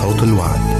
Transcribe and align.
صوت 0.00 0.22
الوعد. 0.22 0.79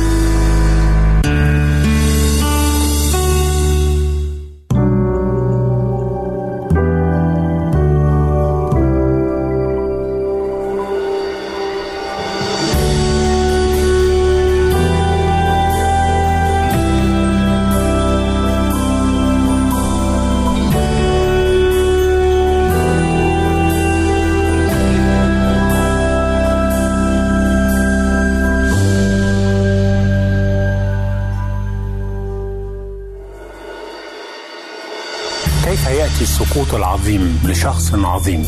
العظيم 37.11 37.39
لشخص 37.43 37.93
عظيم 37.93 38.43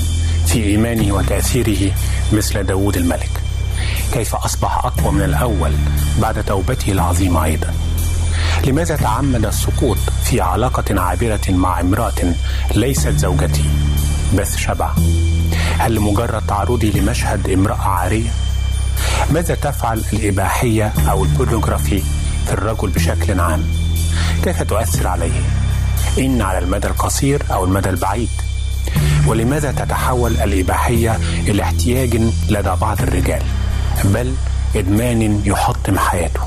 في 0.47 0.63
إيمانه 0.63 1.15
وتأثيره 1.15 1.91
مثل 2.33 2.63
داود 2.63 2.97
الملك 2.97 3.29
كيف 4.13 4.35
أصبح 4.35 4.85
أقوى 4.85 5.11
من 5.11 5.21
الأول 5.21 5.71
بعد 6.21 6.43
توبته 6.43 6.91
العظيمة 6.91 7.43
أيضا 7.43 7.73
لماذا 8.65 8.95
تعمد 8.95 9.45
السقوط 9.45 9.97
في 10.23 10.41
علاقة 10.41 11.01
عابرة 11.01 11.41
مع 11.49 11.79
امرأة 11.81 12.35
ليست 12.75 13.09
زوجتي 13.09 13.69
بث 14.37 14.57
شبع 14.57 14.91
هل 15.79 15.95
لمجرد 15.95 16.47
تعرضي 16.47 16.91
لمشهد 16.91 17.49
امرأة 17.49 17.87
عارية؟ 17.87 18.29
ماذا 19.29 19.55
تفعل 19.55 20.03
الإباحية 20.13 20.93
أو 21.09 21.23
البورنوغرافي 21.23 22.03
في 22.45 22.53
الرجل 22.53 22.89
بشكل 22.89 23.39
عام؟ 23.39 23.63
كيف 24.43 24.63
تؤثر 24.63 25.07
عليه؟ 25.07 25.41
إن 26.19 26.41
على 26.41 26.59
المدى 26.59 26.87
القصير 26.87 27.43
أو 27.51 27.65
المدى 27.65 27.89
البعيد 27.89 28.29
ولماذا 29.27 29.71
تتحول 29.71 30.31
الإباحية 30.31 31.19
إلى 31.47 31.63
احتياج 31.63 32.15
لدى 32.49 32.71
بعض 32.81 33.01
الرجال؟ 33.01 33.41
بل 34.03 34.33
إدمان 34.75 35.41
يحطم 35.45 35.97
حياته. 35.97 36.41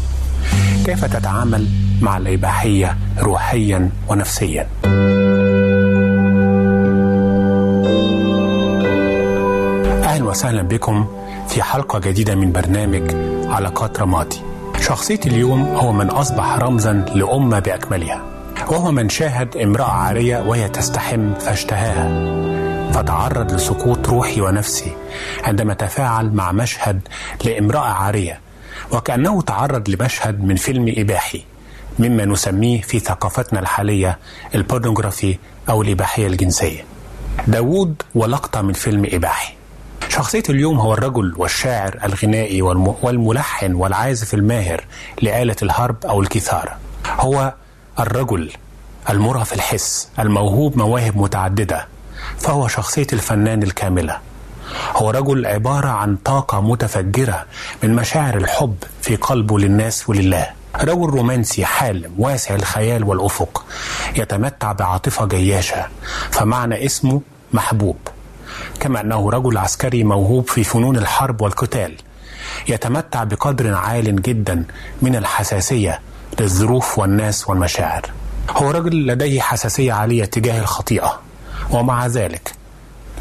كيف 0.86 1.04
تتعامل 1.04 1.68
مع 2.00 2.16
الإباحية 2.16 2.96
روحيا 3.20 3.90
ونفسيا؟ 4.08 4.66
أهلا 10.04 10.24
وسهلا 10.24 10.62
بكم 10.62 11.06
في 11.48 11.62
حلقة 11.62 11.98
جديدة 11.98 12.34
من 12.34 12.52
برنامج 12.52 13.02
علاقات 13.50 14.00
رمادي 14.00 14.36
شخصيتي 14.80 15.28
اليوم 15.28 15.62
هو 15.62 15.92
من 15.92 16.10
أصبح 16.10 16.58
رمزا 16.58 16.92
لأمة 17.14 17.58
بأكملها 17.58 18.22
وهو 18.68 18.90
من 18.92 19.08
شاهد 19.08 19.56
امرأة 19.56 19.90
عارية 19.90 20.38
وهي 20.38 20.68
تستحم 20.68 21.34
فاشتهاها. 21.34 22.08
فتعرض 22.96 23.52
لسقوط 23.52 24.08
روحي 24.08 24.40
ونفسي 24.40 24.96
عندما 25.44 25.74
تفاعل 25.74 26.30
مع 26.30 26.52
مشهد 26.52 27.00
لامرأة 27.44 27.88
عارية 27.92 28.40
وكأنه 28.92 29.42
تعرض 29.42 29.88
لمشهد 29.88 30.44
من 30.44 30.56
فيلم 30.56 30.94
إباحي 30.98 31.44
مما 31.98 32.24
نسميه 32.24 32.80
في 32.80 32.98
ثقافتنا 32.98 33.60
الحالية 33.60 34.18
البورنوغرافي 34.54 35.38
أو 35.68 35.82
الإباحية 35.82 36.26
الجنسية. 36.26 36.84
داوود 37.46 38.02
ولقطة 38.14 38.62
من 38.62 38.72
فيلم 38.72 39.06
إباحي. 39.12 39.54
شخصية 40.08 40.42
اليوم 40.50 40.78
هو 40.78 40.94
الرجل 40.94 41.34
والشاعر 41.36 41.98
الغنائي 42.04 42.62
والملحن 43.02 43.74
والعازف 43.74 44.34
الماهر 44.34 44.84
لآلة 45.22 45.56
الهرب 45.62 46.06
أو 46.06 46.20
الكثارة. 46.20 46.78
هو 47.18 47.54
الرجل 47.98 48.50
المرهف 49.10 49.52
الحس 49.52 50.08
الموهوب 50.18 50.78
مواهب 50.78 51.16
متعددة 51.16 51.95
فهو 52.40 52.68
شخصية 52.68 53.06
الفنان 53.12 53.62
الكاملة. 53.62 54.18
هو 54.96 55.10
رجل 55.10 55.46
عبارة 55.46 55.88
عن 55.88 56.16
طاقة 56.16 56.60
متفجرة 56.60 57.46
من 57.82 57.96
مشاعر 57.96 58.36
الحب 58.36 58.76
في 59.02 59.16
قلبه 59.16 59.58
للناس 59.58 60.08
ولله. 60.08 60.46
رجل 60.80 61.06
رومانسي 61.06 61.64
حالم 61.64 62.12
واسع 62.18 62.54
الخيال 62.54 63.04
والأفق. 63.04 63.64
يتمتع 64.16 64.72
بعاطفة 64.72 65.26
جياشة. 65.26 65.86
فمعنى 66.30 66.86
اسمه 66.86 67.20
محبوب. 67.52 67.96
كما 68.80 69.00
أنه 69.00 69.30
رجل 69.30 69.58
عسكري 69.58 70.04
موهوب 70.04 70.48
في 70.48 70.64
فنون 70.64 70.96
الحرب 70.96 71.40
والقتال. 71.40 71.94
يتمتع 72.68 73.24
بقدر 73.24 73.74
عال 73.74 74.22
جدا 74.22 74.64
من 75.02 75.16
الحساسية 75.16 76.00
للظروف 76.40 76.98
والناس 76.98 77.48
والمشاعر. 77.48 78.10
هو 78.50 78.70
رجل 78.70 79.06
لديه 79.06 79.40
حساسية 79.40 79.92
عالية 79.92 80.24
تجاه 80.24 80.60
الخطيئة. 80.60 81.20
ومع 81.70 82.06
ذلك 82.06 82.52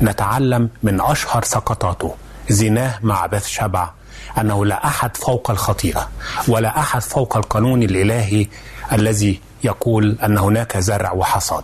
نتعلم 0.01 0.69
من 0.83 1.01
أشهر 1.01 1.43
سقطاته 1.43 2.15
زناه 2.49 2.99
مع 3.03 3.25
بث 3.25 3.47
شبع 3.47 3.89
أنه 4.37 4.65
لا 4.65 4.87
أحد 4.87 5.17
فوق 5.17 5.51
الخطيئة 5.51 6.09
ولا 6.47 6.79
أحد 6.79 7.01
فوق 7.01 7.37
القانون 7.37 7.83
الإلهي 7.83 8.47
الذي 8.91 9.39
يقول 9.63 10.17
أن 10.23 10.37
هناك 10.37 10.77
زرع 10.77 11.11
وحصاد. 11.11 11.63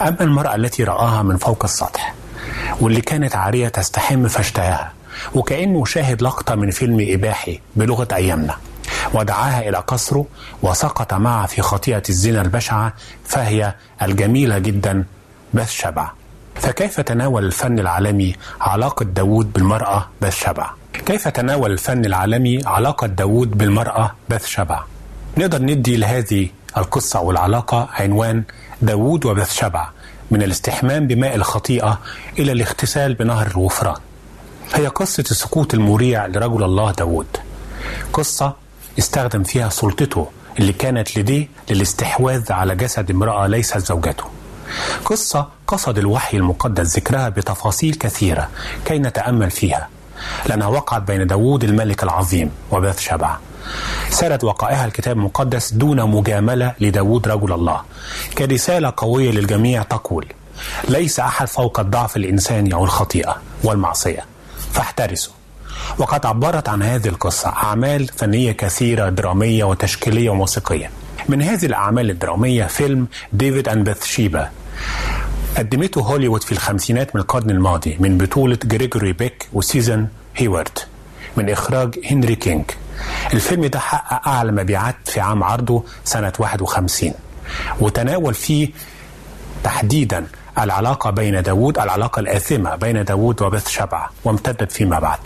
أما 0.00 0.20
المرأة 0.20 0.54
التي 0.54 0.84
رآها 0.84 1.22
من 1.22 1.36
فوق 1.36 1.64
السطح 1.64 2.14
واللي 2.80 3.00
كانت 3.00 3.36
عارية 3.36 3.68
تستحم 3.68 4.28
فاشتهاها 4.28 4.92
وكأنه 5.34 5.84
شاهد 5.84 6.22
لقطة 6.22 6.54
من 6.54 6.70
فيلم 6.70 7.06
إباحي 7.10 7.60
بلغة 7.76 8.08
أيامنا 8.12 8.56
ودعاها 9.14 9.68
إلى 9.68 9.78
قصره 9.78 10.26
وسقط 10.62 11.14
معها 11.14 11.46
في 11.46 11.62
خطيئة 11.62 12.02
الزنا 12.08 12.42
البشعة 12.42 12.92
فهي 13.24 13.74
الجميلة 14.02 14.58
جدا 14.58 15.04
بث 15.54 15.70
شبع. 15.70 16.10
فكيف 16.60 17.00
تناول 17.00 17.44
الفن 17.44 17.78
العالمي 17.78 18.34
علاقة 18.60 19.04
داوود 19.04 19.52
بالمرأة 19.52 20.08
بث 20.20 20.44
شبع؟ 20.44 20.70
كيف 21.06 21.28
تناول 21.28 21.70
الفن 21.72 22.04
العالمي 22.04 22.60
علاقة 22.66 23.06
داوود 23.06 23.58
بالمرأة 23.58 24.14
بث 24.28 24.46
شبع؟ 24.46 24.82
نقدر 25.38 25.62
ندي 25.62 25.96
لهذه 25.96 26.48
القصة 26.76 27.20
والعلاقة 27.20 27.88
عنوان 27.92 28.42
داوود 28.82 29.26
وبث 29.26 29.52
شبع 29.52 29.88
من 30.30 30.42
الاستحمام 30.42 31.06
بماء 31.06 31.34
الخطيئة 31.34 31.98
إلى 32.38 32.52
الاغتسال 32.52 33.14
بنهر 33.14 33.46
الغفران 33.46 33.96
هي 34.74 34.86
قصة 34.86 35.24
السقوط 35.30 35.74
المريع 35.74 36.26
لرجل 36.26 36.62
الله 36.64 36.92
داوود. 36.92 37.26
قصة 38.12 38.54
استخدم 38.98 39.42
فيها 39.42 39.68
سلطته 39.68 40.28
اللي 40.58 40.72
كانت 40.72 41.18
لديه 41.18 41.48
للاستحواذ 41.70 42.52
على 42.52 42.76
جسد 42.76 43.10
امرأة 43.10 43.46
ليست 43.46 43.78
زوجته. 43.78 44.24
قصة 45.04 45.48
قصد 45.66 45.98
الوحي 45.98 46.36
المقدس 46.36 46.96
ذكرها 46.96 47.28
بتفاصيل 47.28 47.94
كثيرة 47.94 48.48
كي 48.84 48.98
نتأمل 48.98 49.50
فيها 49.50 49.88
لأنها 50.46 50.66
وقعت 50.66 51.02
بين 51.02 51.26
داوود 51.26 51.64
الملك 51.64 52.02
العظيم 52.02 52.50
وبث 52.70 53.00
شبع. 53.00 53.36
سرد 54.10 54.44
وقائها 54.44 54.84
الكتاب 54.84 55.16
المقدس 55.16 55.72
دون 55.72 56.10
مجاملة 56.10 56.74
لداود 56.80 57.28
رجل 57.28 57.52
الله. 57.52 57.82
كرسالة 58.38 58.92
قوية 58.96 59.30
للجميع 59.30 59.82
تقول 59.82 60.26
ليس 60.88 61.20
أحد 61.20 61.48
فوق 61.48 61.80
الضعف 61.80 62.16
الإنساني 62.16 62.74
أو 62.74 62.84
الخطيئة 62.84 63.36
والمعصية. 63.64 64.24
فاحترسوا. 64.72 65.32
وقد 65.98 66.26
عبرت 66.26 66.68
عن 66.68 66.82
هذه 66.82 67.08
القصة 67.08 67.48
أعمال 67.48 68.06
فنية 68.06 68.52
كثيرة 68.52 69.08
درامية 69.08 69.64
وتشكيلية 69.64 70.30
وموسيقية. 70.30 70.90
من 71.28 71.42
هذه 71.42 71.66
الأعمال 71.66 72.10
الدرامية 72.10 72.64
فيلم 72.64 73.06
ديفيد 73.32 73.68
أند 73.68 73.90
بثشيبا 73.90 74.50
قدمته 75.56 76.00
هوليوود 76.00 76.42
في 76.42 76.52
الخمسينات 76.52 77.14
من 77.16 77.20
القرن 77.20 77.50
الماضي 77.50 77.96
من 78.00 78.18
بطولة 78.18 78.58
جريجوري 78.64 79.12
بيك 79.12 79.48
وسوزان 79.52 80.06
هيوارد 80.36 80.78
من 81.36 81.50
إخراج 81.50 81.98
هنري 82.10 82.34
كينج. 82.34 82.64
الفيلم 83.34 83.66
ده 83.66 83.78
حقق 83.78 84.28
أعلى 84.28 84.52
مبيعات 84.52 84.96
في 85.04 85.20
عام 85.20 85.44
عرضه 85.44 85.84
سنة 86.04 86.32
51 86.38 87.12
وتناول 87.80 88.34
فيه 88.34 88.68
تحديدا 89.64 90.26
العلاقة 90.58 91.10
بين 91.10 91.42
داوود 91.42 91.78
العلاقة 91.78 92.20
الآثمة 92.20 92.76
بين 92.76 93.04
داوود 93.04 93.42
وبث 93.42 93.68
شبع 93.68 94.08
وامتدت 94.24 94.72
فيما 94.72 94.98
بعد. 94.98 95.18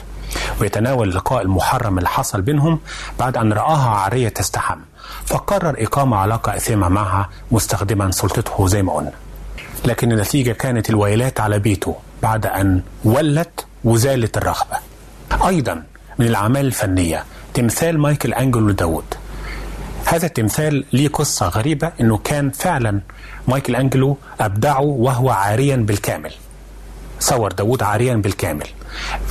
ويتناول 0.61 1.09
اللقاء 1.09 1.43
المحرم 1.43 1.99
اللي 1.99 2.09
حصل 2.09 2.43
بينهم 2.43 2.81
بعد 3.19 3.37
أن 3.37 3.53
رآها 3.53 3.89
عارية 3.91 4.29
تستحم. 4.29 4.79
فقرر 5.27 5.75
إقامة 5.79 6.17
علاقة 6.17 6.57
آثمة 6.57 6.89
معها 6.89 7.31
مستخدما 7.51 8.11
سلطته 8.11 8.67
زي 8.67 8.83
ما 8.83 8.93
قلنا. 8.93 9.13
لكن 9.85 10.13
النتيجة 10.13 10.53
كانت 10.53 10.91
الويلات 10.91 11.41
على 11.41 11.59
بيته 11.59 11.97
بعد 12.23 12.47
أن 12.47 12.83
ولت 13.05 13.67
وزالت 13.85 14.37
الرغبة. 14.37 14.77
أيضا 15.47 15.83
من 16.19 16.27
الأعمال 16.27 16.67
الفنية 16.67 17.25
تمثال 17.55 17.99
مايكل 17.99 18.35
أنجلو 18.35 18.69
لداود. 18.69 19.05
هذا 20.05 20.27
التمثال 20.27 20.85
ليه 20.93 21.09
قصة 21.09 21.49
غريبة 21.49 21.93
أنه 22.01 22.19
كان 22.19 22.51
فعلا 22.51 23.01
مايكل 23.49 23.77
أنجلو 23.77 24.17
أبدعه 24.41 24.81
وهو 24.81 25.31
عاريا 25.31 25.77
بالكامل. 25.77 26.33
صور 27.23 27.53
داود 27.53 27.83
عاريا 27.83 28.15
بالكامل. 28.15 28.67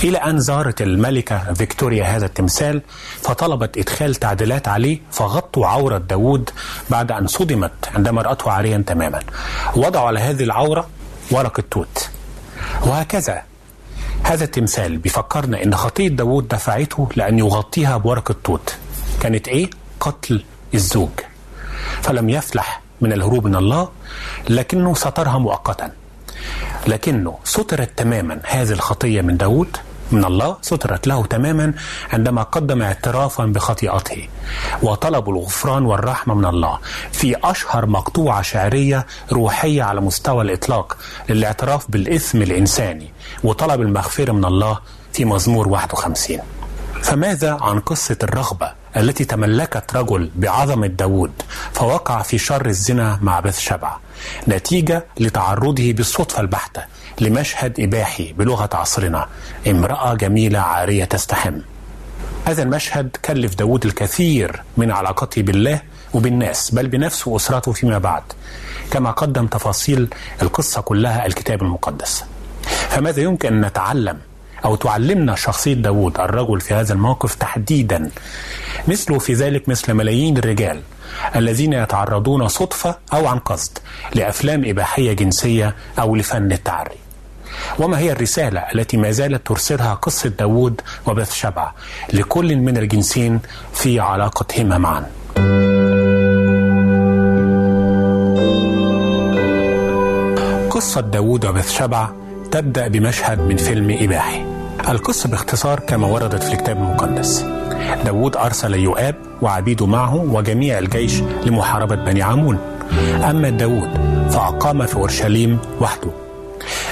إلى 0.03 0.17
أن 0.17 0.39
زارت 0.39 0.81
الملكة 0.81 1.53
فيكتوريا 1.53 2.03
هذا 2.03 2.25
التمثال 2.25 2.81
فطلبت 3.21 3.77
إدخال 3.77 4.15
تعديلات 4.15 4.67
عليه 4.67 4.99
فغطوا 5.11 5.67
عورة 5.67 5.97
داود 5.97 6.49
بعد 6.89 7.11
أن 7.11 7.27
صدمت 7.27 7.71
عندما 7.95 8.21
رأته 8.21 8.51
عاريا 8.51 8.83
تماما. 8.87 9.19
وضعوا 9.75 10.07
على 10.07 10.19
هذه 10.19 10.43
العورة 10.43 10.89
ورقة 11.31 11.63
توت 11.71 12.09
وهكذا 12.81 13.43
هذا 14.23 14.43
التمثال 14.43 14.97
بيفكرنا 14.97 15.63
إن 15.63 15.75
خطية 15.75 16.07
داود 16.07 16.47
دفعته 16.47 17.09
لأن 17.15 17.39
يغطيها 17.39 17.97
بورقة 17.97 18.35
توت 18.43 18.75
كانت 19.21 19.47
إيه؟ 19.47 19.69
قتل 19.99 20.43
الزوج. 20.73 21.09
فلم 22.01 22.29
يفلح 22.29 22.81
من 23.01 23.13
الهروب 23.13 23.47
من 23.47 23.55
الله 23.55 23.89
لكنه 24.49 24.93
سترها 24.93 25.37
مؤقتا. 25.37 25.91
لكنه 26.87 27.37
سترت 27.43 27.89
تماما 27.97 28.39
هذه 28.43 28.71
الخطية 28.71 29.21
من 29.21 29.37
داود 29.37 29.77
من 30.11 30.25
الله 30.25 30.57
سترت 30.61 31.07
له 31.07 31.25
تماما 31.25 31.73
عندما 32.13 32.43
قدم 32.43 32.81
اعترافا 32.81 33.45
بخطيئته. 33.45 34.27
وطلب 34.83 35.29
الغفران 35.29 35.85
والرحمة 35.85 36.33
من 36.33 36.45
الله 36.45 36.79
في 37.11 37.35
أشهر 37.43 37.85
مقطوعة 37.85 38.41
شعرية 38.41 39.05
روحية 39.31 39.83
على 39.83 40.01
مستوى 40.01 40.43
الإطلاق 40.43 40.97
للاعتراف 41.29 41.91
بالإثم 41.91 42.41
الإنساني 42.41 43.11
وطلب 43.43 43.81
المغفرة 43.81 44.31
من 44.31 44.45
الله 44.45 44.79
في 45.13 45.25
مزمور 45.25 45.67
51 45.67 46.39
فماذا 47.01 47.57
عن 47.61 47.79
قصة 47.79 48.17
الرغبة 48.23 48.71
التي 48.97 49.25
تملكت 49.25 49.95
رجل 49.95 50.31
بعظمة 50.35 50.87
داود 50.87 51.31
فوقع 51.73 52.21
في 52.21 52.37
شر 52.37 52.65
الزنا 52.65 53.19
مع 53.21 53.39
بث 53.39 53.59
شبع 53.59 53.97
نتيجة 54.47 55.05
لتعرضه 55.19 55.93
بالصدفة 55.93 56.41
البحتة 56.41 56.81
لمشهد 57.21 57.79
إباحي 57.79 58.33
بلغة 58.33 58.69
عصرنا. 58.73 59.27
امرأة 59.67 60.13
جميلة 60.13 60.59
عارية 60.59 61.05
تستحم. 61.05 61.57
هذا 62.45 62.63
المشهد 62.63 63.17
كلف 63.25 63.55
داود 63.55 63.85
الكثير 63.85 64.63
من 64.77 64.91
علاقته 64.91 65.41
بالله 65.41 65.81
وبالناس 66.13 66.71
بل 66.71 66.87
بنفسه 66.87 67.31
وأسرته 67.31 67.71
فيما 67.71 67.97
بعد. 67.97 68.23
كما 68.91 69.11
قدم 69.11 69.47
تفاصيل 69.47 70.07
القصة 70.41 70.81
كلها 70.81 71.25
الكتاب 71.25 71.61
المقدس. 71.61 72.23
فماذا 72.89 73.21
يمكن 73.21 73.53
أن 73.53 73.65
نتعلم 73.65 74.17
أو 74.65 74.75
تعلمنا 74.75 75.35
شخصية 75.35 75.73
داود 75.73 76.19
الرجل 76.19 76.61
في 76.61 76.73
هذا 76.73 76.93
الموقف 76.93 77.35
تحديدا؟ 77.35 78.11
مثله 78.87 79.19
في 79.19 79.33
ذلك 79.33 79.69
مثل 79.69 79.93
ملايين 79.93 80.37
الرجال. 80.37 80.81
الذين 81.35 81.73
يتعرضون 81.73 82.47
صدفة 82.47 82.97
أو 83.13 83.27
عن 83.27 83.39
قصد 83.39 83.77
لأفلام 84.15 84.63
إباحية 84.65 85.13
جنسية 85.13 85.75
أو 85.99 86.15
لفن 86.15 86.51
التعري. 86.51 86.97
وما 87.79 87.99
هي 87.99 88.11
الرسالة 88.11 88.59
التي 88.59 88.97
ما 88.97 89.11
زالت 89.11 89.47
ترسلها 89.47 89.93
قصة 89.93 90.29
داود 90.29 90.81
وبث 91.07 91.33
شبع 91.33 91.71
لكل 92.13 92.55
من 92.55 92.77
الجنسين 92.77 93.39
في 93.73 93.99
علاقتهما 93.99 94.77
معا؟ 94.77 95.05
قصة 100.69 101.01
داود 101.01 101.45
وبث 101.45 101.71
شبع 101.71 102.09
تبدأ 102.51 102.87
بمشهد 102.87 103.39
من 103.39 103.57
فيلم 103.57 103.97
إباحي. 104.01 104.45
القصة 104.89 105.29
باختصار 105.29 105.79
كما 105.79 106.07
وردت 106.07 106.43
في 106.43 106.53
الكتاب 106.53 106.77
المقدس. 106.77 107.45
داود 108.05 108.37
أرسل 108.37 108.73
يؤاب 108.73 109.15
وعبيده 109.41 109.85
معه 109.85 110.15
وجميع 110.15 110.79
الجيش 110.79 111.21
لمحاربة 111.45 111.95
بني 111.95 112.21
عمون. 112.21 112.59
أما 113.29 113.49
داود 113.49 113.89
فأقام 114.31 114.85
في 114.85 114.95
أورشليم 114.95 115.59
وحده. 115.81 116.09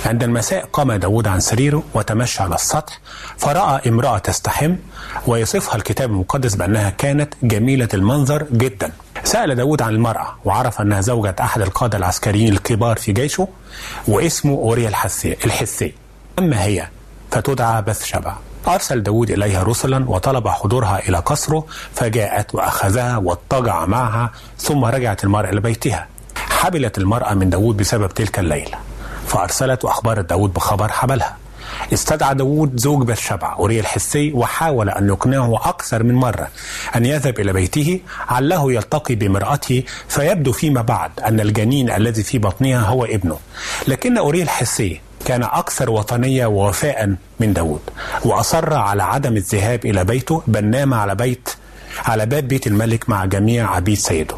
عند 0.06 0.24
المساء 0.24 0.66
قام 0.74 0.92
داود 0.94 1.28
عن 1.28 1.40
سريره 1.40 1.84
وتمشى 1.94 2.44
على 2.44 2.56
السطح 2.56 3.00
فرأى 3.38 3.90
امرأة 3.90 4.18
تستحم 4.18 4.76
ويصفها 5.28 5.76
الكتاب 5.76 6.10
المقدس 6.12 6.56
بأنها 6.56 6.90
كانت 6.90 7.34
جميلة 7.44 7.88
المنظر 7.94 8.46
جدا. 8.52 8.92
سأل 9.24 9.56
داود 9.56 9.82
عن 9.82 9.94
المرأة 9.94 10.36
وعرف 10.46 10.82
أنها 10.82 11.02
زوجة 11.02 11.36
أحد 11.40 11.62
القادة 11.62 11.98
العسكريين 11.98 12.54
الكبار 12.54 12.98
في 12.98 13.12
جيشه 13.12 13.48
واسمه 14.08 14.54
أوريا 14.54 14.88
الحسي 15.46 15.94
أما 16.40 16.64
هي 16.64 16.88
فتدعى 17.32 17.82
بث 17.82 18.06
شبع 18.06 18.36
أرسل 18.70 19.04
داود 19.04 19.32
إليها 19.32 19.64
رسلا 19.64 20.10
وطلب 20.10 20.48
حضورها 20.48 21.00
إلى 21.10 21.18
قصره 21.18 21.66
فجاءت 21.96 22.56
وأخذها 22.56 23.18
واضطجع 23.18 23.86
معها 23.86 24.32
ثم 24.58 24.86
رجعت 24.86 25.24
المرأة 25.24 25.50
إلى 25.50 25.62
بيتها 25.62 26.08
حبلت 26.36 26.98
المرأة 26.98 27.34
من 27.34 27.50
داود 27.50 27.78
بسبب 27.78 28.10
تلك 28.10 28.40
الليلة 28.40 28.78
فأرسلت 29.28 29.86
وأخبرت 29.86 30.30
داود 30.30 30.54
بخبر 30.54 30.88
حبلها. 30.92 31.38
استدعى 31.94 32.36
داود 32.36 32.78
زوج 32.80 33.08
بثشبع 33.08 33.54
أوريا 33.56 33.80
الحسي 33.82 34.34
وحاول 34.34 34.90
أن 34.90 35.08
يقنعه 35.08 35.70
أكثر 35.70 36.04
من 36.04 36.16
مرة 36.16 36.48
أن 36.96 37.06
يذهب 37.06 37.40
إلى 37.40 37.54
بيته 37.54 38.00
عله 38.30 38.74
يلتقي 38.74 39.16
بامرأته 39.16 39.84
فيبدو 40.08 40.52
فيما 40.52 40.82
بعد 40.82 41.12
أن 41.20 41.40
الجنين 41.40 41.92
الذي 41.92 42.24
في 42.24 42.38
بطنها 42.40 42.80
هو 42.82 43.06
ابنه. 43.06 43.38
لكن 43.88 44.18
أوريا 44.18 44.44
الحسي 44.44 45.02
كان 45.26 45.44
أكثر 45.44 45.90
وطنية 45.90 46.46
ووفاء 46.46 47.16
من 47.40 47.54
داود 47.54 47.82
وأصر 48.26 48.74
على 48.74 49.04
عدم 49.04 49.38
الذهاب 49.38 49.86
إلى 49.86 50.04
بيته 50.04 50.44
بل 50.48 50.66
نام 50.66 50.94
على 50.94 51.16
بيت 51.16 51.50
على 52.06 52.26
باب 52.26 52.48
بيت 52.48 52.68
الملك 52.68 53.10
مع 53.10 53.26
جميع 53.26 53.76
عبيد 53.76 53.98
سيده. 53.98 54.36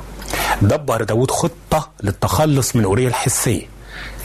دبر 0.61 1.03
داود 1.03 1.31
خطة 1.31 1.89
للتخلص 2.03 2.75
من 2.75 2.83
أوريا 2.83 3.07
الحسي 3.07 3.67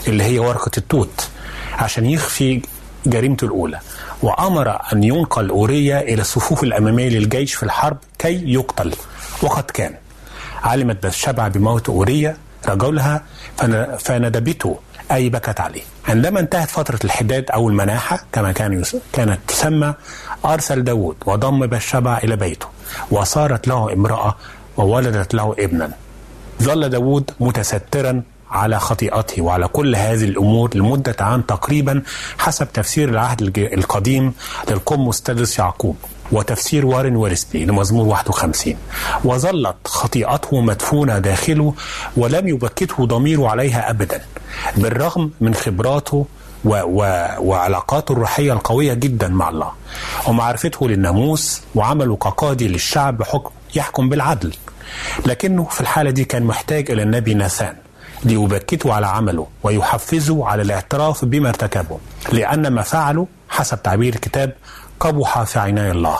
اللي 0.07 0.23
هي 0.23 0.39
ورقة 0.39 0.71
التوت 0.77 1.29
عشان 1.73 2.05
يخفي 2.05 2.61
جريمته 3.05 3.45
الأولى. 3.45 3.79
وأمر 4.21 4.79
أن 4.93 5.03
ينقل 5.03 5.49
أوريا 5.49 6.01
إلى 6.01 6.21
الصفوف 6.21 6.63
الأمامية 6.63 7.09
للجيش 7.09 7.53
في 7.53 7.63
الحرب 7.63 7.97
كي 8.19 8.53
يقتل. 8.53 8.93
وقد 9.43 9.63
كان. 9.63 9.93
علمت 10.63 11.05
بثشبع 11.05 11.47
بموت 11.47 11.89
أوريا 11.89 12.37
رجلها 12.67 13.23
فندبته 13.99 14.79
أي 15.11 15.29
بكت 15.29 15.59
عليه. 15.59 15.81
عندما 16.07 16.39
انتهت 16.39 16.69
فترة 16.69 16.99
الحداد 17.03 17.51
أو 17.51 17.69
المناحة 17.69 18.25
كما 18.31 18.51
كان 18.51 18.83
كانت 19.13 19.39
تسمى 19.47 19.93
أرسل 20.45 20.83
داود 20.83 21.15
وضم 21.25 21.67
بثشبع 21.67 22.17
إلى 22.17 22.35
بيته 22.35 22.67
وصارت 23.11 23.67
له 23.67 23.93
امرأة 23.93 24.35
وولدت 24.77 25.33
له 25.33 25.55
ابنا. 25.59 25.91
ظل 26.63 26.89
داود 26.89 27.31
متسترا 27.39 28.23
على 28.51 28.79
خطيئته 28.79 29.41
وعلى 29.41 29.67
كل 29.67 29.95
هذه 29.95 30.23
الأمور 30.23 30.77
لمدة 30.77 31.15
عام 31.19 31.41
تقريبا 31.41 32.03
حسب 32.37 32.67
تفسير 32.73 33.09
العهد 33.09 33.41
القديم 33.57 34.33
للقمص 34.69 35.21
تدرس 35.21 35.59
يعقوب. 35.59 35.97
وتفسير 36.31 36.85
وارن 36.85 37.15
ويرسبي 37.15 37.65
لمزمور 37.65 38.05
51 38.07 38.75
وظلت 39.23 39.75
خطيئته 39.85 40.61
مدفونة 40.61 41.19
داخله 41.19 41.73
ولم 42.17 42.47
يبكته 42.47 43.05
ضميره 43.05 43.47
عليها 43.49 43.89
أبدا 43.89 44.21
بالرغم 44.77 45.31
من 45.41 45.53
خبراته 45.55 46.25
و 46.65 46.69
و 46.85 47.25
وعلاقاته 47.39 48.11
الروحية 48.11 48.53
القوية 48.53 48.93
جدا 48.93 49.27
مع 49.27 49.49
الله. 49.49 49.71
ومعرفته 50.27 50.87
للناموس 50.87 51.61
وعمله 51.75 52.15
كقاضي 52.15 52.67
للشعب 52.67 53.17
بحكم 53.17 53.51
يحكم 53.75 54.09
بالعدل. 54.09 54.53
لكنه 55.25 55.63
في 55.63 55.81
الحالة 55.81 56.09
دي 56.11 56.23
كان 56.25 56.43
محتاج 56.43 56.91
إلى 56.91 57.03
النبي 57.03 57.33
ناثان 57.33 57.75
ليبكته 58.23 58.93
على 58.93 59.07
عمله 59.07 59.47
ويحفزه 59.63 60.47
على 60.47 60.61
الاعتراف 60.61 61.25
بما 61.25 61.49
ارتكبه 61.49 61.97
لأن 62.31 62.67
ما 62.67 62.81
فعله 62.81 63.27
حسب 63.49 63.83
تعبير 63.83 64.13
الكتاب 64.13 64.53
قبح 64.99 65.43
في 65.43 65.59
عيني 65.59 65.91
الله. 65.91 66.17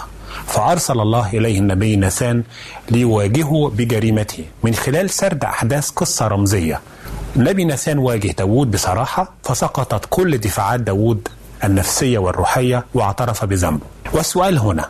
فأرسل 0.48 1.00
الله 1.00 1.30
إليه 1.34 1.60
النبي 1.60 1.96
ناثان 1.96 2.44
ليواجهه 2.92 3.72
بجريمته. 3.76 4.46
من 4.64 4.74
خلال 4.76 5.10
سرد 5.10 5.44
أحداث 5.44 5.90
قصة 5.90 6.28
رمزية. 6.28 6.82
النبي 7.36 7.66
ناثان 7.66 7.98
واجه 7.98 8.32
داود 8.32 8.72
بصراحة 8.72 9.32
فسقطت 9.44 10.06
كل 10.10 10.38
دفاعات 10.38 10.80
داود 10.80 11.28
النفسية 11.64 12.18
والروحية 12.18 12.86
واعترف 12.94 13.46
بذنبه. 13.46 13.86
والسؤال 14.14 14.60
هنا 14.60 14.90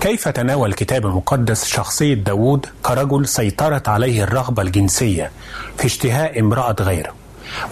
كيف 0.00 0.28
تناول 0.28 0.68
الكتاب 0.68 1.06
المقدس 1.06 1.64
شخصية 1.64 2.14
داود 2.14 2.66
كرجل 2.82 3.28
سيطرت 3.28 3.88
عليه 3.88 4.22
الرغبة 4.22 4.62
الجنسية 4.62 5.30
في 5.78 5.86
اشتهاء 5.86 6.40
امرأة 6.40 6.76
غيره؟ 6.80 7.14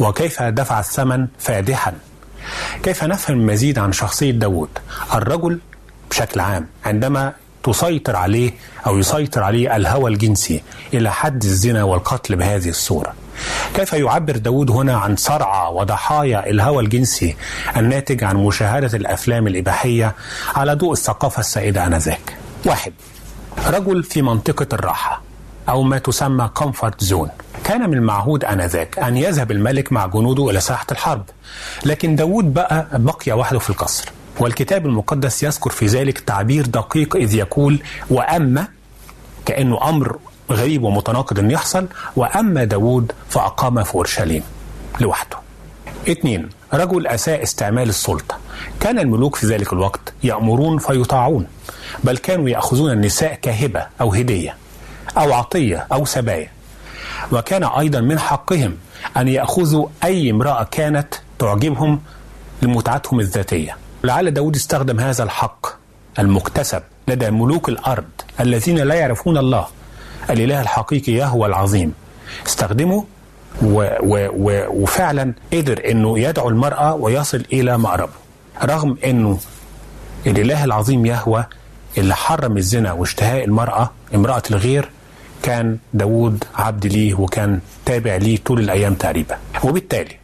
وكيف 0.00 0.42
دفع 0.42 0.80
الثمن 0.80 1.26
فادحا؟ 1.38 1.92
كيف 2.83 3.05
نفهم 3.05 3.41
المزيد 3.41 3.79
عن 3.79 3.93
شخصية 3.93 4.31
داود 4.31 4.69
الرجل 5.15 5.61
بشكل 6.11 6.41
عام 6.41 6.67
عندما 6.85 7.33
تسيطر 7.65 8.17
عليه 8.17 8.50
أو 8.87 8.99
يسيطر 8.99 9.43
عليه 9.43 9.76
الهوى 9.76 10.11
الجنسي 10.11 10.62
إلى 10.95 11.12
حد 11.12 11.45
الزنا 11.45 11.83
والقتل 11.85 12.37
بهذه 12.37 12.69
الصورة. 12.69 13.15
كيف 13.75 13.93
يعبر 13.93 14.37
داود 14.37 14.71
هنا 14.71 14.97
عن 14.97 15.17
صرعى 15.17 15.73
وضحايا 15.73 16.50
الهوى 16.50 16.83
الجنسي 16.85 17.37
الناتج 17.76 18.25
عن 18.25 18.37
مشاهدة 18.37 18.97
الأفلام 18.97 19.47
الإباحية 19.47 20.15
على 20.55 20.75
ضوء 20.75 20.93
الثقافة 20.93 21.41
السائدة 21.41 21.87
آنذاك؟ 21.87 22.37
واحد 22.65 22.93
رجل 23.67 24.03
في 24.03 24.23
منطقة 24.23 24.67
الراحة. 24.73 25.25
أو 25.68 25.82
ما 25.82 25.99
تسمى 25.99 26.50
comfort 26.54 27.04
zone 27.04 27.28
كان 27.64 27.90
من 27.90 27.96
المعهود 27.96 28.44
آنذاك 28.44 28.99
أن 28.99 29.16
يذهب 29.16 29.50
الملك 29.50 29.92
مع 29.92 30.06
جنوده 30.06 30.50
إلى 30.50 30.61
ساحة 30.61 30.87
الحرب. 30.92 31.25
لكن 31.85 32.16
داود 32.16 32.54
بقى 32.54 32.87
بقي 32.92 33.32
وحده 33.32 33.58
في 33.58 33.70
القصر. 33.70 34.08
والكتاب 34.40 34.87
المقدس 34.87 35.42
يذكر 35.42 35.70
في 35.70 35.87
ذلك 35.87 36.18
تعبير 36.18 36.66
دقيق 36.66 37.16
إذ 37.16 37.35
يقول 37.35 37.78
وأما 38.11 38.68
كأنه 39.46 39.88
أمر 39.88 40.18
غريب 40.52 40.82
ومتناقض 40.82 41.38
أن 41.38 41.50
يحصل 41.50 41.87
وأما 42.16 42.64
داود 42.64 43.12
فأقام 43.28 43.82
في 43.85 43.94
أورشليم 43.94 44.42
لوحده. 45.00 45.37
اثنين 46.08 46.49
رجل 46.75 47.06
أساء 47.06 47.42
استعمال 47.42 47.88
السلطة. 47.88 48.38
كان 48.80 48.99
الملوك 48.99 49.37
في 49.37 49.46
ذلك 49.46 49.73
الوقت 49.73 50.12
يأمرون 50.23 50.78
فيطاعون 50.78 51.46
بل 52.04 52.16
كانوا 52.16 52.49
يأخذون 52.49 52.90
النساء 52.92 53.35
كهبة 53.35 53.87
أو 54.00 54.12
هدية. 54.14 54.56
أو 55.18 55.32
عطية 55.32 55.87
أو 55.92 56.04
سبايا 56.04 56.50
وكان 57.32 57.64
أيضا 57.64 58.00
من 58.00 58.18
حقهم 58.18 58.76
أن 59.16 59.28
يأخذوا 59.28 59.88
أي 60.04 60.30
امرأة 60.30 60.62
كانت 60.70 61.14
تعجبهم 61.38 62.00
لمتعتهم 62.62 63.20
الذاتية. 63.20 63.76
لعل 64.04 64.30
داود 64.30 64.56
استخدم 64.56 65.00
هذا 65.00 65.25
الحق 65.25 65.66
المكتسب 66.18 66.82
لدى 67.08 67.30
ملوك 67.30 67.68
الأرض 67.68 68.04
الذين 68.40 68.78
لا 68.78 68.94
يعرفون 68.94 69.38
الله. 69.38 69.66
الإله 70.30 70.61
الحقيقي 70.61 71.12
يهوى 71.12 71.46
العظيم. 71.46 71.92
استخدمه 72.46 73.04
و 73.62 73.88
و 74.00 74.28
و 74.32 74.66
وفعلا 74.82 75.35
قدر 75.52 75.90
إنه 75.90 76.18
يدعو 76.18 76.49
المرأة 76.49 76.94
ويصل 76.94 77.44
إلى 77.52 77.78
مأربه. 77.78 78.12
رغم 78.64 78.96
إنه 79.04 79.38
الإله 80.26 80.64
العظيم 80.64 81.06
يهوى 81.06 81.44
اللي 81.99 82.14
حرم 82.14 82.56
الزنا 82.56 82.92
واشتهاء 82.92 83.44
المرأة 83.44 83.90
امرأة 84.14 84.42
الغير 84.50 84.90
كان 85.47 85.79
داود 85.95 86.45
عبد 86.55 86.87
ليه 86.87 87.15
وكان 87.15 87.61
تابع 87.85 88.17
ليه 88.17 88.38
طول 88.45 88.61
الأيام 88.61 88.95
تقريبا. 88.95 89.37
وبالتالي 89.65 90.17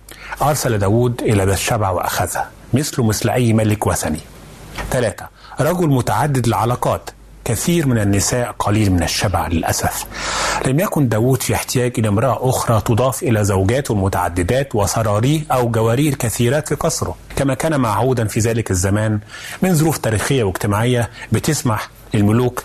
أرسل 0.42 0.78
داود 0.78 1.22
إلى 1.22 1.46
بثشبع 1.46 1.90
وأخذها 1.90 2.50
مثله 2.74 3.04
مثل 3.04 3.30
أي 3.30 3.52
ملك 3.52 3.86
وثني. 3.86 4.20
ثلاثة 4.90 5.28
رجل 5.60 5.88
متعدد 5.88 6.46
العلاقات 6.46 7.10
كثير 7.44 7.86
من 7.86 7.98
النساء 7.98 8.54
قليل 8.58 8.92
من 8.92 9.02
الشبع 9.02 9.46
للأسف. 9.46 10.06
لم 10.66 10.80
يكن 10.80 11.08
داود 11.08 11.42
في 11.42 11.54
احتياج 11.54 11.92
إلى 11.98 12.08
امرأة 12.08 12.50
أخرى 12.50 12.80
تضاف 12.80 13.22
إلى 13.22 13.44
زوجاته 13.44 13.92
المتعددات 13.92 14.74
وسراريه 14.74 15.40
أو 15.52 15.68
جواريه 15.68 16.08
الكثيرات 16.08 16.68
في 16.68 16.74
قصره. 16.74 17.16
كما 17.36 17.54
كان 17.54 17.80
معهودا 17.80 18.24
في 18.24 18.40
ذلك 18.40 18.70
الزمان 18.70 19.20
من 19.62 19.74
ظروف 19.74 19.98
تاريخية 19.98 20.42
واجتماعية 20.42 21.10
بتسمح 21.32 21.90
للملوك 22.14 22.64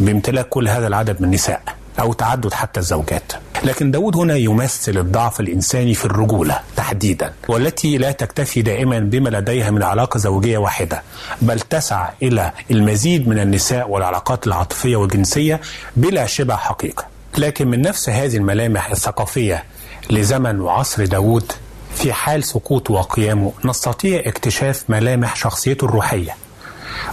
بامتلاك 0.00 0.48
كل 0.48 0.68
هذا 0.68 0.86
العدد 0.86 1.20
من 1.20 1.28
النساء. 1.28 1.77
أو 2.00 2.12
تعدد 2.12 2.52
حتى 2.52 2.80
الزوجات. 2.80 3.32
لكن 3.64 3.90
داود 3.90 4.16
هنا 4.16 4.36
يمثل 4.36 4.98
الضعف 4.98 5.40
الإنساني 5.40 5.94
في 5.94 6.04
الرجولة 6.04 6.60
تحديدا 6.76 7.32
والتي 7.48 7.96
لا 7.98 8.12
تكتفي 8.12 8.62
دائما 8.62 8.98
بما 8.98 9.28
لديها 9.28 9.70
من 9.70 9.82
علاقة 9.82 10.18
زوجية 10.18 10.58
واحدة 10.58 11.02
بل 11.42 11.60
تسعى 11.60 12.10
إلى 12.22 12.52
المزيد 12.70 13.28
من 13.28 13.38
النساء 13.38 13.90
والعلاقات 13.90 14.46
العاطفية 14.46 14.96
والجنسية 14.96 15.60
بلا 15.96 16.26
شبه 16.26 16.56
حقيقة. 16.56 17.06
لكن 17.38 17.68
من 17.68 17.82
نفس 17.82 18.08
هذه 18.08 18.36
الملامح 18.36 18.90
الثقافية 18.90 19.64
لزمن 20.10 20.60
وعصر 20.60 21.04
داود 21.04 21.52
في 21.94 22.12
حال 22.12 22.44
سقوطه 22.44 22.94
وقيامه 22.94 23.52
نستطيع 23.64 24.22
اكتشاف 24.26 24.84
ملامح 24.88 25.36
شخصيته 25.36 25.84
الروحية 25.84 26.36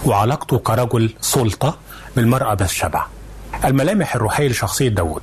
وعلاقته 0.04 0.58
كرجل 0.58 1.14
سلطة 1.20 1.78
بالمرأة 2.16 2.54
بالشبع. 2.54 3.04
الملامح 3.64 4.14
الروحية 4.14 4.48
لشخصية 4.48 4.88
داود 4.88 5.22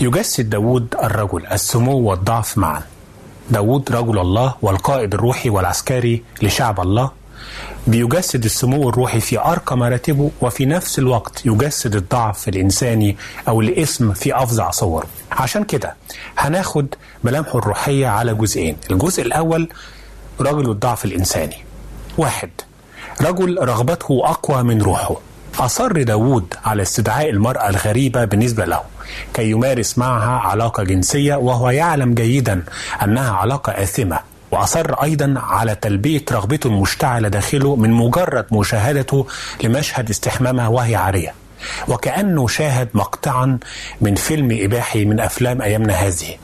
يجسد 0.00 0.50
داود 0.50 0.94
الرجل 1.02 1.46
السمو 1.46 1.98
والضعف 1.98 2.58
معا. 2.58 2.82
داود 3.50 3.92
رجل 3.92 4.18
الله 4.18 4.54
والقائد 4.62 5.14
الروحي 5.14 5.50
والعسكري 5.50 6.22
لشعب 6.42 6.80
الله. 6.80 7.10
بيجسد 7.86 8.44
السمو 8.44 8.88
الروحي 8.88 9.20
في 9.20 9.38
أرقى 9.38 9.76
مراتبه 9.76 10.30
وفي 10.40 10.66
نفس 10.66 10.98
الوقت 10.98 11.46
يجسد 11.46 11.96
الضعف 11.96 12.48
الإنساني 12.48 13.16
أو 13.48 13.60
الإثم 13.60 14.12
في 14.12 14.36
أفظع 14.42 14.70
صوره. 14.70 15.06
عشان 15.32 15.64
كده 15.64 15.94
هناخد 16.38 16.86
ملامحه 17.24 17.58
الروحية 17.58 18.06
على 18.06 18.34
جزئين. 18.34 18.76
الجزء 18.90 19.22
الأول 19.22 19.68
رجل 20.40 20.70
الضعف 20.70 21.04
الإنساني. 21.04 21.56
واحد 22.18 22.50
رجل 23.22 23.58
رغبته 23.62 24.20
أقوى 24.24 24.62
من 24.62 24.82
روحه. 24.82 25.16
أصر 25.60 26.02
داود 26.02 26.54
على 26.64 26.82
استدعاء 26.82 27.30
المرأة 27.30 27.68
الغريبة 27.68 28.24
بالنسبة 28.24 28.64
له 28.64 28.80
كي 29.34 29.50
يمارس 29.50 29.98
معها 29.98 30.38
علاقة 30.38 30.82
جنسية 30.82 31.34
وهو 31.34 31.70
يعلم 31.70 32.14
جيدا 32.14 32.64
أنها 33.02 33.32
علاقة 33.32 33.72
آثمة. 33.72 34.18
وأصر 34.50 34.94
أيضا 35.02 35.34
على 35.36 35.74
تلبية 35.74 36.24
رغبته 36.32 36.68
المشتعلة 36.68 37.28
داخله 37.28 37.76
من 37.76 37.90
مجرد 37.90 38.46
مشاهدته 38.52 39.26
لمشهد 39.64 40.10
استحمامها 40.10 40.68
وهي 40.68 40.96
عارية. 40.96 41.34
وكأنه 41.88 42.48
شاهد 42.48 42.88
مقطعا 42.94 43.58
من 44.00 44.14
فيلم 44.14 44.58
إباحي 44.60 45.04
من 45.04 45.20
أفلام 45.20 45.62
أيامنا 45.62 45.94
هذه. 45.94 46.36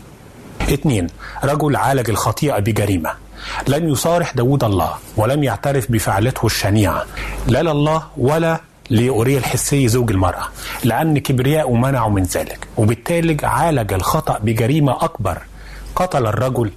اثنين 0.61 1.07
رجل 1.45 1.77
عالج 1.77 2.11
الخطيئة 2.11 2.59
بجريمة. 2.59 3.11
لن 3.69 3.89
يصارح 3.89 4.35
داود 4.35 4.65
الله 4.65 4.95
ولم 5.17 5.45
يعترف 5.45 5.93
بفعلته 5.93 6.47
الشنيعة. 6.47 7.05
لا 7.47 7.63
لله 7.63 8.03
ولا 8.17 8.61
لأوريا 8.91 9.39
الحسي 9.39 9.89
زوج 9.89 10.11
المرأة 10.11 10.49
لأن 10.85 11.19
كبرياء 11.19 11.73
منعه 11.73 12.09
من 12.09 12.23
ذلك 12.23 12.69
وبالتالي 12.77 13.37
عالج 13.43 13.93
الخطأ 13.93 14.39
بجريمة 14.39 15.05
أكبر. 15.05 15.39
قتل 15.97 16.27
الرجل 16.27 16.71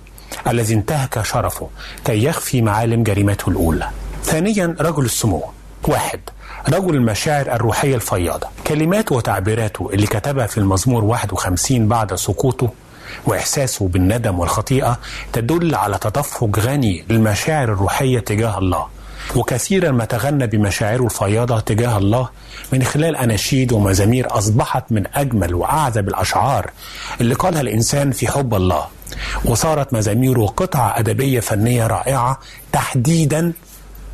الذي 0.48 0.74
انتهك 0.74 1.22
شرفه 1.22 1.68
كي 2.06 2.24
يخفي 2.24 2.62
معالم 2.62 3.04
جريمته 3.04 3.50
الأولى. 3.50 3.90
ثانيا 4.24 4.76
رجل 4.80 5.06
السمو. 5.06 5.44
واحد 5.88 6.20
رجل 6.70 6.96
المشاعر 6.96 7.46
الروحية 7.56 7.96
الفياضة. 7.96 8.48
كلماته 8.68 9.16
وتعبيراته 9.16 9.90
اللي 9.94 10.08
كتبها 10.08 10.48
في 10.48 10.58
المزمور 10.58 11.04
51 11.04 11.88
بعد 11.88 12.16
سقوطه 12.16 12.70
وإحساسه 13.26 13.88
بالندم 13.88 14.40
والخطيئة 14.40 15.00
تدل 15.34 15.76
على 15.76 15.98
تدفق 15.98 16.60
غني 16.60 17.06
للمشاعر 17.10 17.74
الروحية 17.74 18.20
تجاه 18.20 18.58
الله. 18.58 18.86
وكثيرا 19.36 19.92
ما 19.92 20.06
تغنى 20.06 20.48
بمشاعره 20.48 21.04
الفياضة 21.06 21.60
تجاه 21.60 21.98
الله. 21.98 22.30
من 22.74 22.84
خلال 22.84 23.16
أناشيد 23.16 23.72
ومزامير 23.72 24.38
أصبحت 24.38 24.92
من 24.92 25.04
أجمل 25.14 25.54
وأعذب 25.56 26.08
الأشعار 26.08 26.72
اللي 27.22 27.36
قالها 27.36 27.62
الإنسان 27.62 28.12
في 28.12 28.28
حب 28.28 28.54
الله. 28.54 28.88
وصارت 29.46 29.94
مزاميره 29.94 30.46
قطعة 30.46 31.00
أدبية 31.00 31.40
فنية 31.40 31.88
رائعة 31.88 32.40
تحديدا 32.72 33.54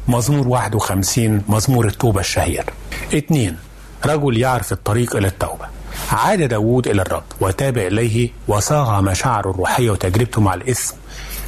مزمور 0.07 0.47
51 0.47 1.41
مزمور 1.49 1.87
التوبة 1.87 2.19
الشهير. 2.19 2.65
اثنين 3.13 3.57
رجل 4.05 4.37
يعرف 4.37 4.71
الطريق 4.71 5.15
إلى 5.15 5.27
التوبة. 5.27 5.65
عاد 6.11 6.41
داود 6.41 6.87
إلى 6.87 7.01
الرب 7.01 7.23
وتاب 7.41 7.77
إليه 7.77 8.29
وصاغ 8.47 9.01
مشاعره 9.01 9.49
الروحية 9.49 9.89
وتجربته 9.89 10.41
مع 10.41 10.53
الإثم. 10.53 10.95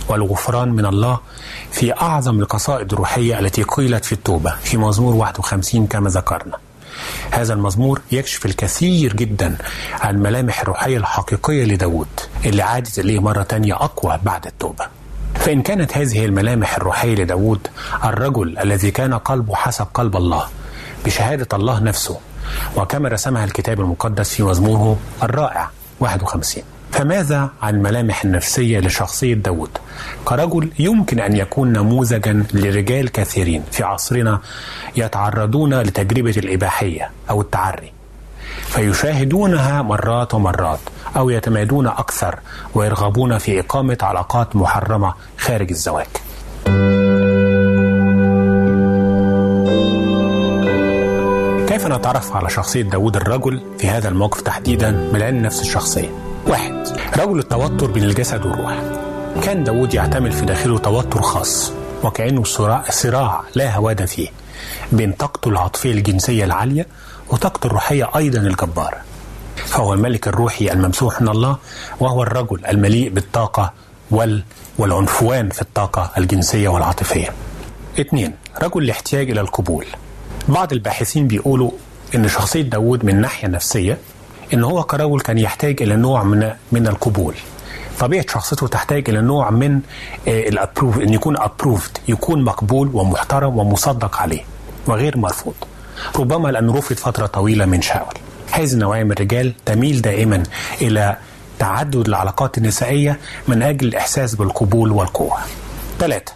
والغفران 0.08 0.70
من 0.70 0.86
الله 0.86 1.20
في 1.72 1.94
أعظم 1.94 2.40
القصائد 2.40 2.94
الروحية 2.94 3.40
التي 3.40 3.64
قيلت 3.64 4.06
في 4.06 4.12
التوبة 4.12 4.56
في 4.64 4.78
مزمور 4.78 5.16
51 5.16 5.88
كما 5.88 6.10
ذكرنا. 6.10 6.58
هذا 7.32 7.54
المزمور 7.54 8.02
يكشف 8.12 8.46
الكثير 8.46 9.14
جدا 9.14 9.58
عن 10.02 10.16
الملامح 10.16 10.62
الروحية 10.62 10.98
الحقيقية 10.98 11.64
لداود 11.66 12.08
اللي 12.46 12.62
عادت 12.62 13.00
إليه 13.00 13.20
مرة 13.20 13.44
تانية 13.44 13.74
أقوى 13.74 14.20
بعد 14.24 14.46
التوبة. 14.48 14.88
فإن 15.36 15.62
كانت 15.62 15.98
هذه 15.98 16.26
الملامح 16.26 16.76
الروحية 16.78 17.16
لداود 17.16 17.68
الرجل 18.04 18.58
الذي 18.58 18.92
كان 18.92 19.14
قلبه 19.14 19.56
حسب 19.56 19.88
قلب 19.94 20.16
الله 20.16 20.48
بشهادة 21.06 21.48
الله 21.54 21.80
نفسه 21.80 22.20
وكما 22.76 23.10
رسمها 23.10 23.44
الكتاب 23.44 23.80
المقدس 23.80 24.30
في 24.34 24.44
مزموره 24.44 24.98
الرائع 25.24 25.70
51 26.00 26.64
فماذا 26.92 27.50
عن 27.62 27.76
الملامح 27.76 28.24
النفسية 28.24 28.80
لشخصية 28.80 29.34
داود 29.34 29.70
كرجل 30.26 30.70
يمكن 30.80 31.20
أن 31.20 31.36
يكون 31.36 31.74
نموذجا 31.74 32.44
لرجال 32.54 33.12
كثيرين 33.12 33.64
في 33.72 33.84
عصرنا 33.84 34.40
يتعرضون 34.96 35.82
لتجربة 35.82 36.34
الإباحية 36.38 37.10
أو 37.30 37.42
التعري 37.42 37.92
فيشاهدونها 38.66 39.82
مرات 39.82 40.34
ومرات 40.34 40.80
أو 41.18 41.30
يتمادون 41.30 41.88
أكثر 41.88 42.40
ويرغبون 42.74 43.38
في 43.38 43.60
إقامة 43.60 43.98
علاقات 44.02 44.56
محرمة 44.56 45.14
خارج 45.38 45.70
الزواج. 45.70 46.08
كيف 51.68 51.88
نتعرف 51.88 52.36
على 52.36 52.50
شخصية 52.50 52.82
داود 52.82 53.16
الرجل 53.16 53.62
في 53.78 53.88
هذا 53.88 54.10
الموقف 54.10 54.42
تحديدا 54.42 55.10
علم 55.14 55.38
نفس 55.42 55.62
الشخصية؟ 55.62 56.27
واحد 56.48 56.88
رجل 57.18 57.40
التوتر 57.40 57.92
بين 57.92 58.04
الجسد 58.04 58.46
والروح. 58.46 58.82
كان 59.44 59.64
داود 59.64 59.94
يعتمل 59.94 60.32
في 60.32 60.46
داخله 60.46 60.78
توتر 60.78 61.22
خاص 61.22 61.72
وكأنه 62.04 62.44
صراع, 62.44 62.84
صراع 62.90 63.44
لا 63.56 63.76
هواد 63.76 64.06
فيه 64.06 64.28
بين 64.92 65.12
طاقته 65.12 65.50
العاطفية 65.50 65.92
الجنسية 65.92 66.46
العالية 66.46 66.88
وطاقته 67.30 67.68
الروحية 67.68 68.10
أيضا 68.16 68.40
الجبارة 68.40 68.98
فهو 69.56 69.94
الملك 69.94 70.28
الروحي 70.28 70.72
الممسوح 70.72 71.22
من 71.22 71.30
الله 71.30 71.58
وهو 72.00 72.24
الرجل 72.24 72.66
المليء 72.66 73.10
بالطاقة 73.10 73.74
وال 74.12 74.44
والعنفوان 74.78 75.50
في 75.50 75.62
الطاقة 75.62 76.12
الجنسية 76.18 76.70
والعاطفية. 76.70 77.30
اثنين 78.00 78.34
رجل 78.62 78.84
الاحتياج 78.84 79.30
إلى 79.32 79.42
القبول. 79.42 79.86
بعض 80.48 80.74
الباحثين 80.74 81.28
بيقولوا 81.28 81.72
إن 82.16 82.28
شخصية 82.28 82.62
داود 82.62 83.06
من 83.06 83.22
ناحية 83.22 83.48
نفسية 83.48 83.98
إن 84.54 84.64
هو 84.64 84.84
كرجل 84.84 85.20
كان 85.20 85.38
يحتاج 85.38 85.82
إلى 85.82 85.96
نوع 85.96 86.24
من 86.24 86.52
من 86.72 86.88
القبول. 86.88 87.36
طبيعة 88.00 88.26
شخصيته 88.30 88.68
تحتاج 88.68 89.10
إلى 89.10 89.22
نوع 89.22 89.50
من 89.50 89.80
الابروف 90.28 90.98
إن 91.00 91.14
يكون 91.14 91.38
ابروفد 91.38 91.98
يكون 92.08 92.44
مقبول 92.44 92.90
ومحترم 92.94 93.58
ومصدق 93.58 94.18
عليه 94.18 94.42
وغير 94.88 95.18
مرفوض. 95.18 95.54
ربما 96.16 96.50
لأنه 96.50 96.78
رفض 96.78 96.96
فترة 96.96 97.26
طويلة 97.26 97.66
من 97.66 97.82
شاول. 97.82 98.14
هذه 98.52 98.74
النوعية 98.74 99.04
من 99.04 99.12
الرجال 99.12 99.54
تميل 99.66 100.02
دائما 100.02 100.44
إلى 100.82 101.18
تعدد 101.60 102.08
العلاقات 102.08 102.58
النسائية 102.58 103.20
من 103.48 103.64
أجل 103.64 103.88
الإحساس 103.88 104.36
بالقبول 104.36 104.92
والقوة. 104.92 105.38
ثلاثة 106.00 106.34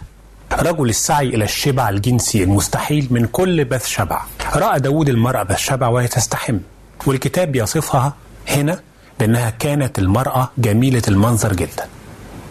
رجل 0.52 0.88
السعي 0.88 1.28
إلى 1.28 1.44
الشبع 1.44 1.88
الجنسي 1.88 2.42
المستحيل 2.42 3.08
من 3.10 3.26
كل 3.26 3.64
بث 3.64 3.86
شبع. 3.86 4.22
رأى 4.56 4.80
داود 4.80 5.08
المرأة 5.08 5.42
بث 5.42 5.58
شبع 5.58 5.88
وهي 5.88 6.08
تستحم. 6.08 6.58
والكتاب 7.06 7.56
يصفها 7.56 8.14
هنا 8.48 8.80
بأنها 9.20 9.50
كانت 9.50 9.98
المرأة 9.98 10.50
جميلة 10.58 11.02
المنظر 11.08 11.52
جدا. 11.52 11.88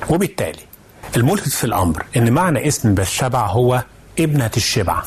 وبالتالي 0.09 0.59
الملفت 1.17 1.49
في 1.49 1.63
الأمر 1.63 2.05
أن 2.17 2.31
معنى 2.31 2.67
اسم 2.67 2.93
بث 2.95 3.09
شبع 3.09 3.45
هو 3.47 3.83
ابنة 4.19 4.51
الشبع. 4.57 5.03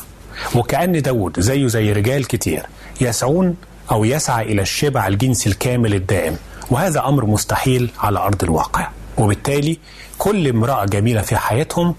وكأن 0.55 1.01
داود 1.01 1.39
زيه 1.39 1.67
زي 1.67 1.91
رجال 1.91 2.27
كتير 2.27 2.65
يسعون 3.01 3.55
أو 3.91 4.05
يسعى 4.05 4.45
إلى 4.45 4.61
الشبع 4.61 5.07
الجنسي 5.07 5.49
الكامل 5.49 5.93
الدائم. 5.93 6.37
وهذا 6.71 7.05
أمر 7.07 7.25
مستحيل 7.25 7.91
على 7.99 8.19
أرض 8.19 8.43
الواقع. 8.43 8.89
وبالتالي 9.17 9.79
كل 10.17 10.47
امرأة 10.47 10.85
جميلة 10.85 11.21
في 11.21 11.37
حياتهم 11.37 11.95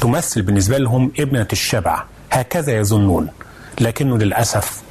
تمثل 0.00 0.42
بالنسبة 0.42 0.78
لهم 0.78 1.12
ابنة 1.18 1.48
الشبع. 1.52 2.02
هكذا 2.32 2.76
يظنون. 2.76 3.28
لكنه 3.80 4.18
للأسف 4.18 4.82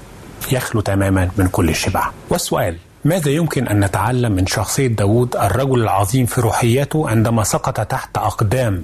يخلو 0.52 0.82
تماما 0.82 1.30
من 1.38 1.48
كل 1.48 1.70
الشبع. 1.70 2.10
والسؤال 2.30 2.78
ماذا 3.06 3.32
يمكن 3.32 3.68
أن 3.68 3.80
نتعلم 3.80 4.32
من 4.32 4.48
شخصية 4.48 4.88
داود 4.88 5.36
الرجل 5.36 5.82
العظيم 5.84 6.26
في 6.26 6.42
روحيته 6.42 7.10
عندما 7.10 7.44
سقط 7.44 7.82
تحت 7.82 8.18
أقدام 8.18 8.84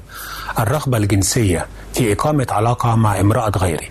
الرغبة 0.60 0.98
الجنسية 0.98 1.66
في 1.94 2.14
إقامة 2.14 2.48
علاقة 2.50 2.96
مع 2.96 3.20
امرأة 3.20 3.52
غيره؟ 3.58 3.88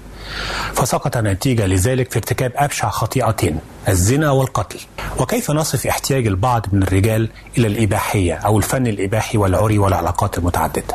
فسقط 0.75 1.16
نتيجة 1.16 1.66
لذلك 1.66 2.11
في 2.11 2.16
ارتكاب 2.18 2.53
أبشع 2.57 2.90
خطيئتين 2.90 3.59
الزنا 3.88 4.31
والقتل. 4.31 4.79
وكيف 5.18 5.51
نصف 5.51 5.87
احتياج 5.87 6.27
البعض 6.27 6.66
من 6.73 6.83
الرجال 6.83 7.29
إلى 7.59 7.66
الإباحية 7.66 8.35
أو 8.35 8.59
الفن 8.59 8.87
الإباحي 8.87 9.38
والعري 9.38 9.79
والعلاقات 9.79 10.38
المتعددة؟ 10.38 10.94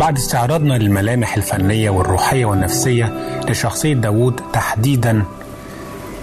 بعد 0.00 0.16
استعراضنا 0.16 0.74
للملامح 0.74 1.36
الفنية 1.36 1.90
والروحية 1.90 2.44
والنفسية 2.44 3.04
لشخصية 3.48 3.94
داود 3.94 4.40
تحديدا 4.52 5.24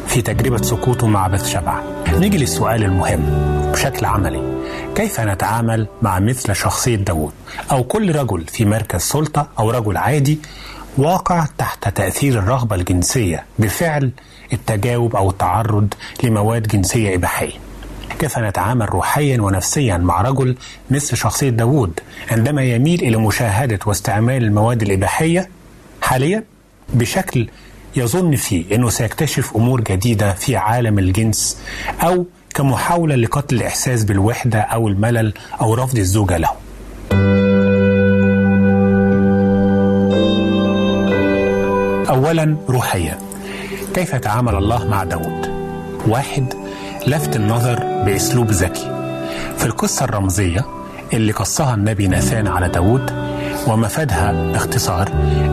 في 0.07 0.21
تجربة 0.21 0.61
سقوطه 0.61 1.07
مع 1.07 1.27
بث 1.27 1.47
شبع. 1.47 1.81
نيجي 2.13 2.37
للسؤال 2.37 2.83
المهم 2.83 3.23
بشكل 3.71 4.05
عملي. 4.05 4.57
كيف 4.95 5.19
نتعامل 5.19 5.87
مع 6.01 6.19
مثل 6.19 6.55
شخصية 6.55 6.95
داود 6.95 7.31
أو 7.71 7.83
كل 7.83 8.15
رجل 8.15 8.45
في 8.47 8.65
مركز 8.65 9.01
سلطة 9.01 9.47
أو 9.59 9.71
رجل 9.71 9.97
عادي 9.97 10.39
واقع 10.97 11.45
تحت 11.57 11.87
تأثير 11.87 12.39
الرغبة 12.39 12.75
الجنسية 12.75 13.45
بفعل 13.59 14.11
التجاوب 14.53 15.15
أو 15.15 15.29
التعرض 15.29 15.93
لمواد 16.23 16.67
جنسية 16.67 17.15
إباحية. 17.15 17.66
كيف 18.19 18.37
نتعامل 18.39 18.89
روحيا 18.89 19.41
ونفسيا 19.41 19.97
مع 19.97 20.21
رجل 20.21 20.55
مثل 20.91 21.17
شخصية 21.17 21.49
داود 21.49 21.99
عندما 22.31 22.63
يميل 22.63 23.01
إلى 23.01 23.17
مشاهدة 23.17 23.79
واستعمال 23.85 24.43
المواد 24.43 24.81
الإباحية 24.81 25.49
حاليا 26.01 26.43
بشكل 26.93 27.47
يظن 27.95 28.35
فيه 28.35 28.75
أنه 28.75 28.89
سيكتشف 28.89 29.55
أمور 29.55 29.81
جديدة 29.81 30.33
في 30.33 30.55
عالم 30.55 30.99
الجنس 30.99 31.57
أو 32.03 32.25
كمحاولة 32.55 33.15
لقتل 33.15 33.55
الإحساس 33.55 34.03
بالوحدة 34.03 34.59
أو 34.59 34.87
الملل 34.87 35.33
أو 35.61 35.73
رفض 35.73 35.97
الزوجة 35.97 36.37
له. 36.37 36.49
أولا 42.09 42.57
روحيا. 42.69 43.19
كيف 43.93 44.15
تعامل 44.15 44.55
الله 44.55 44.87
مع 44.87 45.03
داود 45.03 45.47
واحد 46.07 46.53
لفت 47.07 47.35
النظر 47.35 47.79
بأسلوب 48.05 48.51
ذكي. 48.51 48.81
في 49.57 49.65
القصة 49.65 50.05
الرمزية 50.05 50.65
اللي 51.13 51.31
قصها 51.31 51.73
النبي 51.73 52.07
ناثان 52.07 52.47
على 52.47 52.69
داود 52.69 53.11
ومفادها 53.67 54.31
باختصار 54.31 55.07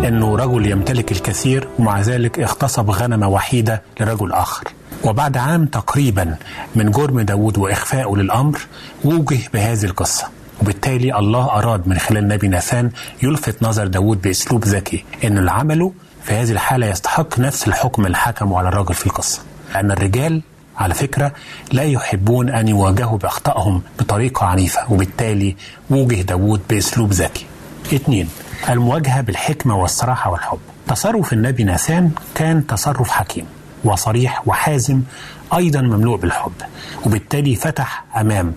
أنه 0.08 0.36
رجل 0.36 0.66
يمتلك 0.66 1.12
الكثير 1.12 1.68
ومع 1.78 2.00
ذلك 2.00 2.40
اغتصب 2.40 2.90
غنمة 2.90 3.28
وحيدة 3.28 3.82
لرجل 4.00 4.32
آخر. 4.32 4.64
وبعد 5.04 5.36
عام 5.36 5.66
تقريبا 5.66 6.36
من 6.74 6.90
جرم 6.90 7.20
داود 7.20 7.58
وإخفائه 7.58 8.16
للأمر 8.16 8.60
وجه 9.04 9.38
بهذه 9.52 9.84
القصة. 9.84 10.26
وبالتالي 10.62 11.18
الله 11.18 11.44
أراد 11.44 11.88
من 11.88 11.98
خلال 11.98 12.28
نبي 12.28 12.48
ناثان 12.48 12.90
يلفت 13.22 13.62
نظر 13.62 13.86
داود 13.86 14.22
بأسلوب 14.22 14.64
ذكي 14.64 15.04
أن 15.24 15.38
اللي 15.38 15.50
عمله 15.50 15.92
في 16.24 16.34
هذه 16.34 16.50
الحالة 16.52 16.86
يستحق 16.86 17.38
نفس 17.38 17.68
الحكم 17.68 18.06
اللي 18.06 18.16
حكمه 18.16 18.58
على 18.58 18.68
الرجل 18.68 18.94
في 18.94 19.06
القصة. 19.06 19.40
لأن 19.74 19.90
الرجال 19.90 20.42
على 20.76 20.94
فكرة 20.94 21.32
لا 21.72 21.82
يحبون 21.82 22.48
أن 22.48 22.68
يواجهوا 22.68 23.18
بأخطائهم 23.18 23.82
بطريقة 23.98 24.46
عنيفة 24.46 24.92
وبالتالي 24.92 25.56
وجه 25.90 26.22
داود 26.22 26.60
بأسلوب 26.70 27.12
ذكي. 27.12 27.46
اثنين 27.94 28.28
المواجهة 28.68 29.20
بالحكمة 29.20 29.76
والصراحة 29.76 30.30
والحب. 30.30 30.58
تصرف 30.88 31.32
النبي 31.32 31.64
ناثان 31.64 32.10
كان 32.34 32.66
تصرف 32.66 33.10
حكيم 33.10 33.46
وصريح 33.84 34.48
وحازم 34.48 35.02
أيضا 35.56 35.80
مملوء 35.80 36.16
بالحب. 36.16 36.52
وبالتالي 37.06 37.56
فتح 37.56 38.04
أمام 38.16 38.54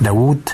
داود 0.00 0.48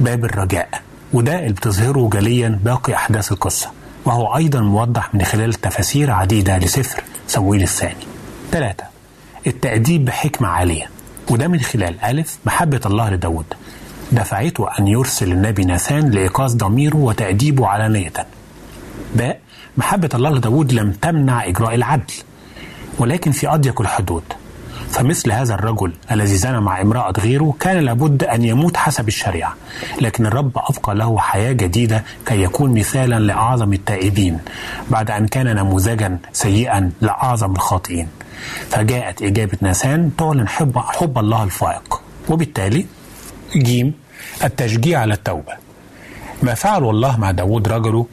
باب 0.00 0.24
الرجاء 0.24 0.68
وده 1.12 1.38
اللي 1.38 1.52
بتظهره 1.52 2.08
جليا 2.12 2.60
باقي 2.64 2.94
أحداث 2.94 3.32
القصة. 3.32 3.70
وهو 4.04 4.36
أيضا 4.36 4.60
موضح 4.60 5.14
من 5.14 5.24
خلال 5.24 5.54
تفاسير 5.54 6.10
عديدة 6.10 6.58
لسفر 6.58 7.02
صمويل 7.28 7.62
الثاني. 7.62 8.06
ثلاثة 8.52 8.91
التأديب 9.46 10.04
بحكمة 10.04 10.48
عالية 10.48 10.90
وده 11.30 11.48
من 11.48 11.60
خلال 11.60 12.00
ألف 12.00 12.38
محبة 12.46 12.80
الله 12.86 13.10
لداود. 13.10 13.44
دفعته 14.12 14.68
أن 14.78 14.86
يرسل 14.86 15.32
النبي 15.32 15.64
ناثان 15.64 16.10
لإيقاظ 16.10 16.54
ضميره 16.54 16.96
وتأديبه 16.96 17.66
علانية. 17.66 18.12
باء 19.14 19.40
محبة 19.76 20.08
الله 20.14 20.30
لداود 20.30 20.72
لم 20.72 20.92
تمنع 20.92 21.48
إجراء 21.48 21.74
العدل 21.74 22.12
ولكن 22.98 23.30
في 23.30 23.48
أضيق 23.48 23.80
الحدود. 23.80 24.22
فمثل 24.90 25.32
هذا 25.32 25.54
الرجل 25.54 25.92
الذي 26.10 26.36
زنى 26.36 26.60
مع 26.60 26.80
امرأة 26.80 27.12
غيره 27.18 27.54
كان 27.60 27.78
لابد 27.78 28.24
أن 28.24 28.44
يموت 28.44 28.76
حسب 28.76 29.08
الشريعة 29.08 29.54
لكن 30.00 30.26
الرب 30.26 30.50
أبقى 30.56 30.94
له 30.94 31.18
حياة 31.18 31.52
جديدة 31.52 32.04
كي 32.26 32.42
يكون 32.42 32.78
مثالا 32.78 33.18
لأعظم 33.20 33.72
التائبين 33.72 34.38
بعد 34.90 35.10
أن 35.10 35.26
كان 35.26 35.56
نموذجا 35.56 36.18
سيئا 36.32 36.90
لأعظم 37.00 37.52
الخاطئين. 37.52 38.08
فجاءت 38.70 39.22
إجابة 39.22 39.58
ناسان 39.60 40.10
تعلن 40.18 40.48
حب, 40.48 40.78
حب 40.78 41.18
الله 41.18 41.44
الفائق. 41.44 42.00
وبالتالي 42.28 42.86
جيم 43.56 43.94
التشجيع 44.44 45.00
على 45.00 45.14
التوبة. 45.14 45.52
ما 46.42 46.54
فعل 46.54 46.90
الله 46.90 47.16
مع 47.16 47.30
داود 47.30 47.68
رجله 47.68 48.06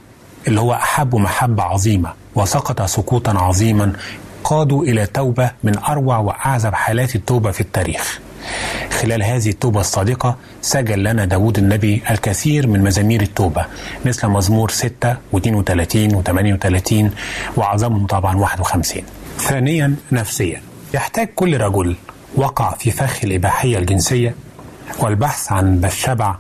اللي 0.48 0.60
هو 0.62 0.74
أحب 0.74 1.16
محبة 1.16 1.64
عظيمة 1.64 2.14
وسقط 2.36 2.82
سقوطا 2.82 3.32
عظيما 3.40 3.94
قادوا 4.44 4.84
إلى 4.84 5.06
توبة 5.06 5.52
من 5.64 5.78
أروع 5.78 6.18
وأعزب 6.18 6.74
حالات 6.74 7.16
التوبة 7.16 7.52
في 7.52 7.62
التاريخ. 7.62 8.20
خلال 9.02 9.24
هذه 9.24 9.50
التوبة 9.50 9.80
الصادقة 9.80 10.36
سجل 10.62 11.04
لنا 11.04 11.26
داود 11.26 11.58
النبي 11.58 12.02
الكثير 12.10 12.68
من 12.68 12.84
مزامير 12.84 13.22
التوبة 13.22 13.66
مثل 14.06 14.28
مزمور 14.28 14.70
6 14.72 15.14
و32 15.34 16.14
و38 16.14 16.94
وأعظمهم 17.58 18.06
طبعا 18.08 18.36
51 18.38 19.04
ثانيا 19.40 19.96
نفسيا. 20.12 20.62
يحتاج 20.94 21.28
كل 21.36 21.58
رجل 21.58 21.96
وقع 22.36 22.72
في 22.72 22.92
فخ 22.92 23.20
الإباحية 23.24 23.78
الجنسية 23.78 24.36
والبحث 25.00 25.52
عن 25.52 25.78
بالشبع 25.78 26.36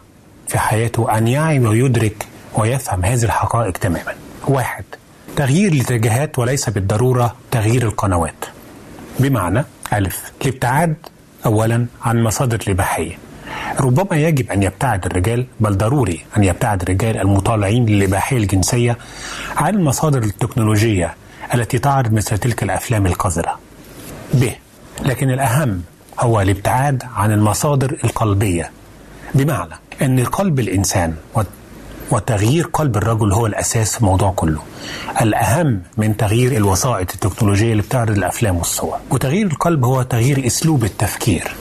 في 0.47 0.59
حياته 0.59 1.17
أن 1.17 1.27
يعي 1.27 1.59
ويدرك 1.59 2.25
ويفهم 2.55 3.05
هذه 3.05 3.23
الحقائق 3.23 3.77
تماما. 3.77 4.13
واحد 4.47 4.83
تغيير 5.35 5.71
الاتجاهات 5.71 6.39
وليس 6.39 6.69
بالضرورة 6.69 7.35
تغيير 7.51 7.83
القنوات. 7.83 8.45
بمعنى 9.19 9.65
ألف 9.93 10.31
الابتعاد 10.41 10.95
أولا 11.45 11.85
عن 12.01 12.23
مصادر 12.23 12.59
الإباحية. 12.67 13.17
ربما 13.79 14.17
يجب 14.17 14.51
أن 14.51 14.63
يبتعد 14.63 15.05
الرجال 15.05 15.45
بل 15.59 15.77
ضروري 15.77 16.25
أن 16.37 16.43
يبتعد 16.43 16.81
الرجال 16.81 17.17
المطالعين 17.17 17.85
للإباحية 17.85 18.37
الجنسية 18.37 18.97
عن 19.57 19.75
المصادر 19.75 20.23
التكنولوجية 20.23 21.15
التي 21.53 21.79
تعرض 21.79 22.13
مثل 22.13 22.37
تلك 22.37 22.63
الأفلام 22.63 23.05
القذرة. 23.05 23.59
ب. 24.33 24.49
لكن 25.05 25.31
الأهم 25.31 25.81
هو 26.19 26.41
الابتعاد 26.41 27.03
عن 27.15 27.31
المصادر 27.31 27.97
القلبية. 28.03 28.71
بمعنى 29.33 29.73
أن 30.01 30.23
قلب 30.25 30.59
الإنسان 30.59 31.15
وتغيير 32.11 32.67
قلب 32.73 32.97
الرجل 32.97 33.33
هو 33.33 33.45
الأساس 33.47 33.93
في 33.93 33.99
الموضوع 34.01 34.31
كله. 34.35 34.61
الأهم 35.21 35.81
من 35.97 36.17
تغيير 36.17 36.51
الوسائط 36.57 37.11
التكنولوجية 37.13 37.71
اللي 37.71 37.83
بتعرض 37.83 38.11
الأفلام 38.17 38.57
والصور. 38.57 38.97
وتغيير 39.11 39.45
القلب 39.45 39.85
هو 39.85 40.01
تغيير 40.01 40.47
أسلوب 40.47 40.83
التفكير 40.83 41.55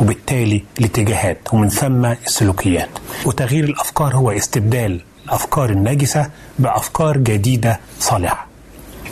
وبالتالي 0.00 0.64
الاتجاهات 0.80 1.38
ومن 1.52 1.68
ثم 1.68 2.04
السلوكيات. 2.04 2.88
وتغيير 3.26 3.64
الأفكار 3.64 4.16
هو 4.16 4.30
استبدال 4.30 5.00
الأفكار 5.24 5.70
النجسة 5.70 6.30
بأفكار 6.58 7.16
جديدة 7.18 7.80
صالحة. 8.00 8.46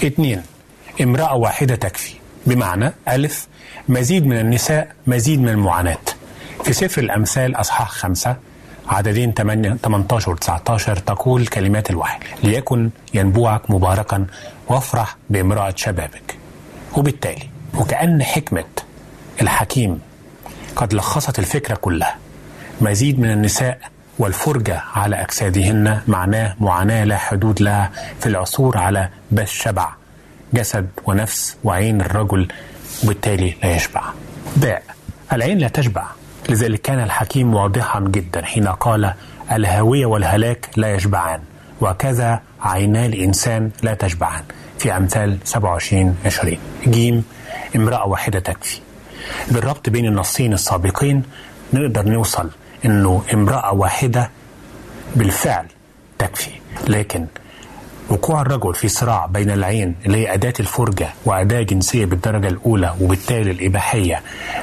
اثنين. 0.07 0.43
امرأة 1.03 1.35
واحدة 1.35 1.75
تكفي. 1.75 2.15
بمعنى 2.47 2.93
ألف 3.09 3.47
مزيد 3.89 4.27
من 4.27 4.39
النساء 4.41 4.93
مزيد 5.07 5.41
من 5.41 5.49
المعاناة. 5.49 5.99
في 6.65 6.73
سفر 6.73 7.01
الأمثال 7.03 7.57
أصحاح 7.57 7.91
خمسة 7.91 8.37
عددين 8.89 9.35
18 9.35 10.31
و 10.31 10.35
19 10.35 10.97
تقول 10.97 11.47
كلمات 11.47 11.91
الوحي 11.91 12.19
ليكن 12.43 12.91
ينبوعك 13.15 13.71
مباركا 13.71 14.27
وافرح 14.69 15.17
بامرأة 15.31 15.73
شبابك. 15.77 16.37
وبالتالي 16.97 17.49
وكأن 17.75 18.23
حكمة 18.23 18.65
الحكيم 19.43 20.01
قد 20.77 20.95
لخصت 20.95 21.39
الفكرة 21.39 21.75
كلها 21.75 22.17
مزيد 22.81 23.21
من 23.21 23.31
النساء 23.31 23.79
والفرجة 24.19 24.83
على 24.95 25.23
أجسادهن 25.23 26.01
معناه 26.09 26.55
معاناة 26.61 27.05
لا 27.05 27.17
حدود 27.19 27.63
لها 27.63 27.91
في 28.21 28.27
العثور 28.27 28.79
على 28.79 29.09
بس 29.31 29.49
شبع 29.49 29.89
جسد 30.55 30.89
ونفس 31.05 31.57
وعين 31.65 32.01
الرجل 32.01 32.49
وبالتالي 33.05 33.55
لا 33.63 33.75
يشبع. 33.77 34.03
باء 34.57 34.83
العين 35.33 35.59
لا 35.59 35.69
تشبع. 35.69 36.05
لذلك 36.49 36.81
كان 36.83 37.01
الحكيم 37.03 37.55
واضحا 37.55 38.01
جدا 38.01 38.45
حين 38.45 38.69
قال 38.69 39.15
الهاوية 39.53 40.07
والهلاك 40.07 40.69
لا 40.77 40.95
يشبعان 40.95 41.41
وكذا 41.81 42.41
عينا 42.63 43.07
الإنسان 43.07 43.71
لا 43.83 43.95
تشبعان. 43.95 44.43
في 44.79 44.97
أمثال 44.97 45.39
27 45.45 46.17
20 46.27 46.59
جيم 46.89 47.25
امرأة 47.77 48.07
واحدة 48.09 48.39
تكفي. 48.39 48.81
بالربط 49.51 49.91
بين 49.91 50.07
النصين 50.07 50.53
السابقين 50.53 51.23
نقدر 51.73 52.03
نوصل 52.09 52.51
إنه 52.85 53.23
امرأة 53.35 53.73
واحدة 53.75 54.31
بالفعل 55.17 55.67
تكفي. 56.19 56.51
لكن 56.89 57.27
وقوع 58.09 58.41
الرجل 58.43 58.75
في 58.75 58.89
صراع 58.89 59.27
بين 59.27 59.51
العين 59.51 59.95
اللي 60.07 60.19
هي 60.19 60.35
أداة 60.35 60.53
الفرجة 60.61 61.09
وأداة 61.25 61.63
جنسية 61.63 62.05
بالدرجة 62.05 62.49
الأولى 62.49 62.95
وبالتالي 63.01 63.51
الإباحية 63.51 64.23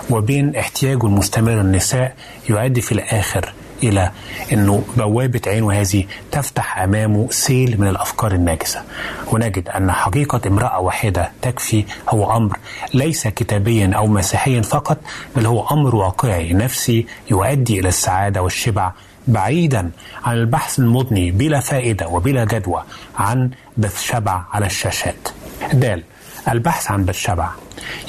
وبين 0.09 0.55
احتياجه 0.55 1.05
المستمر 1.05 1.51
للنساء 1.51 2.15
يؤدي 2.49 2.81
في 2.81 2.91
الآخر 2.91 3.53
إلى 3.83 4.11
أنه 4.53 4.83
بوابة 4.97 5.41
عينه 5.47 5.73
هذه 5.73 6.03
تفتح 6.31 6.79
أمامه 6.79 7.27
سيل 7.31 7.81
من 7.81 7.87
الأفكار 7.87 8.31
الناجسة. 8.31 8.83
ونجد 9.31 9.69
أن 9.69 9.91
حقيقة 9.91 10.41
امرأة 10.47 10.79
واحدة 10.79 11.31
تكفي 11.41 11.85
هو 12.09 12.37
أمر 12.37 12.57
ليس 12.93 13.27
كتابيا 13.27 13.91
أو 13.95 14.07
مسيحيا 14.07 14.61
فقط 14.61 14.97
بل 15.35 15.45
هو 15.45 15.67
أمر 15.71 15.95
واقعي. 15.95 16.53
نفسي 16.53 17.05
يؤدي 17.31 17.79
إلى 17.79 17.89
السعادة 17.89 18.41
والشبع 18.41 18.91
بعيدا 19.27 19.91
عن 20.23 20.37
البحث 20.37 20.79
المضني 20.79 21.31
بلا 21.31 21.59
فائدة 21.59 22.07
وبلا 22.07 22.43
جدوى 22.45 22.83
عن 23.17 23.51
بث 23.77 24.01
شبع 24.01 24.43
على 24.53 24.65
الشاشات. 24.65 25.29
دال 25.73 26.03
البحث 26.49 26.91
عن 26.91 27.05
بث 27.05 27.15
شبع. 27.15 27.49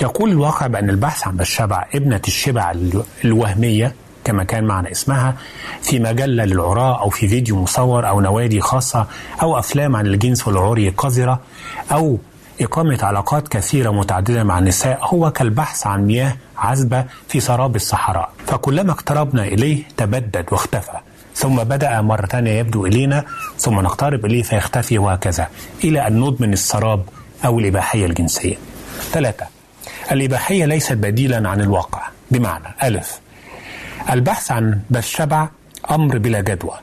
يقول 0.01 0.31
الواقع 0.31 0.67
بأن 0.67 0.91
البحث 0.91 1.27
عن 1.27 1.37
بث 1.37 1.47
شبع 1.47 1.87
ابنة 1.95 2.21
الشبع 2.27 2.75
الوهمية 3.25 3.95
كما 4.25 4.45
كان 4.45 4.65
معنى 4.65 4.91
اسمها 4.91 5.37
في 5.83 5.99
مجلة 5.99 6.45
للعراة 6.45 7.01
أو 7.01 7.11
في 7.11 7.29
فيديو 7.29 7.57
مصور 7.63 8.09
أو 8.09 8.21
نوادي 8.21 8.61
خاصة 8.61 9.07
أو 9.43 9.59
أفلام 9.59 9.97
عن 9.97 10.07
الجنس 10.07 10.49
والعري 10.49 10.89
قذرة 10.89 11.41
أو 11.93 12.19
إقامة 12.61 12.99
علاقات 13.03 13.49
كثيرة 13.49 13.91
متعددة 13.91 14.45
مع 14.45 14.59
النساء 14.59 14.99
هو 15.03 15.31
كالبحث 15.31 15.87
عن 15.87 16.07
مياه 16.07 16.37
عذبة 16.59 17.05
في 17.29 17.41
سراب 17.41 17.77
الصحراء. 17.77 18.31
فكلما 18.47 18.93
اقتربنا 18.93 19.45
إليه 19.45 19.83
تبدد 19.97 20.47
واختفى. 20.53 20.93
ثم 21.35 21.57
بدأ 21.57 22.01
مرة 22.01 22.27
ثانية 22.27 22.51
يبدو 22.59 22.87
إلينا 22.87 23.25
ثم 23.59 23.81
نقترب 23.81 24.27
إليه 24.27 24.43
فيختفي 24.43 24.99
وهكذا 24.99 25.49
إلى 25.85 26.07
أن 26.07 26.21
ندمن 26.21 26.53
السراب 26.53 27.05
أو 27.45 27.59
الإباحية 27.59 28.07
الجنسية. 28.07 28.57
ثلاثة 29.13 29.47
الإباحية 30.13 30.65
ليست 30.65 30.93
بديلا 30.93 31.49
عن 31.49 31.61
الواقع. 31.61 32.03
بمعنى 32.31 32.75
ألف 32.83 33.21
البحث 34.11 34.51
عن 34.51 34.81
بالشبع 34.91 35.49
أمر 35.91 36.19
بلا 36.19 36.41
جدوى. 36.41 36.75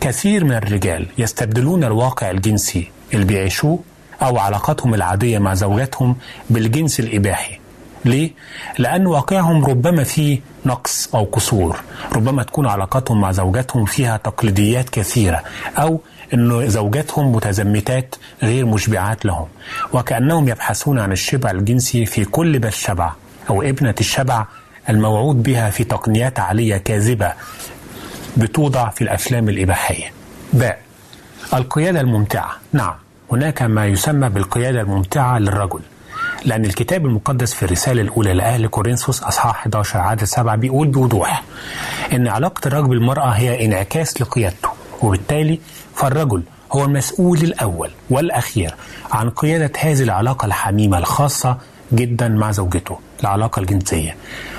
كثير 0.00 0.44
من 0.44 0.52
الرجال 0.52 1.06
يستبدلون 1.18 1.84
الواقع 1.84 2.30
الجنسي 2.30 2.90
اللي 3.14 3.24
بيعيشوه 3.24 3.78
أو 4.22 4.38
علاقتهم 4.38 4.94
العادية 4.94 5.38
مع 5.38 5.54
زوجاتهم 5.54 6.16
بالجنس 6.50 7.00
الإباحي. 7.00 7.58
ليه؟ 8.04 8.30
لأن 8.78 9.06
واقعهم 9.06 9.64
ربما 9.64 10.04
فيه 10.04 10.40
نقص 10.66 11.14
أو 11.14 11.24
قصور 11.24 11.80
ربما 12.12 12.42
تكون 12.42 12.66
علاقتهم 12.66 13.20
مع 13.20 13.32
زوجاتهم 13.32 13.84
فيها 13.84 14.16
تقليديات 14.16 14.90
كثيرة 14.90 15.42
أو 15.78 16.00
أن 16.34 16.68
زوجاتهم 16.68 17.32
متزمتات 17.32 18.14
غير 18.42 18.66
مشبعات 18.66 19.24
لهم. 19.26 19.46
وكأنهم 19.92 20.48
يبحثون 20.48 20.98
عن 20.98 21.12
الشبع 21.12 21.50
الجنسي 21.50 22.06
في 22.06 22.24
كل 22.24 22.58
بس 22.58 22.74
شبع 22.74 23.12
أو 23.50 23.62
ابنة 23.62 23.94
الشبع 24.00 24.46
الموعود 24.88 25.42
بها 25.42 25.70
في 25.70 25.84
تقنيات 25.84 26.38
عالية 26.40 26.76
كاذبة 26.76 27.32
بتوضع 28.36 28.90
في 28.90 29.02
الأفلام 29.02 29.48
الإباحية. 29.48 30.12
باء 30.52 30.78
القيادة 31.54 32.00
الممتعة. 32.00 32.50
نعم. 32.72 32.94
هناك 33.32 33.62
ما 33.62 33.86
يسمى 33.86 34.28
بالقيادة 34.28 34.80
الممتعة 34.80 35.38
للرجل 35.38 35.80
لأن 36.44 36.64
الكتاب 36.64 37.06
المقدس 37.06 37.54
في 37.54 37.62
الرسالة 37.62 38.02
الأولى 38.02 38.34
لأهل 38.34 38.66
كورنثوس 38.66 39.22
أصحاح 39.22 39.56
11 39.56 39.98
عدد 39.98 40.24
7 40.24 40.56
بيقول 40.56 40.88
بوضوح 40.88 41.42
إن 42.12 42.28
علاقة 42.28 42.68
الرجل 42.68 42.88
بالمرأة 42.88 43.28
هي 43.28 43.64
انعكاس 43.66 44.22
لقيادته 44.22 44.68
وبالتالي 45.02 45.60
فالرجل 45.94 46.42
هو 46.72 46.84
المسؤول 46.84 47.38
الأول 47.38 47.90
والأخير 48.10 48.74
عن 49.12 49.30
قيادة 49.30 49.72
هذه 49.80 50.02
العلاقة 50.02 50.46
الحميمة 50.46 50.98
الخاصة 50.98 51.56
جدا 51.92 52.28
مع 52.28 52.50
زوجته 52.50 52.98
العلاقة 53.20 53.60
الجنسية. 53.60 54.16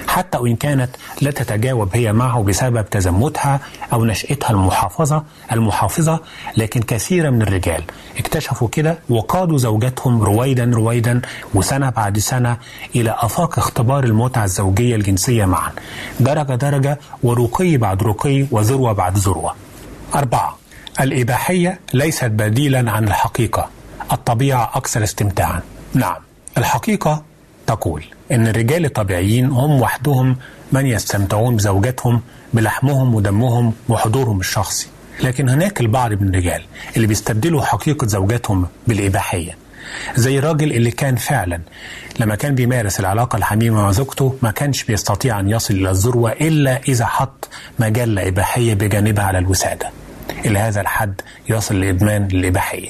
حتى 0.08 0.38
وإن 0.38 0.56
كانت 0.56 0.90
لا 1.22 1.32
تتجاوب 1.32 1.90
هي 1.94 2.14
معه 2.14 2.44
بسبب 2.44 2.90
تزمتها 2.90 3.60
أو 3.94 4.06
نشأتها 4.06 4.50
المحافظة 4.52 5.24
المحافظة 5.52 6.20
لكن 6.58 6.82
كثير 6.82 7.32
من 7.32 7.42
الرجال 7.42 7.84
اكتشفوا 8.18 8.68
كده 8.68 9.00
وقادوا 9.10 9.58
زوجاتهم 9.58 10.22
رويدا 10.24 10.72
رويدا 10.76 11.22
وسنة 11.54 11.90
بعد 11.90 12.20
سنة 12.20 12.58
إلى 12.96 13.16
آفاق 13.20 13.60
اختبار 13.60 14.04
المتعة 14.04 14.44
الزوجية 14.44 14.96
الجنسية 14.96 15.46
معا. 15.46 15.72
درجة 16.20 16.56
درجة 16.56 17.00
ورقي 17.24 17.78
بعد 17.78 18.04
رقي 18.04 18.46
وذروة 18.52 18.92
بعد 18.92 19.18
ذروة. 19.18 19.56
أربعة 20.16 20.58
الإباحية 21.02 21.80
ليست 21.94 22.26
بديلا 22.26 22.92
عن 22.92 23.04
الحقيقة. 23.08 23.70
الطبيعة 24.12 24.72
أكثر 24.76 25.04
استمتاعا. 25.04 25.62
نعم. 25.94 26.27
الحقيقة 26.58 27.24
تقول 27.68 28.04
إن 28.32 28.48
الرجال 28.48 28.86
الطبيعيين 28.86 29.46
هم 29.46 29.82
وحدهم 29.82 30.36
من 30.72 30.86
يستمتعون 30.88 31.56
بزوجاتهم 31.56 32.22
بلحمهم 32.54 33.16
ودمهم 33.16 33.74
وحضورهم 33.90 34.40
الشخصي. 34.40 34.88
لكن 35.24 35.50
هناك 35.50 35.82
البعض 35.82 36.12
من 36.12 36.30
الرجال 36.30 36.64
اللي 36.96 37.08
بيستبدلوا 37.08 37.62
حقيقة 37.62 38.08
زوجاتهم 38.08 38.68
بالإباحية 38.88 39.58
زي 40.16 40.40
الراجل 40.40 40.72
اللي 40.72 40.92
كان 40.92 41.16
فعلا 41.16 41.62
لما 42.20 42.36
كان 42.36 42.56
بيمارس 42.56 43.00
العلاقة 43.00 43.38
الحميمة 43.38 43.82
مع 43.82 43.92
زوجته 43.92 44.36
ما 44.42 44.52
كانش 44.52 44.84
بيستطيع 44.84 45.40
أن 45.40 45.50
يصل 45.50 45.74
إلى 45.74 45.90
الذروة 45.90 46.32
إلا 46.32 46.82
إذا 46.88 47.06
حط 47.06 47.50
مجلة 47.80 48.28
إباحية 48.28 48.74
بجانبها 48.74 49.24
على 49.24 49.38
الوسادة. 49.38 49.90
إلى 50.46 50.60
هذا 50.60 50.82
الحد 50.82 51.22
يصل 51.50 51.80
لإدمان 51.82 52.24
الإباحية. 52.26 52.90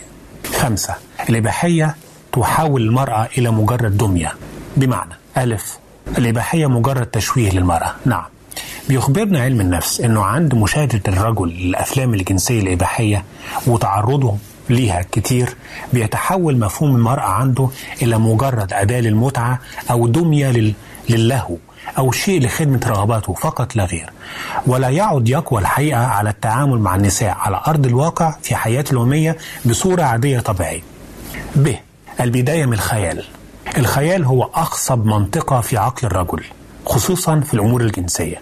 خمسة 0.59 0.95
الإباحية 1.29 1.95
تحول 2.41 2.81
المرأة 2.81 3.27
إلى 3.37 3.51
مجرد 3.51 3.97
دمية. 3.97 4.33
بمعنى 4.77 5.13
ألف. 5.37 5.77
الإباحية 6.17 6.67
مجرد 6.67 7.05
تشويه 7.05 7.49
للمرأة. 7.51 7.95
نعم. 8.05 8.23
بيخبرنا 8.89 9.41
علم 9.41 9.61
النفس 9.61 10.01
أنه 10.01 10.23
عند 10.23 10.55
مشاهدة 10.55 11.01
الرجل 11.07 11.47
للأفلام 11.49 12.13
الجنسية 12.13 12.61
الإباحية 12.61 13.23
وتعرضه 13.67 14.37
ليها 14.69 15.01
كتير 15.11 15.55
بيتحول 15.93 16.57
مفهوم 16.59 16.95
المرأة 16.95 17.21
عنده 17.29 17.69
إلى 18.01 18.17
مجرد 18.17 18.73
أداة 18.73 18.99
للمتعة 18.99 19.59
أو 19.91 20.07
دمية 20.07 20.51
لل... 20.51 20.73
للهو 21.09 21.55
أو 21.97 22.11
شيء 22.11 22.41
لخدمة 22.45 22.79
رغباته 22.87 23.33
فقط 23.33 23.75
لا 23.75 23.85
غير. 23.85 24.09
ولا 24.67 24.89
يعد 24.89 25.29
يقوى 25.29 25.61
الحقيقة 25.61 26.05
على 26.05 26.29
التعامل 26.29 26.79
مع 26.79 26.95
النساء 26.95 27.37
على 27.39 27.61
أرض 27.67 27.85
الواقع 27.85 28.35
في 28.41 28.55
حياته 28.55 28.91
اليومية 28.91 29.37
بصورة 29.65 30.03
عادية 30.03 30.39
طبيعية. 30.39 30.81
ب. 31.55 31.75
البداية 32.19 32.65
من 32.65 32.73
الخيال. 32.73 33.23
الخيال 33.77 34.25
هو 34.25 34.43
أخصب 34.43 35.05
منطقة 35.05 35.61
في 35.61 35.77
عقل 35.77 36.07
الرجل 36.07 36.43
خصوصا 36.85 37.39
في 37.39 37.53
الأمور 37.53 37.81
الجنسية. 37.81 38.41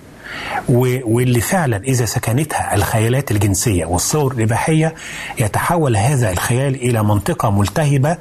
واللي 0.70 1.42
فعلا 1.42 1.78
إذا 1.78 2.06
سكنتها 2.06 2.76
الخيالات 2.76 3.32
الجنسية 3.32 3.86
والصور 3.86 4.32
الإباحية 4.34 4.96
يتحول 5.40 5.98
هذا 5.98 6.32
الخيال 6.32 6.76
إلى 6.76 7.04
منطقة 7.04 7.50
ملتهبة 7.52 8.18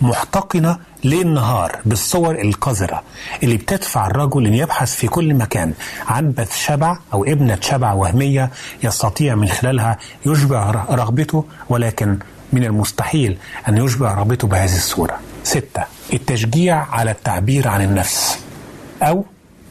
محتقنة 0.00 0.78
ليل 1.04 1.34
نهار 1.34 1.78
بالصور 1.84 2.40
القذرة 2.40 3.02
اللي 3.42 3.56
بتدفع 3.56 4.06
الرجل 4.06 4.46
أن 4.46 4.54
يبحث 4.54 4.94
في 4.94 5.06
كل 5.08 5.34
مكان. 5.34 5.72
عن 6.08 6.32
بث 6.32 6.56
شبع 6.56 6.98
أو 7.12 7.24
ابنة 7.24 7.58
شبع 7.60 7.92
وهمية 7.92 8.50
يستطيع 8.82 9.34
من 9.34 9.48
خلالها 9.48 9.98
يشبع 10.26 10.70
رغبته 10.90 11.44
ولكن 11.68 12.18
من 12.54 12.64
المستحيل 12.64 13.36
أن 13.68 13.76
يشبع 13.76 14.14
رغبته 14.14 14.48
بهذه 14.48 14.76
الصورة. 14.76 15.20
ستة 15.44 15.84
التشجيع 16.12 16.76
على 16.90 17.10
التعبير 17.10 17.68
عن 17.68 17.82
النفس. 17.82 18.38
أو 19.02 19.24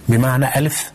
بمعنى 0.09 0.57
ألف 0.59 0.91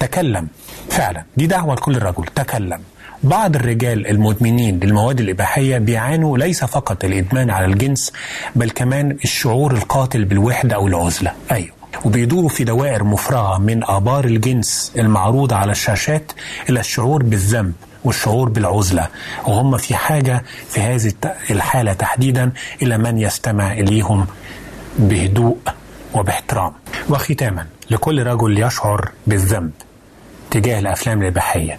تكلم. 0.00 0.48
فعلا 0.90 1.24
دي 1.36 1.46
دعوة 1.46 1.74
لكل 1.74 2.02
رجل 2.02 2.24
تكلم. 2.34 2.80
بعض 3.22 3.56
الرجال 3.56 4.06
المدمنين 4.06 4.80
للمواد 4.80 5.20
الإباحية 5.20 5.78
بيعانوا 5.78 6.38
ليس 6.38 6.64
فقط 6.64 7.04
الإدمان 7.04 7.50
على 7.50 7.66
الجنس 7.66 8.12
بل 8.56 8.70
كمان 8.70 9.10
الشعور 9.24 9.74
القاتل 9.74 10.24
بالوحدة 10.24 10.74
أو 10.76 10.86
العزلة. 10.86 11.32
أيوه. 11.52 11.74
وبيدوروا 12.04 12.48
في 12.48 12.64
دوائر 12.64 13.04
مفرغة 13.04 13.58
من 13.58 13.84
آبار 13.84 14.24
الجنس 14.24 14.92
المعروضة 14.98 15.56
على 15.56 15.72
الشاشات 15.72 16.32
إلى 16.68 16.80
الشعور 16.80 17.22
بالذنب. 17.22 17.72
والشعور 18.04 18.48
بالعزلة. 18.48 19.08
وهم 19.46 19.76
في 19.76 19.94
حاجة 19.94 20.42
في 20.68 20.80
هذه 20.80 21.12
الحالة 21.50 21.92
تحديدا 21.92 22.52
إلى 22.82 22.98
من 22.98 23.18
يستمع 23.18 23.72
إليهم 23.72 24.26
بهدوء 24.98 25.56
وباحترام. 26.14 26.72
وختاما 27.08 27.66
لكل 27.90 28.22
رجل 28.26 28.58
يشعر 28.58 29.08
بالذنب 29.26 29.70
تجاه 30.50 30.78
الأفلام 30.78 31.22
الإباحية. 31.22 31.78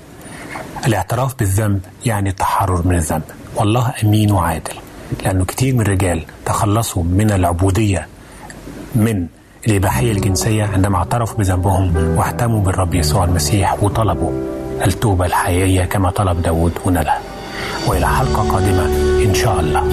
الاعتراف 0.88 1.36
بالذنب 1.40 1.82
يعني 2.06 2.30
التحرر 2.30 2.88
من 2.88 2.96
الذنب. 2.96 3.24
والله 3.56 3.94
أمين 4.04 4.32
وعادل. 4.32 4.74
لأنه 5.24 5.46
كتير 5.46 5.74
من 5.74 5.82
الرجال 5.82 6.26
تخلصوا 6.46 7.04
من 7.04 7.32
العبودية 7.32 8.08
من 8.96 9.28
الإباحية 9.68 10.12
الجنسية 10.12 10.64
عندما 10.64 10.98
اعترفوا 10.98 11.38
بذنبهم 11.38 12.18
واحتموا 12.18 12.62
بالرب 12.62 12.94
يسوع 12.96 13.24
المسيح 13.24 13.84
وطلبوا 13.84 14.32
التوبة 14.86 15.26
الحقيقية 15.26 15.86
كما 15.86 16.10
طلب 16.10 16.42
داود 16.42 16.74
ونالها 16.86 17.22
وإلى 17.88 18.08
حلقة 18.08 18.52
قادمة 18.52 18.86
إن 19.26 19.34
شاء 19.34 19.60
الله. 19.60 19.84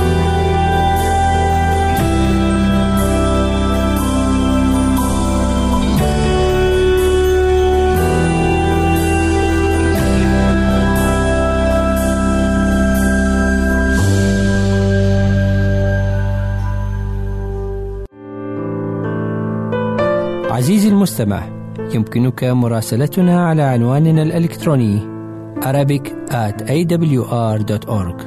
عزيزي 20.50 20.88
المستمع 20.88 21.61
يمكنك 21.94 22.44
مراسلتنا 22.44 23.46
على 23.46 23.62
عنواننا 23.62 24.22
الإلكتروني 24.22 25.12
Arabic 25.62 26.08
at 26.30 26.62
awr.org 26.68 28.22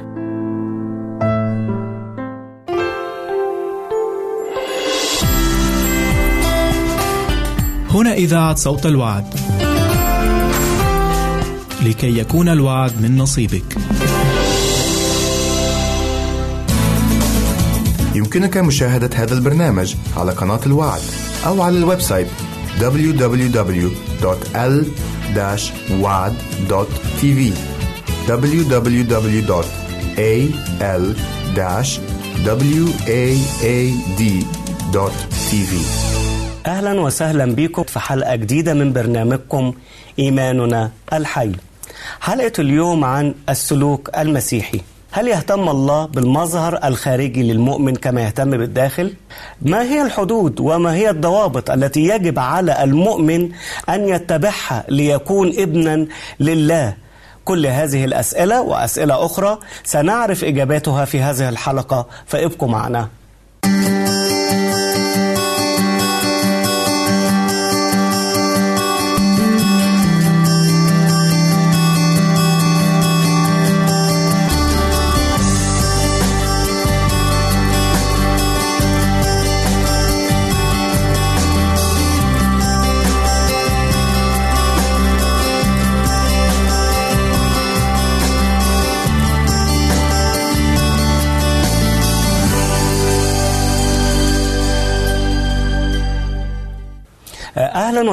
هنا 7.90 8.12
إذاعة 8.12 8.54
صوت 8.54 8.86
الوعد. 8.86 9.24
لكي 11.86 12.18
يكون 12.18 12.48
الوعد 12.48 13.02
من 13.02 13.16
نصيبك. 13.16 13.76
يمكنك 18.14 18.56
مشاهدة 18.56 19.10
هذا 19.14 19.34
البرنامج 19.34 19.94
على 20.16 20.32
قناة 20.32 20.60
الوعد 20.66 21.00
أو 21.46 21.62
على 21.62 21.78
ال 21.78 22.00
website 22.00 22.26
www.l-wad.tv 26.16 27.40
www.al-waad.tv 34.46 35.72
أهلا 36.66 37.00
وسهلا 37.00 37.54
بكم 37.54 37.82
في 37.82 37.98
حلقة 38.00 38.36
جديدة 38.36 38.74
من 38.74 38.92
برنامجكم 38.92 39.72
إيماننا 40.18 40.90
الحي. 41.12 41.52
حلقة 42.20 42.52
اليوم 42.58 43.04
عن 43.04 43.34
السلوك 43.48 44.10
المسيحي. 44.18 44.80
هل 45.12 45.28
يهتم 45.28 45.68
الله 45.68 46.06
بالمظهر 46.06 46.80
الخارجي 46.84 47.42
للمؤمن 47.52 47.96
كما 47.96 48.22
يهتم 48.22 48.50
بالداخل؟ 48.50 49.14
ما 49.62 49.82
هي 49.82 50.02
الحدود 50.02 50.60
وما 50.60 50.94
هي 50.94 51.10
الضوابط 51.10 51.70
التي 51.70 52.00
يجب 52.00 52.38
على 52.38 52.84
المؤمن 52.84 53.48
أن 53.88 54.08
يتبعها 54.08 54.84
ليكون 54.88 55.52
ابنا 55.58 56.06
لله؟ 56.40 56.94
كل 57.44 57.66
هذه 57.66 58.04
الأسئلة 58.04 58.62
وأسئلة 58.62 59.24
أخرى 59.24 59.58
سنعرف 59.84 60.44
إجاباتها 60.44 61.04
في 61.04 61.20
هذه 61.20 61.48
الحلقة 61.48 62.06
فابقوا 62.26 62.68
معنا 62.68 63.08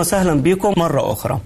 وسهلا 0.04 0.42
بكم 0.42 0.74
مرة 0.78 1.12
أخرى. 1.12 1.40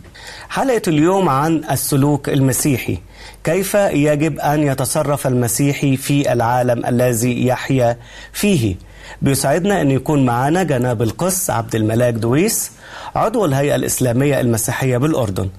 حلقة 0.50 0.82
اليوم 0.88 1.30
عن 1.30 1.62
السلوك 1.72 2.30
المسيحي. 2.30 2.98
كيف 3.44 3.74
يجب 3.76 4.40
أن 4.40 4.64
يتصرف 4.64 5.28
المسيحي 5.28 5.98
في 5.98 6.34
العالم 6.34 6.86
الذي 6.86 7.48
يحيا 7.48 7.98
فيه؟ 8.34 8.76
بيسعدنا 9.22 9.82
أن 9.82 9.92
يكون 9.92 10.26
معنا 10.26 10.64
جناب 10.64 11.02
القس 11.02 11.50
عبد 11.50 11.76
الملاك 11.76 12.14
دويس 12.14 12.72
عضو 13.16 13.46
الهيئة 13.46 13.76
الإسلامية 13.76 14.40
المسيحية 14.40 14.98
بالأردن. 14.98 15.50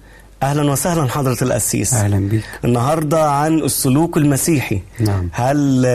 أهلا 0.42 0.70
وسهلا 0.72 1.08
حضرة 1.08 1.36
القسيس 1.42 1.94
أهلا 1.94 2.28
بك 2.28 2.42
النهارده 2.64 3.30
عن 3.30 3.58
السلوك 3.58 4.16
المسيحي. 4.16 4.80
نعم. 5.00 5.28
هل 5.32 5.86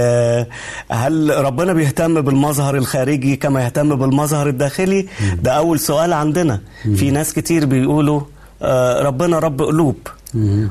هل 0.91 1.33
ربنا 1.45 1.73
بيهتم 1.73 2.21
بالمظهر 2.21 2.77
الخارجي 2.77 3.35
كما 3.35 3.63
يهتم 3.63 3.95
بالمظهر 3.95 4.47
الداخلي؟ 4.47 5.07
ده 5.41 5.51
أول 5.51 5.79
سؤال 5.79 6.13
عندنا. 6.13 6.59
في 6.95 7.11
ناس 7.11 7.33
كتير 7.33 7.65
بيقولوا 7.65 8.21
آه، 8.61 9.01
ربنا 9.01 9.39
رب 9.39 9.61
قلوب. 9.61 9.95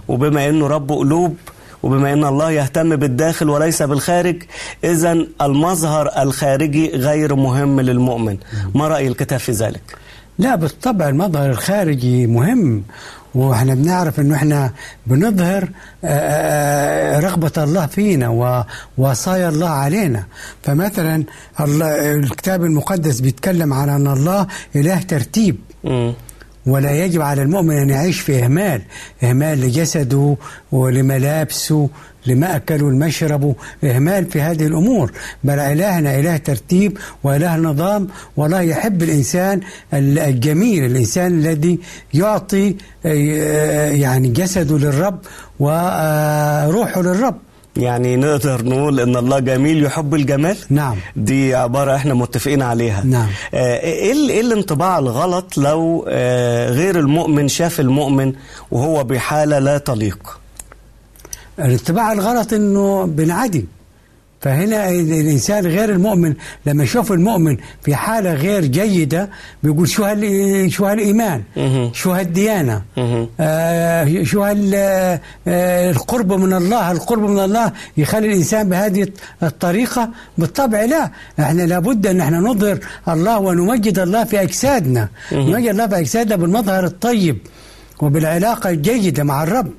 وبما 0.09 0.49
إنه 0.49 0.67
رب 0.67 0.93
قلوب 0.93 1.37
وبما 1.83 2.13
إن 2.13 2.25
الله 2.25 2.51
يهتم 2.51 2.97
بالداخل 2.97 3.49
وليس 3.49 3.83
بالخارج 3.83 4.43
اذا 4.85 5.27
المظهر 5.43 6.23
الخارجي 6.23 6.91
غير 6.91 7.35
مهم 7.35 7.81
للمؤمن. 7.81 8.37
ما 8.75 8.89
رأي 8.89 9.09
الكتاب 9.09 9.41
في 9.41 9.53
ذلك؟ 9.53 9.83
لا 10.39 10.55
بالطبع 10.55 11.09
المظهر 11.09 11.51
الخارجي 11.51 12.27
مهم. 12.27 12.83
وإحنا 13.35 13.75
بنعرف 13.75 14.21
إنه 14.21 14.35
إحنا 14.35 14.71
بنظهر 15.07 15.63
آه، 16.05 16.09
آه، 16.09 17.21
رغبة 17.21 17.53
الله 17.65 17.87
فينا 17.87 18.29
ووصايا 18.99 19.49
الله 19.49 19.69
علينا 19.69 20.25
فمثلا 20.63 21.25
الله 21.61 22.13
الكتاب 22.13 22.65
المقدس 22.65 23.21
بيتكلم 23.21 23.73
عن 23.73 23.89
أن 23.89 24.07
الله 24.07 24.47
إله 24.77 24.99
ترتيب. 25.03 25.57
ولا 26.67 27.05
يجب 27.05 27.21
على 27.23 27.43
المؤمن 27.43 27.77
أن 27.77 27.91
يعيش 27.91 28.21
في 28.21 28.45
إهمال 28.45 28.83
إهمال 29.23 29.61
لجسده 29.61 30.37
ولملابسه 30.73 31.89
لمأكله 32.27 32.91
لمشربه 32.91 33.55
إهمال 33.85 34.27
في 34.27 34.41
هذه 34.41 34.67
الأمور. 34.67 35.13
بل 35.45 35.59
إلهنا 35.59 36.19
إله 36.19 36.37
ترتيب 36.37 36.99
وإله 37.23 37.57
نظام 37.57 38.09
والله 38.37 38.61
يحب 38.61 39.03
الإنسان 39.03 39.61
الجميل 39.95 40.85
الإنسان 40.85 41.39
الذي 41.39 41.79
يعطي 42.15 42.77
آه، 43.07 43.91
يعني 43.91 44.29
جسده 44.29 44.79
للرب 44.79 45.19
وروحه 45.61 47.03
للرب. 47.03 47.37
يعني 47.77 48.17
نقدر 48.17 48.65
نقول 48.65 49.01
إن 49.01 49.17
الله 49.17 49.39
جميل 49.39 49.85
يحب 49.85 50.15
الجمال 50.15 50.57
نعم. 50.71 50.97
دي 51.17 51.55
عبارة 51.55 51.97
إحنا 51.97 52.15
متفقين 52.15 52.63
عليها 52.63 53.03
نعم. 53.05 53.29
آه، 53.55 53.81
إيه 53.81 54.13
ال- 54.13 54.29
إيه 54.31 54.41
الانطباع 54.41 54.99
الغلط 54.99 55.59
لو 55.59 56.05
آه، 56.09 56.71
غير 56.71 56.99
المؤمن 56.99 57.49
شاف 57.49 57.81
المؤمن 57.81 58.33
وهو 58.71 59.05
بحالة 59.05 59.59
لا 59.59 59.79
تليق 59.79 60.39
الاتباع 61.59 62.13
الغلط 62.13 62.53
إنه 62.53 63.05
بنعدم 63.07 63.65
فهنا 64.43 64.89
الإنسان 64.91 65.67
غير 65.67 65.91
المؤمن 65.91 66.35
لما 66.67 66.85
يشوف 66.85 67.13
المؤمن 67.13 67.57
في 67.83 67.95
حالة 67.95 68.35
غير 68.35 68.65
جيدة 68.65 69.31
بيقول 69.63 69.89
شو 69.89 70.05
هال 70.05 70.73
شو 70.73 70.85
هالإيمان. 70.87 71.43
شو 71.93 72.11
هالديانة. 72.13 72.83
آه 73.41 74.23
شو 74.23 74.43
هال 74.43 74.75
آه 75.49 75.91
القرب 75.91 76.33
من 76.33 76.53
الله 76.53 76.93
القرب 76.93 77.23
من 77.23 77.39
الله 77.39 77.73
يخلي 77.97 78.27
الإنسان 78.27 78.69
بهذه 78.69 79.07
الطريقة؟ 79.43 80.11
بالطبع 80.39 80.85
لا. 80.85 81.11
إحنا 81.41 81.63
لابد 81.63 82.07
أن 82.07 82.21
إحنا 82.21 82.39
نظهر 82.39 82.79
الله 83.09 83.39
ونمجد 83.39 83.99
الله 83.99 84.25
في 84.25 84.43
أجسادنا. 84.43 85.09
نمجد 85.33 85.69
الله 85.69 85.87
في 85.87 85.99
أجسادنا 85.99 86.37
بالمظهر 86.37 86.85
الطيب 86.85 87.39
وبالعلاقة 88.01 88.71
الجيدة 88.71 89.25
مع 89.25 89.43
الرب. 89.43 89.71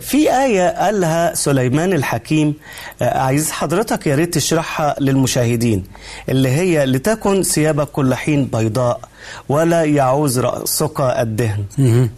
في 0.00 0.32
آية 0.44 0.68
قالها 0.84 1.34
سليمان 1.34 1.92
الحكيم 1.92 2.54
آه، 3.02 3.18
عايز 3.18 3.50
حضرتك 3.50 4.06
يا 4.06 4.14
ريت 4.14 4.34
تشرحها 4.34 4.96
للمشاهدين 5.00 5.84
اللي 6.28 6.48
هي 6.48 6.84
لتكن 6.86 7.42
ثيابك 7.42 7.88
كل 7.88 8.14
حين 8.14 8.44
بيضاء 8.44 9.00
ولا 9.48 9.84
يعوز 9.84 10.38
رأسك 10.38 11.00
الدهن 11.00 11.64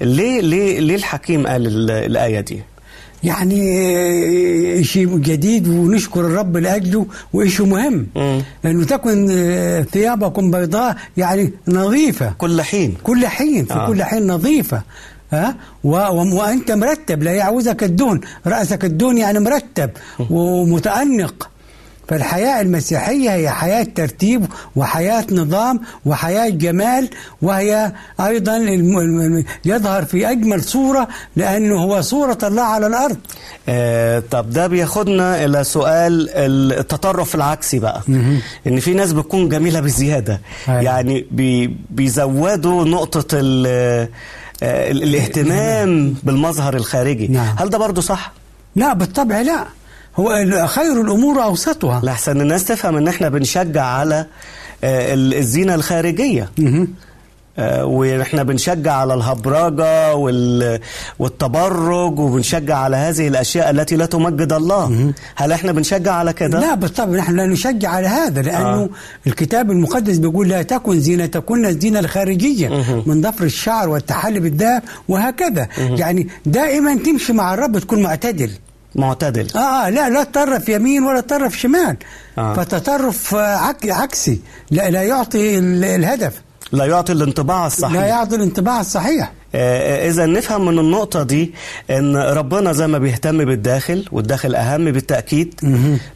ليه 0.00 0.40
ليه 0.40 0.80
ليه 0.80 0.96
الحكيم 0.96 1.46
قال 1.46 1.66
ال- 1.66 1.90
الآية 1.90 2.40
دي؟ 2.40 2.62
يعني 3.24 4.84
شيء 4.84 5.16
جديد 5.18 5.68
ونشكر 5.68 6.20
الرب 6.20 6.56
لأجله 6.56 7.06
وشيء 7.32 7.66
مهم 7.66 8.06
مم. 8.16 8.42
انه 8.64 8.84
تكن 8.84 9.26
آه، 9.30 9.82
ثيابكم 9.82 10.50
بيضاء 10.50 10.96
يعني 11.16 11.52
نظيفة 11.68 12.32
كل 12.38 12.62
حين 12.62 12.94
كل 13.02 13.26
حين 13.26 13.64
في 13.64 13.74
آه. 13.74 13.84
آه. 13.84 13.86
كل 13.86 14.02
حين 14.02 14.26
نظيفة 14.26 14.82
ها. 15.32 15.54
وأنت 15.84 16.70
مرتب 16.70 17.22
لا 17.22 17.32
يعوزك 17.32 17.82
الدهن 17.84 18.20
رأسك 18.46 18.84
الدهن 18.84 19.18
يعني 19.18 19.38
مرتب 19.40 19.90
ومتأنق. 20.30 21.48
فالحياة 22.08 22.60
المسيحية 22.60 23.34
هي 23.34 23.50
حياة 23.50 23.82
ترتيب 23.94 24.46
وحياة 24.76 25.24
نظام 25.32 25.80
وحياة 26.06 26.48
جمال 26.48 27.08
وهي 27.42 27.92
أيضا 28.20 28.56
يظهر 29.64 30.04
في 30.04 30.30
أجمل 30.30 30.64
صورة 30.64 31.08
لأنه 31.36 31.74
هو 31.82 32.00
صورة 32.00 32.38
الله 32.42 32.62
على 32.62 32.86
الأرض. 32.86 33.16
آه 33.68 34.22
طب 34.30 34.50
ده 34.50 34.66
بياخدنا 34.66 35.44
إلى 35.44 35.64
سؤال 35.64 36.28
التطرف 36.72 37.34
العكسي 37.34 37.78
بقى. 37.78 38.02
إن 38.66 38.80
في 38.80 38.94
ناس 38.94 39.12
بتكون 39.12 39.48
جميلة 39.48 39.80
بزيادة. 39.80 40.40
أيوة. 40.68 40.82
يعني 40.82 41.26
بي 41.30 41.76
بيزودوا 41.90 42.84
آه، 42.84 42.84
ال- 43.34 44.08
الاهتمام 44.62 46.14
بالمظهر 46.22 46.76
الخارجي. 46.76 47.28
نعم. 47.28 47.56
هل 47.58 47.68
ده 47.70 47.78
برضو 47.78 48.00
صح؟ 48.00 48.32
لا 48.76 48.92
بالطبع 48.92 49.40
لا. 49.40 49.64
هو 50.16 50.28
خير 50.66 51.00
الأمور 51.00 51.42
أوسطها. 51.42 52.00
لحسن 52.04 52.40
الناس 52.40 52.64
تفهم 52.64 52.96
إن 52.96 53.08
إحنا 53.08 53.28
بنشجع 53.28 53.84
على 53.84 54.26
آه، 54.84 55.14
ال- 55.14 55.34
الزينة 55.34 55.74
الخارجية. 55.74 56.50
آه، 56.60 56.86
وإحنا 57.82 58.42
بنشجع 58.42 58.92
على 58.92 59.14
الهبراجة 59.14 60.14
وال- 60.14 60.80
والتبرج 61.18 62.18
وبنشجع 62.18 62.76
على 62.76 62.96
هذه 62.96 63.28
الأشياء 63.28 63.70
التي 63.70 63.96
لا 63.96 64.06
تمجد 64.06 64.52
الله. 64.52 65.12
هل 65.36 65.52
إحنا 65.52 65.72
بنشجع 65.72 66.12
على 66.12 66.32
كده؟ 66.32 66.60
لا 66.60 66.74
بالطبع 66.74 67.16
نحن 67.18 67.36
لا 67.36 67.46
نشجع 67.46 67.88
على 67.90 68.06
هذا 68.06 68.42
لأنه 68.42 68.58
آه. 68.68 68.74
آه. 68.82 68.88
الكتاب 69.26 69.70
المقدس 69.70 70.16
بيقول 70.18 70.48
لا 70.48 70.62
تكن 70.62 71.00
زينتكن 71.00 71.66
الزينة 71.66 71.98
الخارجية 71.98 72.68
من 73.06 73.20
ضفر 73.20 73.44
الشعر 73.44 73.88
والتحلي 73.88 74.40
بالذهب 74.40 74.82
وهكذا. 75.08 75.68
يعني 75.78 76.28
دائما 76.46 76.94
تمشي 76.94 77.32
مع 77.32 77.54
الرب 77.54 77.78
تكون 77.78 78.02
معتدل. 78.02 78.50
معتدل. 78.94 79.46
آه, 79.56 79.58
آه 79.86 79.88
لا 79.90 80.08
لا 80.10 80.24
تطرف 80.24 80.68
يمين 80.68 81.02
ولا 81.02 81.20
تطرف 81.20 81.56
شمال. 81.58 81.96
آه. 82.38 82.40
آه. 82.52 82.54
فتطرف 82.54 83.34
آه، 83.34 83.56
عك 83.56 83.90
عكسي. 83.90 84.40
لا, 84.70 84.90
لا 84.90 85.02
يعطي 85.02 85.58
ال- 85.58 85.84
الهدف. 85.84 86.32
لا 86.72 86.84
يعطي 86.84 87.12
الانطباع 87.12 87.66
الصحيح. 87.66 88.00
لا 88.00 88.06
يعطي 88.06 88.36
الانطباع 88.36 88.80
الصحيح. 88.80 89.32
إذا 89.54 90.26
نفهم 90.26 90.66
من 90.66 90.78
النقطة 90.78 91.22
دي 91.22 91.54
إن 91.90 92.16
ربنا 92.16 92.72
زي 92.72 92.86
ما 92.86 92.98
بيهتم 92.98 93.44
بالداخل 93.44 94.04
والداخل 94.12 94.54
أهم 94.54 94.84
بالتأكيد 94.84 95.54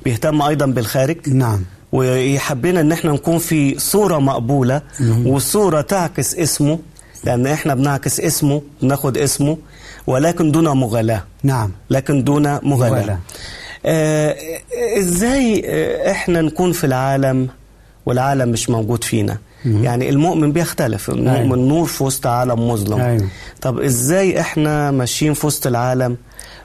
بيهتم 0.04 0.42
أيضا 0.42 0.66
بالخارج. 0.66 1.16
نعم. 1.28 1.64
ويحبنا 1.92 2.80
إن 2.80 2.92
إحنا 2.92 3.12
نكون 3.12 3.38
في 3.38 3.78
صورة 3.78 4.18
مقبولة 4.18 4.82
وصورة 5.26 5.80
تعكس 5.80 6.34
اسمه 6.34 6.78
لأن 7.24 7.46
إحنا 7.46 7.74
بنعكس 7.74 8.20
اسمه 8.20 8.62
بناخد 8.82 9.18
اسمه 9.18 9.58
ولكن 10.06 10.50
دون 10.50 10.68
مغالاة. 10.68 11.24
نعم. 11.42 11.70
لكن 11.90 12.24
دون 12.24 12.42
مغالاة. 12.42 12.62
مغالاة. 12.64 13.18
آه 13.86 14.36
إزاي 14.98 15.62
آه، 15.66 16.10
إحنا 16.10 16.40
نكون 16.42 16.72
في 16.72 16.84
العالم 16.84 17.48
والعالم 18.06 18.48
مش 18.48 18.70
موجود 18.70 19.04
فينا؟ 19.04 19.38
يعني 19.64 20.08
المؤمن 20.08 20.52
بيختلف. 20.52 21.10
المؤمن 21.10 21.28
أيوة. 21.36 21.56
نور 21.56 21.86
في 21.86 22.04
وسط 22.04 22.26
عالم 22.26 22.68
مظلم. 22.70 23.00
أيوة. 23.00 23.28
طب 23.60 23.80
إزاي 23.80 24.40
إحنا 24.40 24.90
ماشيين 24.90 25.34
في 25.34 25.46
وسط 25.46 25.66
العالم 25.66 26.16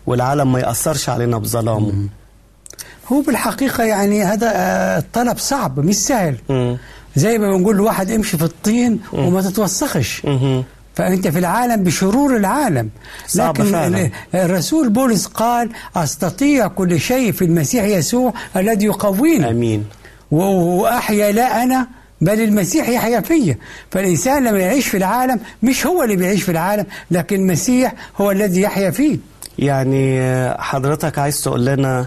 والعالم 0.07 0.51
ما 0.51 0.59
يأثرش 0.59 1.09
علينا 1.09 1.37
بظلامه؟ 1.37 1.93
هو 3.11 3.21
بالحقيقة 3.21 3.83
يعني 3.83 4.23
هذا 4.23 4.51
آه، 4.55 4.97
الطلب 4.99 5.37
صعب 5.37 5.79
مش 5.79 5.95
سهل. 5.95 6.35
مم. 6.49 6.77
زي 7.15 7.37
ما 7.37 7.57
بنقول 7.57 7.75
لواحد 7.75 8.11
امشي 8.11 8.37
في 8.37 8.43
الطين 8.43 8.99
وما 9.13 9.41
تتوسخش. 9.41 10.21
فأنت 10.95 11.27
في 11.27 11.39
العالم 11.39 11.83
بشرور 11.83 12.35
العالم. 12.37 12.89
صعب 13.27 13.57
لكن 13.57 13.71
فعلا. 13.71 14.01
ال- 14.01 14.11
الرسول 14.35 14.89
بولس 14.89 15.25
قال 15.25 15.69
أستطيع 15.95 16.67
كل 16.67 16.99
شيء 16.99 17.31
في 17.31 17.45
المسيح 17.45 17.83
يسوع 17.83 18.33
الذي 18.55 18.85
يقويني. 18.85 19.49
آمين. 19.49 19.85
و- 20.31 20.41
وأحيا 20.81 21.31
لا 21.31 21.63
أنا 21.63 21.87
بل 22.22 22.41
المسيح 22.41 22.89
يحيا 22.89 23.20
فيا. 23.20 23.57
فالإنسان 23.91 24.43
لما 24.43 24.59
يعيش 24.59 24.88
في 24.88 24.97
العالم 24.97 25.39
مش 25.63 25.86
هو 25.86 26.03
اللي 26.03 26.15
بيعيش 26.15 26.43
في 26.43 26.51
العالم 26.51 26.86
لكن 27.11 27.36
المسيح 27.36 27.93
هو 28.22 28.32
الذي 28.32 28.61
يحيا 28.61 28.91
فيه. 28.91 29.18
يعني 29.59 30.20
آه، 30.20 30.61
حضرتك 30.61 31.20
عايز 31.20 31.41
تقول 31.41 31.65
لنا 31.65 32.05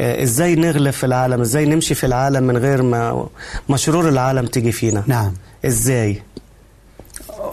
آه، 0.00 0.22
إزاي 0.22 0.54
نغلب 0.54 0.90
في 0.90 1.06
العالم؟ 1.06 1.40
إزاي 1.40 1.66
نمشي 1.66 1.94
في 1.94 2.06
العالم 2.06 2.42
من 2.44 2.56
غير 2.56 2.82
ما 2.82 3.26
مشرور 3.68 4.08
العالم 4.08 4.46
تيجي 4.46 4.72
فينا؟ 4.72 5.04
نعم. 5.06 5.32
إزاي؟ 5.64 6.22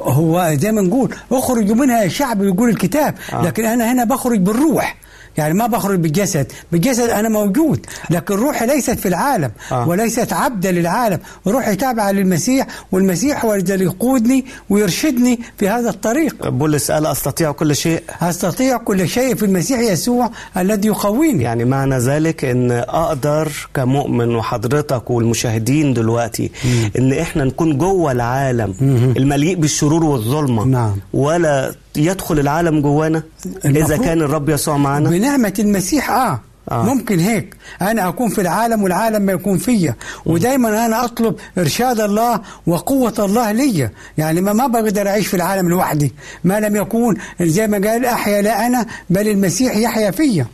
هو 0.01 0.53
زي 0.53 0.71
ما 0.71 0.81
نقول 0.81 1.15
اخرجوا 1.31 1.75
منها 1.75 2.03
يا 2.03 2.07
شعب 2.07 2.43
يقول 2.43 2.69
الكتاب. 2.69 3.15
آه. 3.33 3.45
لكن 3.45 3.65
أنا 3.65 3.91
هنا 3.91 4.03
بخرج 4.03 4.39
بالروح. 4.39 4.95
يعني 5.37 5.53
ما 5.53 5.67
بخرج 5.67 5.99
بالجسد. 5.99 6.51
بالجسد 6.71 7.09
أنا 7.09 7.29
موجود 7.29 7.85
لكن 8.09 8.35
روحي 8.35 8.65
ليست 8.65 8.99
في 8.99 9.07
العالم 9.07 9.51
آه. 9.71 9.87
وليست 9.87 10.33
عبدا 10.33 10.71
للعالم. 10.71 11.19
روحي 11.47 11.75
تابعة 11.75 12.11
للمسيح 12.11 12.67
والمسيح 12.91 13.45
هو 13.45 13.53
الذي 13.53 13.83
يقودني 13.83 14.45
ويرشدني 14.69 15.39
في 15.57 15.69
هذا 15.69 15.89
الطريق. 15.89 16.49
بولس 16.49 16.91
قال 16.91 17.05
أستطيع 17.05 17.51
كل 17.51 17.75
شيء؟ 17.75 18.03
أستطيع 18.21 18.77
كل 18.77 19.07
شيء 19.09 19.35
في 19.35 19.45
المسيح 19.45 19.79
يسوع 19.79 20.29
الذي 20.57 20.87
يقويني. 20.87 21.43
يعني 21.43 21.65
معنى 21.65 21.97
ذلك 21.97 22.45
إن 22.45 22.71
أقدر 22.71 23.51
كمؤمن 23.73 24.35
وحضرتك 24.35 25.09
والمشاهدين 25.11 25.93
دلوقتي 25.93 26.51
إن 26.99 27.13
إحنا 27.13 27.43
نكون 27.43 27.77
جوه 27.77 28.11
العالم 28.11 28.73
المليء 29.17 29.55
بالشرور 29.55 30.03
والظلمة 30.03 30.63
نعم. 30.65 30.95
ولا 31.13 31.71
يدخل 31.97 32.39
العالم 32.39 32.81
جوانا؟ 32.81 33.23
إذا 33.65 33.97
كان 33.97 34.21
الرب 34.21 34.49
يسوع 34.49 34.77
معنا؟ 34.77 35.09
بنعمة 35.09 35.53
المسيح 35.59 36.09
آه. 36.11 36.15
آه. 36.23 36.39
آه. 36.71 36.83
ممكن 36.83 37.19
هيك. 37.19 37.55
أنا 37.81 38.07
أكون 38.09 38.29
في 38.29 38.41
العالم 38.41 38.83
والعالم 38.83 39.21
ما 39.21 39.31
يكون 39.31 39.57
فيا. 39.57 39.95
ودايما 40.25 40.85
أنا 40.85 41.05
أطلب 41.05 41.35
إرشاد 41.57 41.99
الله 41.99 42.41
وقوة 42.67 43.13
الله 43.19 43.51
لي 43.51 43.89
يعني 44.17 44.41
ما, 44.41 44.53
ما 44.53 44.67
بقدر 44.67 45.07
أعيش 45.07 45.27
في 45.27 45.33
العالم 45.33 45.69
لوحدي. 45.69 46.13
ما 46.43 46.59
لم 46.59 46.75
يكون 46.75 47.17
زي 47.41 47.67
ما 47.67 47.89
قال 47.89 48.05
أحيا 48.05 48.41
لا 48.41 48.67
أنا 48.67 48.85
بل 49.09 49.27
المسيح 49.27 49.77
يحيا 49.77 50.11
فيا. 50.11 50.45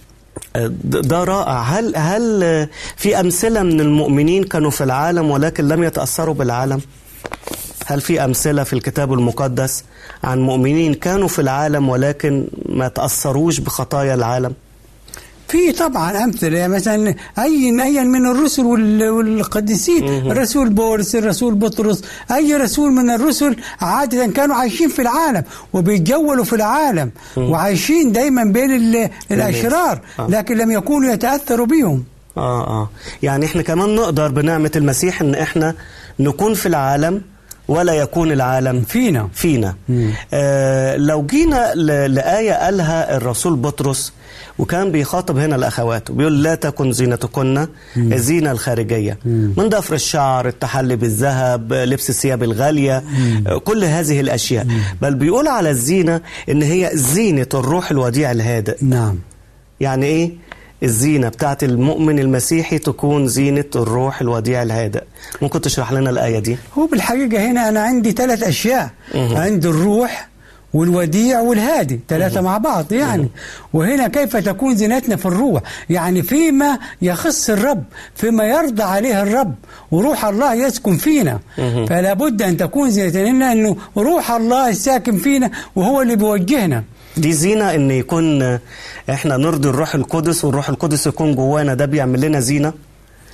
ده 0.55 1.01
ده 1.01 1.23
رائع. 1.23 1.61
هل 1.61 1.95
هل 1.95 2.67
في 2.97 3.19
أمثلة 3.19 3.63
من 3.63 3.81
المؤمنين 3.81 4.43
كانوا 4.43 4.71
في 4.71 4.83
العالم 4.83 5.31
ولكن 5.31 5.67
لم 5.67 5.83
يتأثروا 5.83 6.33
بالعالم؟ 6.33 6.81
هل 7.85 8.01
في 8.01 8.25
أمثلة 8.25 8.63
في 8.63 8.73
الكتاب 8.73 9.13
المقدس 9.13 9.83
عن 10.23 10.39
مؤمنين 10.41 10.93
كانوا 10.93 11.27
في 11.27 11.39
العالم 11.39 11.89
ولكن 11.89 12.47
ما 12.69 12.87
تأثروش 12.87 13.59
بخطايا 13.59 14.13
العالم؟ 14.13 14.53
في 15.47 15.71
طبعا 15.71 16.23
أمثلة 16.23 16.57
يعني 16.57 16.73
مثلا 16.73 17.15
أي 17.39 17.81
أي 17.83 18.03
من 18.03 18.25
الرسل 18.25 18.65
وال- 18.65 19.09
والقديسين 19.09 20.07
الرسول 20.31 20.69
بولس 20.69 21.15
الرسول 21.15 21.55
بطرس 21.55 22.01
أي 22.31 22.55
رسول 22.55 22.91
من 22.91 23.09
الرسل 23.09 23.55
عادة 23.81 24.25
كانوا 24.27 24.55
عايشين 24.55 24.89
في 24.89 25.01
العالم 25.01 25.43
وبيتجولوا 25.73 26.43
في 26.43 26.53
العالم 26.55 27.11
وعايشين 27.37 28.11
دايما 28.11 28.43
بين 28.43 28.71
ال- 28.75 29.09
الأشرار 29.31 29.99
آه. 30.19 30.27
لكن 30.29 30.57
لم 30.57 30.71
يكونوا 30.71 31.13
يتأثروا 31.13 31.65
بهم. 31.65 32.03
آه 32.37 32.67
آه. 32.67 32.89
يعني 33.23 33.45
إحنا 33.45 33.61
كمان 33.61 33.95
نقدر 33.95 34.27
بنعمة 34.31 34.71
المسيح 34.75 35.21
إن 35.21 35.35
إحنا 35.35 35.75
نكون 36.19 36.53
في 36.53 36.65
العالم 36.65 37.21
ولا 37.73 37.93
يكون 37.93 38.31
العالم 38.31 38.81
فينا. 38.81 39.29
فينا. 39.33 39.75
آه 40.33 40.95
لو 40.97 41.25
جينا 41.25 41.73
لآية 42.07 42.53
قالها 42.53 43.17
الرسول 43.17 43.55
بطرس 43.55 44.13
وكان 44.59 44.91
بيخاطب 44.91 45.37
هنا 45.37 45.55
الأخوات 45.55 46.09
وبيقول 46.09 46.43
لا 46.43 46.55
تكن 46.55 46.91
زينتكن 46.91 47.67
الزينة 47.97 48.51
الخارجية. 48.51 49.17
من 49.25 49.69
ضفر 49.69 49.93
الشعر 49.93 50.47
التحلي 50.47 50.95
بالذهب 50.95 51.73
لبس 51.73 52.09
الثياب 52.09 52.43
الغالية 52.43 53.03
آه، 53.47 53.57
كل 53.57 53.83
هذه 53.83 54.19
الأشياء. 54.19 54.67
بل 55.01 55.13
بيقول 55.15 55.47
على 55.47 55.69
الزينة 55.69 56.21
إن 56.49 56.61
هي 56.61 56.89
زينة 56.93 57.47
الروح 57.53 57.91
الوديع 57.91 58.31
الهادئ. 58.31 58.77
نعم. 58.81 59.19
يعني 59.79 60.05
إيه؟ 60.05 60.31
الزينة 60.83 61.29
بتاعت 61.29 61.63
المؤمن 61.63 62.19
المسيحي 62.19 62.77
تكون 62.79 63.27
زينة 63.27 63.65
الروح 63.75 64.21
الوديع 64.21 64.63
الهادئ. 64.63 65.03
ممكن 65.41 65.61
تشرح 65.61 65.91
لنا 65.91 66.09
الآية 66.09 66.39
دي؟ 66.39 66.57
هو 66.77 66.85
بالحقيقة 66.85 67.45
هنا 67.51 67.69
أنا 67.69 67.81
عندي 67.81 68.11
ثلاث 68.11 68.43
أشياء. 68.43 68.89
عندي 69.15 69.67
الروح 69.67 70.29
والوديع 70.73 71.39
والهادي 71.39 71.99
ثلاثة 72.09 72.41
مع 72.41 72.57
بعض 72.57 72.91
يعني. 72.91 73.29
وهنا 73.73 74.07
كيف 74.07 74.37
تكون 74.37 74.75
زينتنا 74.75 75.15
في 75.15 75.25
الروح؟ 75.25 75.61
يعني 75.89 76.21
فيما 76.23 76.79
يخص 77.01 77.49
الرب 77.49 77.83
فيما 78.15 78.43
يرضى 78.43 78.83
عليه 78.83 79.21
الرب 79.23 79.55
وروح 79.91 80.25
الله 80.25 80.53
يسكن 80.53 80.97
فينا. 80.97 81.39
فلا 81.89 82.13
بد 82.13 82.41
أن 82.41 82.57
تكون 82.57 82.91
زينتنا 82.91 83.51
أنه 83.51 83.77
روح 83.97 84.31
الله 84.31 84.69
الساكن 84.69 85.17
فينا 85.17 85.51
وهو 85.75 86.01
اللي 86.01 86.15
بيوجهنا. 86.15 86.83
دي 87.17 87.33
زينة 87.33 87.75
إن 87.75 87.91
يكون 87.91 88.59
إحنا 89.09 89.37
نرضي 89.37 89.69
الروح 89.69 89.95
القدس 89.95 90.45
والروح 90.45 90.69
القدس 90.69 91.07
يكون 91.07 91.35
جوانا 91.35 91.73
ده 91.73 91.85
بيعمل 91.85 92.21
لنا 92.21 92.39
زينة. 92.39 92.73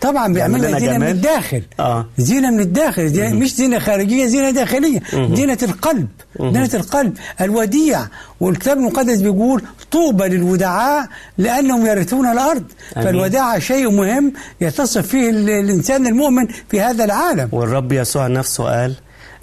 طبعا 0.02 0.34
بيعمل 0.34 0.62
لنا 0.68 0.80
زينة 0.80 0.98
من. 0.98 1.08
الداخل. 1.08 1.62
آه. 1.80 2.06
زينة 2.18 2.52
من 2.52 2.60
الداخل 2.60 3.08
زي 3.08 3.34
مش 3.34 3.56
زينة 3.56 3.80
خارجية 3.80 4.26
زينة 4.26 4.52
داخلية. 4.52 5.00
زينة 5.14 5.58
القلب 5.64 6.08
زينة 6.40 6.70
القلب. 6.74 7.18
الوديع 7.42 8.02
والكتاب 8.40 8.78
المقدس 8.78 9.22
بيقول 9.22 9.62
طوبى 9.92 10.24
للودعاء 10.28 11.08
لأنهم 11.38 11.86
يرثون 11.86 12.28
الأرض. 12.32 12.64
آمين. 12.98 13.06
فالوداعة 13.08 13.60
شيء 13.60 13.92
مهم 13.92 14.34
يتصف 14.62 15.08
فيه 15.08 15.30
ال- 15.30 15.50
الإنسان 15.50 16.08
المؤمن 16.08 16.48
في 16.70 16.82
هذا 16.82 17.06
العالم. 17.06 17.50
والرب 17.52 17.92
يسوع 17.92 18.28
نفسه 18.28 18.64
قال 18.64 18.94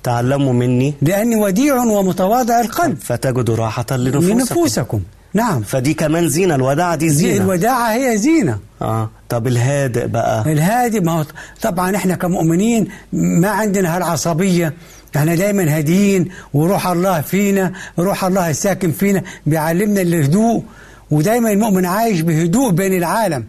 تعلموا 0.07 0.52
مني 0.52 0.94
لأني 1.02 1.36
وديع 1.36 1.74
ومتواضع 1.84 2.61
القلب. 2.61 2.98
فتجدوا 3.00 3.57
راحة 3.57 3.86
لنفوسكم. 3.90 4.38
لنفوسكم. 4.38 5.00
نعم. 5.34 5.62
فدي 5.62 5.94
كمان 5.94 6.28
زينة 6.28 6.54
الوداعة 6.54 6.96
دي 6.96 7.09
زي 7.09 7.14
زينة. 7.16 7.44
الوداعة 7.44 7.92
هي 7.92 8.18
زينة. 8.18 8.59
آه. 8.82 9.11
طب 9.28 9.46
الهادئ 9.46 10.07
بقى. 10.07 10.52
الهادي 10.52 11.00
ما 11.00 11.12
هو 11.12 11.24
طبعا 11.62 11.96
إحنا 11.96 12.14
كمؤمنين 12.14 12.88
ما 13.12 13.48
عندنا 13.48 13.96
هالعصبية. 13.96 14.74
إحنا 15.16 15.34
دايما 15.34 15.76
هاديين 15.76 16.28
وروح 16.54 16.86
الله 16.86 17.20
فينا 17.20 17.72
روح 17.98 18.24
الله 18.24 18.50
الساكن 18.50 18.92
فينا 18.92 19.22
بيعلمنا 19.46 20.00
الهدوء. 20.00 20.62
ودايما 21.11 21.52
المؤمن 21.52 21.86
عايش 21.86 22.20
بهدوء 22.20 22.70
بين 22.70 22.94
العالم. 22.94 23.44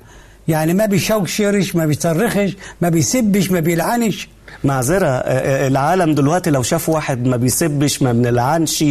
يعني 0.47 0.73
ما 0.73 0.85
بيشوشرش 0.85 1.75
ما 1.75 1.85
بيصرخش 1.85 2.55
ما 2.81 2.89
بيسبش 2.89 3.51
ما 3.51 3.59
بيلعنش. 3.59 4.29
معذرة 4.67 5.07
آه، 5.07 5.21
آه، 5.21 5.67
العالم 5.67 6.13
دلوقتي 6.15 6.49
لو 6.49 6.63
شاف 6.63 6.89
واحد 6.89 7.25
ما 7.27 7.37
بيسبش 7.37 8.01
ما 8.01 8.13
بنلعنش 8.13 8.83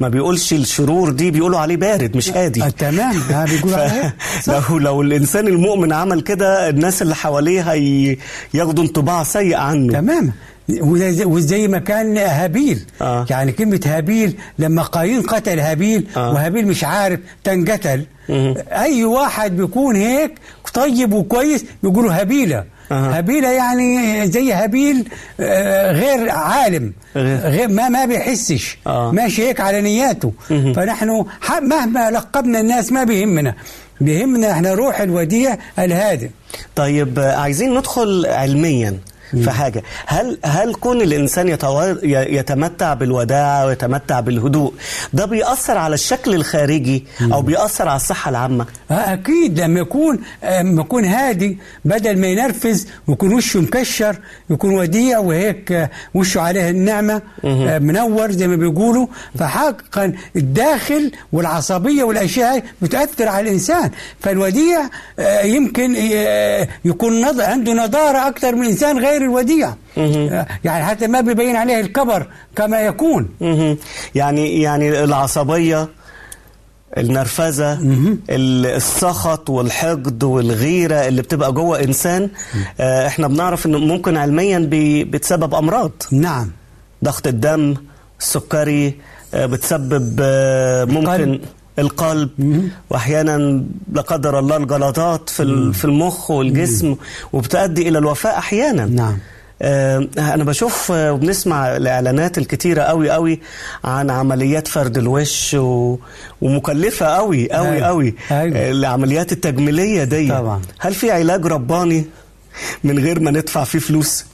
ما 0.00 0.08
بيقولش 0.08 0.52
الشرور 0.52 1.10
دي 1.10 1.30
بيقولوا 1.30 1.58
عليه 1.58 1.76
بارد 1.76 2.16
مش 2.16 2.30
هادي 2.30 2.62
آه 2.64 2.68
تمام 2.68 3.16
ها 3.30 3.44
بيقول 3.44 3.74
عليه. 3.74 4.16
لو 4.70 4.78
لو 4.78 5.02
الإنسان 5.02 5.48
المؤمن 5.48 5.92
عمل 5.92 6.20
كده 6.20 6.68
الناس 6.68 7.02
اللي 7.02 7.14
حواليه 7.14 7.72
هي 7.72 8.16
ياخدوا 8.54 8.84
انطباع 8.84 9.22
سيء 9.22 9.56
عنه 9.56 9.92
تمام 9.92 10.32
وزي 11.24 11.68
ما 11.68 11.78
كان 11.78 12.18
هابيل 12.18 12.84
آه. 13.02 13.26
يعني 13.30 13.52
كلمة 13.52 13.80
هابيل 13.86 14.36
لما 14.58 14.82
قايين 14.82 15.22
قتل 15.22 15.60
هابيل 15.60 16.06
آه. 16.16 16.32
وهابيل 16.32 16.66
مش 16.66 16.84
عارف 16.84 17.20
تنقتل. 17.44 18.06
أي 18.72 19.04
واحد 19.04 19.56
بيكون 19.56 19.96
هيك 19.96 20.32
طيب 20.74 21.12
وكويس 21.12 21.64
بيقولوا 21.82 22.12
هابيلة 22.20 22.64
أها. 22.92 23.18
هابيلة 23.18 23.50
يعني 23.52 24.26
زي 24.26 24.52
هابيل 24.52 25.08
آه، 25.40 25.92
غير 25.92 26.30
عالم 26.30 26.92
غير- 27.16 27.68
ما 27.68 27.88
ما 27.88 28.04
بيحسش 28.04 28.78
آه. 28.86 29.10
ماشي 29.12 29.42
هيك 29.48 29.60
على 29.60 29.80
نياته. 29.80 30.32
فنحن 30.48 31.24
ح- 31.40 31.60
مهما 31.62 32.10
لقبنا 32.10 32.60
الناس 32.60 32.92
ما 32.92 33.04
بيهمنا 33.04 33.54
بيهمنا 34.00 34.50
إحنا 34.52 34.74
روح 34.74 35.00
الوديع 35.00 35.58
الهادئ. 35.78 36.28
طيب 36.76 37.18
آه، 37.18 37.36
عايزين 37.36 37.74
ندخل 37.78 38.26
علميا. 38.26 38.98
في 39.30 39.50
حاجة. 39.50 39.82
هل 40.06 40.38
هل 40.44 40.74
كون. 40.74 41.00
ي- 42.02 42.36
يتمتع 42.36 42.94
بالوداعة 42.94 43.66
ويتمتع 43.66 44.20
بالهدوء 44.20 44.72
ده 45.12 45.24
بيأثر 45.24 45.78
على 45.78 45.94
الشكل 45.94 46.34
الخارجي 46.34 47.04
أو 47.32 47.42
بيأثر 47.42 47.88
على 47.88 47.96
الصحة 47.96 48.28
العامة؟ 48.28 48.66
آه، 48.90 48.94
أكيد. 48.94 49.60
لما 49.60 49.80
يكون 49.80 50.18
آه، 50.44 50.62
لما 50.62 50.80
يكون 50.82 51.04
هادي 51.04 51.58
بدل 51.84 52.18
ما 52.18 52.26
ينرفز 52.26 52.86
ويكون 53.06 53.34
وشه 53.34 53.60
مكشر 53.60 54.16
يكون 54.50 54.74
وديع 54.74 55.18
وهيك 55.18 55.72
آه، 55.72 55.90
وشه 56.14 56.40
عليه 56.40 56.70
النعمة 56.70 57.22
منور 57.78 58.30
زي 58.32 58.48
ما 58.48 58.56
بيقولوا. 58.56 59.06
فحقا 59.38 60.12
الداخل 60.36 61.12
والعصبية 61.32 62.02
والأشياء 62.04 62.52
هاي 62.54 62.62
بتاثر 62.82 63.28
على 63.28 63.48
الإنسان. 63.48 63.90
فالوديع 64.20 64.80
يمكن 65.44 65.94
يكون 66.84 67.24
عنده 67.40 67.72
نضارة 67.72 68.28
أكثر 68.28 68.54
من 68.54 68.66
إنسان 68.66 68.98
غير 68.98 69.23
الوديع. 69.24 69.74
آه، 69.98 70.46
يعني 70.64 70.84
حتى 70.84 71.06
ما 71.06 71.20
بيبين 71.20 71.56
عليه 71.56 71.80
الكبر 71.80 72.26
كما 72.56 72.80
يكون. 72.80 73.28
يعني 74.14 74.62
يعني 74.62 75.04
العصبية 75.04 75.88
النرفزة 76.98 77.72
ال- 78.30 78.66
السخط 78.66 79.50
والحقد 79.50 80.24
والغيرة 80.24 80.94
اللي 81.08 81.22
بتبقى 81.22 81.52
جوه 81.52 81.82
إنسان 81.84 82.30
آه، 82.80 83.06
إحنا 83.06 83.28
بنعرف 83.28 83.66
إنه 83.66 83.78
ممكن 83.78 84.16
علميا 84.16 84.58
بي- 84.58 85.04
بتسبب 85.04 85.54
أمراض. 85.54 85.90
نعم. 86.12 86.50
ضغط 87.04 87.26
الدم 87.26 87.74
السكري 88.20 88.94
آه، 89.34 89.46
بتسبب 89.46 90.16
آه، 90.20 90.84
ممكن 90.84 91.08
القلب. 91.08 91.40
القلب 91.78 92.30
وأحيانا 92.90 93.64
لا 93.92 94.00
قدر 94.02 94.38
الله 94.38 94.56
الجلطات 94.56 95.30
في 95.30 95.72
في 95.72 95.84
المخ 95.84 96.30
والجسم 96.30 96.96
وبتؤدي 97.32 97.88
إلى 97.88 97.98
الوفاه 97.98 98.38
أحيانا 98.38 98.84
نعم. 98.86 99.18
آه، 99.62 100.08
أنا 100.18 100.44
بشوف 100.44 100.92
آه، 100.92 101.12
وبنسمع 101.12 101.76
الإعلانات 101.76 102.38
الكتيرة 102.38 102.82
قوي 102.82 103.10
قوي 103.10 103.40
عن 103.84 104.10
عمليات 104.10 104.68
فرد 104.68 104.98
الوش 104.98 105.54
و... 105.54 105.96
ومكلفة 106.40 107.06
قوي 107.06 107.50
قوي 107.52 107.68
أيوة. 107.68 107.86
قوي 107.86 108.14
أيوة. 108.30 108.70
العمليات 108.70 109.32
التجميلية 109.32 110.04
دي 110.04 110.28
طبعا. 110.28 110.60
هل 110.78 110.94
في 110.94 111.10
علاج 111.10 111.46
رباني 111.46 112.04
من 112.84 112.98
غير 112.98 113.20
ما 113.20 113.30
ندفع 113.30 113.64
فيه 113.64 113.78
فلوس 113.78 114.24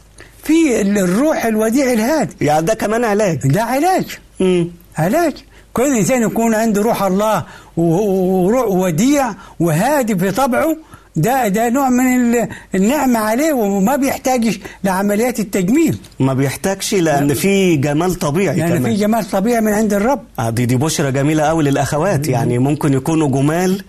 في 0.45 0.81
ال- 0.81 0.99
الروح 0.99 1.45
الوديع 1.45 1.93
الهادي 1.93 2.35
يعني 2.41 2.67
ده 2.67 2.75
كمان 2.75 3.05
علاج 3.05 3.39
ده 3.47 3.63
علاج 3.63 4.05
مم. 4.41 4.69
علاج 4.99 5.33
كل 5.73 5.97
إنسان 5.97 6.23
يكون 6.23 6.55
عنده 6.55 6.83
روح 6.83 7.03
الله 7.03 7.45
وروح 7.77 8.67
وديع 8.69 9.31
وهادي 9.61 10.17
في 10.19 10.31
طبعه 10.31 10.77
ده 11.17 11.49
ده 11.49 11.69
نوع 11.69 11.89
من 11.89 12.05
ال- 12.35 12.49
النعمة 12.75 13.19
عليه 13.19 13.53
وما 13.53 13.97
بيحتاجش 13.97 14.61
لعمليات 14.85 15.41
التجميل. 15.41 15.99
ما 16.21 16.35
بيحتاجش 16.35 16.95
لأن 16.95 17.35
في 17.35 17.77
جمال 17.77 18.15
طبيعي 18.15 18.59
يعني 18.59 18.79
كمان. 18.79 18.93
في 18.93 19.01
جمال 19.01 19.31
طبيعي 19.31 19.61
من 19.61 19.73
عند 19.73 19.93
الرب. 19.95 20.21
آه، 20.39 20.51
دي 20.51 20.67
دي 20.67 20.77
بشرة 20.77 21.11
جميلة 21.11 21.43
قوي 21.43 21.65
للأخوات. 21.65 22.29
يعني 22.29 22.59
ممكن 22.59 22.93
يكونوا 22.93 23.29
جمال 23.29 23.83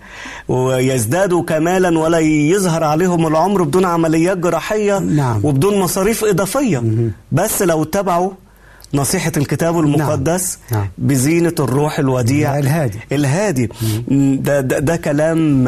ويزدادوا 0.48 1.42
كمالا 1.42 1.98
ولا 1.98 2.18
يظهر 2.18 2.84
عليهم 2.84 3.26
العمر 3.26 3.62
بدون 3.62 3.84
عمليات 3.84 4.38
جراحية 4.38 4.98
نعم. 4.98 5.40
وبدون 5.44 5.78
مصاريف 5.80 6.24
إضافية. 6.24 6.82
بس 7.32 7.62
لو 7.62 7.82
اتبعوا 7.82 8.30
نصيحة 8.94 9.32
الكتاب 9.36 9.78
المقدس 9.78 10.58
نعم. 10.72 10.88
بزينة 10.98 11.54
الروح 11.60 11.98
الوديع. 11.98 12.58
الهادي. 12.58 12.98
الهادي. 13.12 13.68
ده, 14.08 14.60
ده, 14.60 14.78
ده 14.78 14.96
كلام 14.96 15.64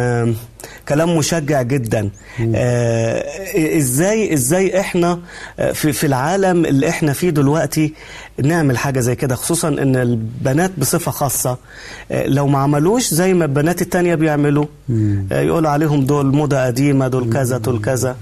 كلام 0.89 1.17
مشجع 1.17 1.63
جدا. 1.63 2.11
آه 2.55 3.25
إزاي 3.79 4.33
إزاي 4.35 4.81
إحنا 4.81 5.21
آه، 5.59 5.73
في 5.73 5.93
في 5.93 6.07
العالم 6.07 6.65
اللي 6.65 6.89
إحنا 6.89 7.13
فيه 7.13 7.31
دلوقتي 7.31 7.93
نعمل 8.43 8.79
حاجة 8.79 9.01
زي 9.01 9.15
كده؟ 9.15 9.35
خصوصا 9.35 9.69
إن 9.69 9.97
البنات 9.97 10.71
بصفة 10.79 11.11
خاصة 11.11 11.59
آه، 12.11 12.27
لو 12.27 12.47
ما 12.47 12.59
عملوش 12.59 13.15
زي 13.15 13.35
ما 13.35 13.45
البنات 13.45 13.83
التانية 13.83 14.15
بيعملوا. 14.15 14.67
آه، 15.33 15.41
يقولوا 15.41 15.71
عليهم 15.71 16.05
دول 16.05 16.27
موضة 16.27 16.67
قديمة 16.67 17.09
دول 17.09 17.33
كذا 17.33 17.59
دول 17.59 17.81
كذا. 17.81 18.17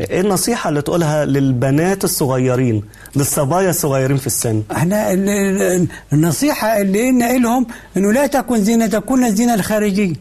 إيه 0.00 0.20
النصيحة 0.20 0.68
اللي 0.70 0.82
تقولها 0.82 1.24
للبنات 1.24 2.04
الصغيرين 2.04 2.82
للصبايا 3.16 3.70
الصغيرين 3.70 4.16
في 4.16 4.26
السن؟ 4.26 4.62
إحنا 4.72 5.12
ال- 5.12 5.28
ال- 5.28 5.86
النصيحة 6.12 6.80
اللي 6.80 7.08
قلنا 7.08 7.32
لهم 7.38 7.66
إنه 7.96 8.12
لا 8.12 8.26
تكن 8.26 8.64
زينتكن 8.64 9.24
الزينه 9.24 9.54
الخارجيه 9.54 10.12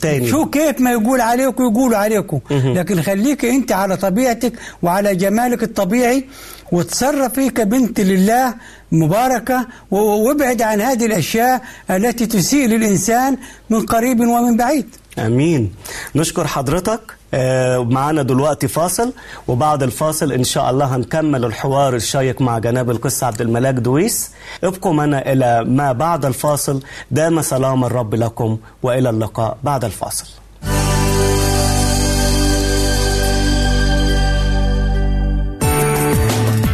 تاني. 0.00 0.28
شو 0.28 0.46
كيف 0.46 0.80
ما 0.80 0.90
يقول 0.90 1.20
عليكم 1.20 1.64
يقولوا 1.64 1.96
عليكم. 1.98 2.40
لكن 2.50 3.02
خليك 3.02 3.44
أنت 3.44 3.72
على 3.72 3.96
طبيعتك 3.96 4.52
وعلى 4.82 5.16
جمالك 5.16 5.62
الطبيعي 5.62 6.24
وتصرفي 6.72 7.50
كبنت 7.50 8.00
لله 8.00 8.54
مباركة 8.92 9.66
وابعد 9.90 10.62
عن 10.62 10.80
هذه 10.80 11.06
الأشياء 11.06 11.62
التي 11.90 12.26
تسيء 12.26 12.68
للإنسان 12.68 13.36
من 13.70 13.86
قريب 13.86 14.20
ومن 14.20 14.56
بعيد. 14.56 14.86
آمين. 15.26 15.72
نشكر 16.14 16.46
حضرتك. 16.46 17.00
آه، 17.34 17.78
معانا 17.78 18.22
دلوقتي 18.22 18.68
فاصل 18.68 19.12
وبعد 19.48 19.82
الفاصل 19.82 20.32
إن 20.32 20.44
شاء 20.44 20.70
الله 20.70 20.96
هنكمل 20.96 21.44
الحوار 21.44 21.94
الشيق 21.94 22.40
مع 22.40 22.58
جناب 22.58 22.90
القس 22.90 23.24
عبد 23.24 23.40
الملاك 23.40 23.74
دويس. 23.74 24.30
ابقوا 24.64 24.92
معنا 24.92 25.32
إلى 25.32 25.64
ما 25.64 25.92
بعد 25.92 26.24
الفاصل. 26.24 26.82
دام 27.10 27.42
سلام 27.42 27.84
الرب 27.84 28.14
لكم 28.14 28.58
وإلى 28.82 29.10
اللقاء 29.10 29.58
بعد 29.62 29.84
الفاصل. 29.84 30.39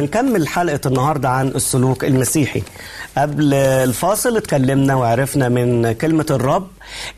هنكمل 0.00 0.48
حلقة 0.48 0.80
النهاردة 0.86 1.28
عن 1.28 1.48
السلوك 1.48 2.04
المسيحي. 2.04 2.62
قبل 3.18 3.54
الفاصل 3.54 4.36
اتكلمنا 4.36 4.94
وعرفنا 4.94 5.48
من 5.48 5.92
كلمة 5.92 6.26
الرب 6.30 6.68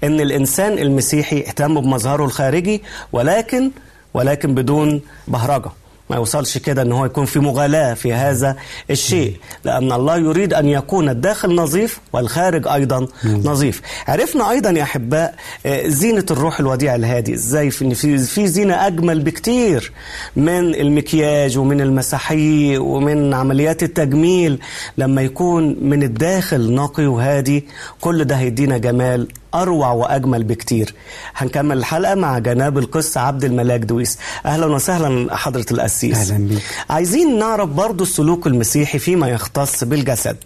إن 0.05 0.21
الإنسان 0.21 0.79
المسيحي 0.79 1.39
اهتم 1.41 1.81
بمظهره 1.81 2.25
الخارجي 2.25 2.83
ولكن 3.13 3.71
ولكن 4.15 4.55
بدون 4.55 5.01
بهرجة. 5.29 5.71
ما 6.13 6.19
يوصلش 6.19 6.59
كده 6.59 6.83
إن 6.83 6.93
هو 6.93 7.05
يكون 7.05 7.25
في 7.25 7.39
مغالاة 7.39 7.95
في 7.95 8.13
هذا 8.13 8.57
الشيء. 8.91 9.37
لأن 9.65 9.93
الله 9.93 10.17
يريد 10.17 10.55
أن 10.55 10.69
يكون 10.69 11.09
الداخل 11.09 11.55
نظيف 11.55 12.01
والخارج 12.13 12.69
أيضا 12.69 13.07
نظيف. 13.25 13.81
عرفنا 14.09 14.51
أيضا 14.51 14.71
يا 14.71 14.83
أحباء 14.83 15.35
آه، 15.67 15.89
زينة 15.89 16.25
الروح 16.31 16.61
الوديع 16.61 16.95
الهادي. 16.95 17.35
إزاي 17.35 17.71
في 17.71 17.85
إن 17.85 17.95
في 17.95 18.19
في 18.19 18.47
زينة 18.47 18.87
أجمل 18.87 19.21
بكتير 19.21 19.93
من 20.37 20.75
المكياج 20.75 21.59
ومن 21.59 21.81
المساحيق 21.81 22.83
ومن 22.83 23.35
عمليات 23.35 23.83
التجميل. 23.83 24.59
لما 24.99 25.23
يكون 25.23 25.77
من 25.81 26.03
الداخل 26.03 26.73
نقي 26.75 27.07
وهادي 27.07 27.65
كل 28.01 28.25
ده 28.25 28.37
هيدينا 28.37 28.79
جمال 28.79 29.29
أروع 29.55 29.91
وأجمل 29.93 30.45
بكتير. 30.45 30.95
هنكمل 31.37 31.79
الحلقة 31.79 32.15
مع 32.15 32.39
جناب 32.39 32.79
القس 32.79 33.17
عبد 33.17 33.45
الملاك 33.45 33.81
دويس. 33.81 34.19
أهلا 34.47 34.67
وسهلا 34.67 35.37
حضرة 35.37 35.67
القسيس. 35.71 36.31
أهلا 36.31 36.49
بيك. 36.49 36.63
عايزين 36.91 37.39
نعرف 37.39 37.69
برضو 37.69 38.05
السلوك 38.05 38.47
المسيحي 38.47 38.99
فيما 38.99 39.29
يختص 39.29 39.85
بالجسد. 39.85 40.37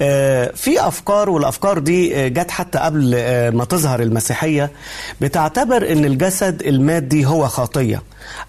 آه 0.00 0.52
في 0.54 0.88
أفكار 0.88 1.30
والأفكار 1.30 1.78
دي 1.78 2.16
آه، 2.16 2.28
جت 2.28 2.50
حتى 2.50 2.78
قبل 2.78 3.12
آه 3.16 3.50
ما 3.50 3.64
تظهر 3.64 4.02
المسيحية. 4.02 4.70
بتعتبر 5.20 5.92
إن 5.92 6.04
الجسد 6.04 6.62
المادي 6.62 7.26
هو 7.26 7.48
خطيه 7.48 8.02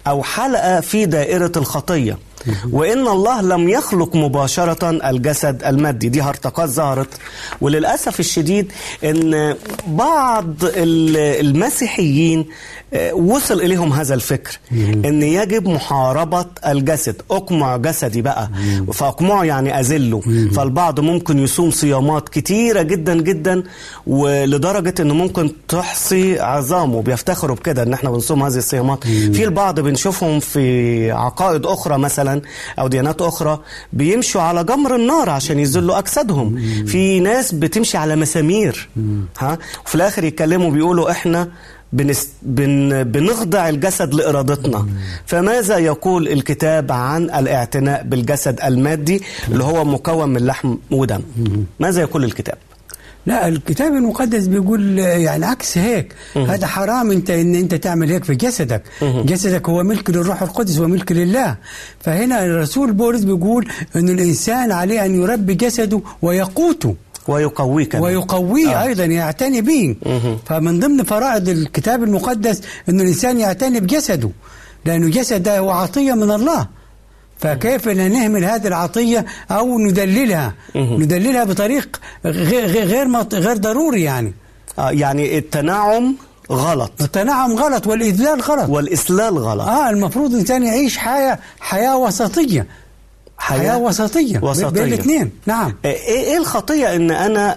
أو 0.06 0.22
حلقة 0.22 0.80
في 0.80 1.06
دائرة 1.06 1.52
الخطية. 1.56 2.18
وإن 2.72 3.08
الله 3.08 3.40
لم 3.42 3.68
يخلق 3.68 4.16
مباشرة 4.16 4.90
الجسد 5.10 5.62
المادي. 5.64 6.08
دي 6.08 6.22
هرطقات 6.22 6.68
ظهرت. 6.68 7.08
وللأسف 7.60 8.20
الشديد 8.20 8.72
إن 9.04 9.56
بعض 9.86 10.54
ال- 10.64 11.16
المسيحيين 11.46 12.46
وصل 13.12 13.60
إليهم 13.60 13.92
هذا 13.92 14.14
الفكر 14.14 14.58
إن 14.72 15.22
يجب 15.22 15.68
محاربة 15.68 16.46
الجسد 16.66 17.22
أقمع 17.30 17.76
جسدي 17.76 18.22
بقى. 18.22 18.50
فأقمعه 18.92 19.44
يعني 19.44 19.80
أذله. 19.80 20.20
فالبعض 20.52 21.00
ممكن 21.00 21.38
يصوم 21.38 21.70
صيامات 21.70 22.28
كتيرة 22.28 22.82
جدا 22.82 23.14
جدا 23.22 23.62
ولدرجة 24.06 24.94
إنه 25.00 25.14
ممكن 25.14 25.52
تحصي 25.68 26.40
عظامه 26.40 27.02
بيفتخروا 27.02 27.56
بكده 27.56 27.82
إن 27.82 27.92
إحنا 27.92 28.10
بنصوم 28.10 28.42
هذه 28.42 28.56
الصيامات. 28.56 29.04
في 29.06 29.44
البعض 29.44 29.80
بنشوفهم 29.80 30.40
في 30.40 31.10
عقائد 31.10 31.66
أخرى 31.66 31.98
مثلا 31.98 32.42
أو 32.78 32.88
ديانات 32.88 33.22
أخرى 33.22 33.58
بيمشوا 33.92 34.40
على 34.42 34.64
جمر 34.64 34.94
النار 34.96 35.30
عشان 35.30 35.58
يذلوا 35.58 35.98
أجسادهم. 35.98 36.56
في 36.86 37.20
ناس 37.20 37.52
بتمشي 37.54 37.96
على 37.96 38.16
مسامير. 38.16 38.88
ها؟ 39.38 39.58
وفي 39.86 39.94
الآخر 39.94 40.24
يتكلموا 40.24 40.70
بيقولوا 40.70 41.10
إحنا 41.10 41.48
بنس... 41.92 42.28
بن... 42.42 43.02
بنخضع 43.02 43.68
الجسد 43.68 44.14
لإرادتنا. 44.14 44.86
فماذا 45.26 45.78
يقول 45.78 46.28
الكتاب 46.28 46.92
عن 46.92 47.24
الاعتناء 47.24 48.02
بالجسد 48.02 48.60
المادي 48.64 49.22
اللي 49.48 49.64
هو 49.64 49.84
مكون 49.84 50.28
من 50.28 50.46
لحم 50.46 50.76
ودم؟ 50.90 51.20
ماذا 51.80 52.00
يقول 52.00 52.24
الكتاب؟ 52.24 52.56
لا 53.26 53.48
الكتاب 53.48 53.92
المقدس 53.92 54.46
بيقول 54.46 54.98
يعني 54.98 55.46
عكس 55.46 55.78
هيك. 55.78 56.14
هذا 56.36 56.66
حرام 56.66 57.10
انت 57.10 57.30
إن 57.30 57.54
انت 57.54 57.74
تعمل 57.74 58.12
هيك 58.12 58.24
في 58.24 58.34
جسدك. 58.34 58.82
جسدك 59.02 59.68
هو 59.68 59.82
ملك 59.82 60.10
للروح 60.10 60.42
القدس 60.42 60.78
وملك 60.78 61.12
لله. 61.12 61.56
فهنا 62.00 62.44
الرسول 62.44 62.92
بولس 62.92 63.24
بيقول 63.24 63.68
إن 63.96 64.08
الإنسان 64.08 64.72
عليه 64.72 65.04
أن 65.04 65.22
يربي 65.22 65.54
جسده 65.54 66.00
ويقوته. 66.22 66.94
ويقويه 67.28 67.84
كمان 67.84 68.02
ويقويه 68.02 68.68
آه. 68.76 68.82
آه. 68.82 68.84
أيضا 68.84 69.04
يعتني 69.04 69.60
به 69.60 69.96
فمن 70.46 70.80
ضمن 70.80 71.04
فرائض 71.04 71.48
الكتاب 71.48 72.02
المقدس 72.02 72.60
انه 72.88 73.02
الإنسان 73.02 73.40
يعتني 73.40 73.80
بجسده 73.80 74.30
لأنه 74.84 75.08
جسده 75.08 75.58
هو 75.58 75.70
عطية 75.70 76.12
من 76.12 76.30
الله. 76.30 76.66
فكيف 77.38 77.88
ان 77.88 78.12
نهمل 78.12 78.44
هذه 78.44 78.66
العطية 78.66 79.26
أو 79.50 79.78
ندللها؟ 79.78 80.54
ندللها 80.76 81.44
بطريق 81.44 82.00
غير 82.24 83.06
غير 83.32 83.56
ضروري 83.56 84.02
يعني. 84.02 84.32
آه 84.78 84.90
يعني 84.90 85.38
التنعم 85.38 86.14
غلط. 86.52 86.92
التنعم 87.00 87.52
غلط 87.52 87.86
والإذلال 87.86 88.40
غلط. 88.40 88.68
والإسلال 88.68 89.38
غلط. 89.38 89.68
آه 89.68 89.90
المفروض 89.90 90.32
الإنسان 90.32 90.62
يعيش 90.62 90.98
حياة 90.98 91.38
حياة 91.60 91.96
وسطية. 91.96 92.66
حياة 93.38 93.78
وسطية 93.78 94.38
وسطية. 94.42 94.68
بين 94.68 94.82
الاثنين. 94.84 95.30
نعم. 95.46 95.74
إيه 95.84 95.92
إيه 96.32 96.36
الخطية 96.38 96.96
إن 96.96 97.10
أنا 97.10 97.56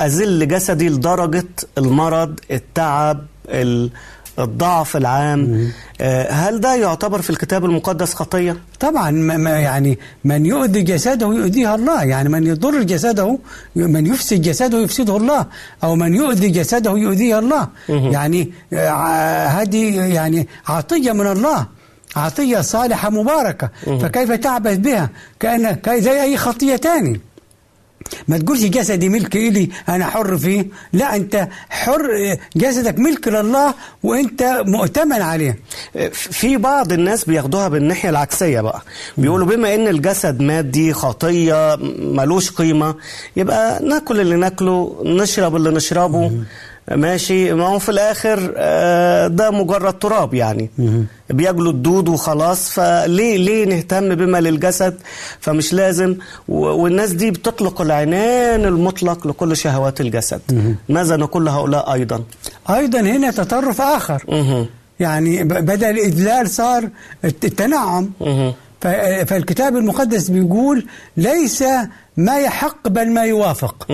اذل 0.00 0.48
جسدي 0.48 0.88
لدرجة 0.88 1.46
المرض 1.78 2.40
التعب 2.50 3.26
ال- 3.48 3.90
الضعف 4.38 4.96
العام؟ 4.96 5.70
آه، 6.00 6.30
هل 6.32 6.60
ده 6.60 6.74
يعتبر 6.74 7.22
في 7.22 7.30
الكتاب 7.30 7.64
المقدس 7.64 8.14
خطية؟ 8.14 8.56
طبعا 8.80 9.10
ما 9.10 9.50
يعني 9.50 9.98
من 10.24 10.46
يؤذي 10.46 10.82
جسده 10.82 11.26
يؤذيها 11.26 11.74
الله. 11.74 12.04
يعني 12.04 12.28
من 12.28 12.46
يضر 12.46 12.82
جسده 12.82 13.38
من 13.76 14.06
يفسد 14.06 14.42
جسده 14.42 14.78
يفسده 14.78 15.16
الله. 15.16 15.46
أو 15.84 15.94
من 15.96 16.14
يؤذي 16.14 16.48
جسده 16.48 16.90
يؤذيها 16.90 17.38
الله. 17.38 17.68
يعني 17.88 18.52
آه، 18.72 19.46
هذه 19.46 20.00
يعني 20.14 20.48
عطية 20.68 21.12
من 21.12 21.26
الله. 21.26 21.66
عطيه 22.16 22.60
صالحة 22.60 23.10
مباركة. 23.10 23.70
فكيف 23.86 24.32
تعبث 24.32 24.76
بها؟ 24.76 25.10
كي- 25.40 26.00
زي 26.00 26.22
أي 26.22 26.36
خطية 26.36 26.76
تاني. 26.76 27.20
ما 28.28 28.38
تقولش 28.38 28.60
جسدي 28.64 29.08
ملك 29.08 29.36
إلي 29.36 29.68
أنا 29.88 30.06
حر 30.06 30.38
فيه. 30.38 30.66
لا 30.92 31.16
أنت 31.16 31.48
حر 31.70 32.02
جسدك 32.56 32.98
ملك 32.98 33.28
لله 33.28 33.74
وأنت 34.02 34.62
مؤتمن 34.66 35.22
عليه. 35.22 35.58
في 36.12 36.56
بعض 36.56 36.92
الناس 36.92 37.24
بياخدوها 37.24 37.68
بالناحية 37.68 38.10
العكسية 38.10 38.60
بقى. 38.60 38.82
بيقولوا 39.18 39.46
بما 39.46 39.74
إن 39.74 39.88
الجسد 39.88 40.42
مادي 40.42 40.92
خطية 40.92 41.76
ملوش 42.00 42.50
قيمة 42.50 42.94
يبقى 43.36 43.82
ناكل 43.84 44.20
اللي 44.20 44.36
ناكله 44.36 45.02
نشرب 45.04 45.56
اللي 45.56 45.70
نشربه. 45.70 46.32
ماشي. 46.90 47.52
ما 47.52 47.66
هو 47.66 47.78
في 47.78 47.88
الآخر 47.88 48.52
آه، 48.56 49.26
ده 49.26 49.50
مجرد 49.50 49.98
تراب 49.98 50.34
يعني. 50.34 50.70
بياكلوا 51.30 51.72
الدود 51.72 52.08
وخلاص. 52.08 52.70
فليه 52.70 53.36
ليه 53.36 53.64
نهتم 53.66 54.14
بما 54.14 54.40
للجسد؟ 54.40 54.94
فمش 55.40 55.72
لازم. 55.72 56.16
والناس 56.48 57.10
دي 57.10 57.30
بتطلق 57.30 57.80
العنان 57.80 58.64
المطلق 58.64 59.26
لكل 59.26 59.56
شهوات 59.56 60.00
الجسد. 60.00 60.40
ماذا 60.88 61.16
نقول 61.16 61.44
لهؤلاء 61.44 61.92
أيضا؟ 61.92 62.22
أيضا 62.70 63.00
هنا 63.00 63.30
تطرف 63.30 63.80
مهم. 64.28 64.66
يعني 65.00 65.44
بدل 65.44 65.84
الإذلال 65.90 66.50
صار 66.50 66.88
الت- 67.24 67.44
التنعم. 67.44 68.10
فالكتاب 68.80 69.76
المقدس 69.76 70.28
بيقول 70.30 70.86
ليس 71.16 71.64
ما 72.16 72.38
يحق 72.38 72.88
بل 72.88 73.10
ما 73.10 73.22
يوافق. 73.24 73.86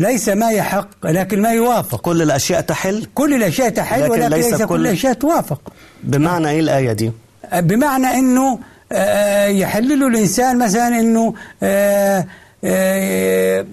ليس 0.00 0.28
ما 0.28 0.50
يحق 0.50 0.88
لكن 1.04 1.42
ما 1.42 1.50
يوافق. 1.52 2.00
كل 2.00 2.22
الأشياء 2.22 2.60
تحل؟ 2.60 3.06
كل 3.14 3.34
الأشياء 3.34 3.68
تحل 3.68 4.02
لكن 4.02 4.10
ولكن 4.10 4.28
ليس 4.36 4.46
ليس, 4.52 4.62
كل- 4.62 4.80
الأشياء 4.86 5.12
توافق. 5.12 5.72
بمعنى 6.04 6.48
إيه 6.50 6.60
الآية 6.60 6.92
دي؟ 6.92 7.12
بمعنى 7.54 8.06
إنه 8.06 8.58
آه، 8.92 9.46
يحل 9.46 10.00
له 10.00 10.06
الإنسان 10.06 10.58
مثلا 10.58 10.88
إنه 10.88 11.34
آه، 11.62 12.26
آه، 12.64 13.66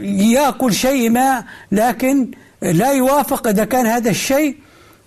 يأكل 0.00 0.74
شيء 0.74 1.10
ما 1.10 1.44
لكن 1.72 2.28
لا 2.62 2.92
يوافق 2.92 3.46
إذا 3.48 3.64
كان 3.64 3.86
هذا 3.86 4.10
الشيء 4.10 4.56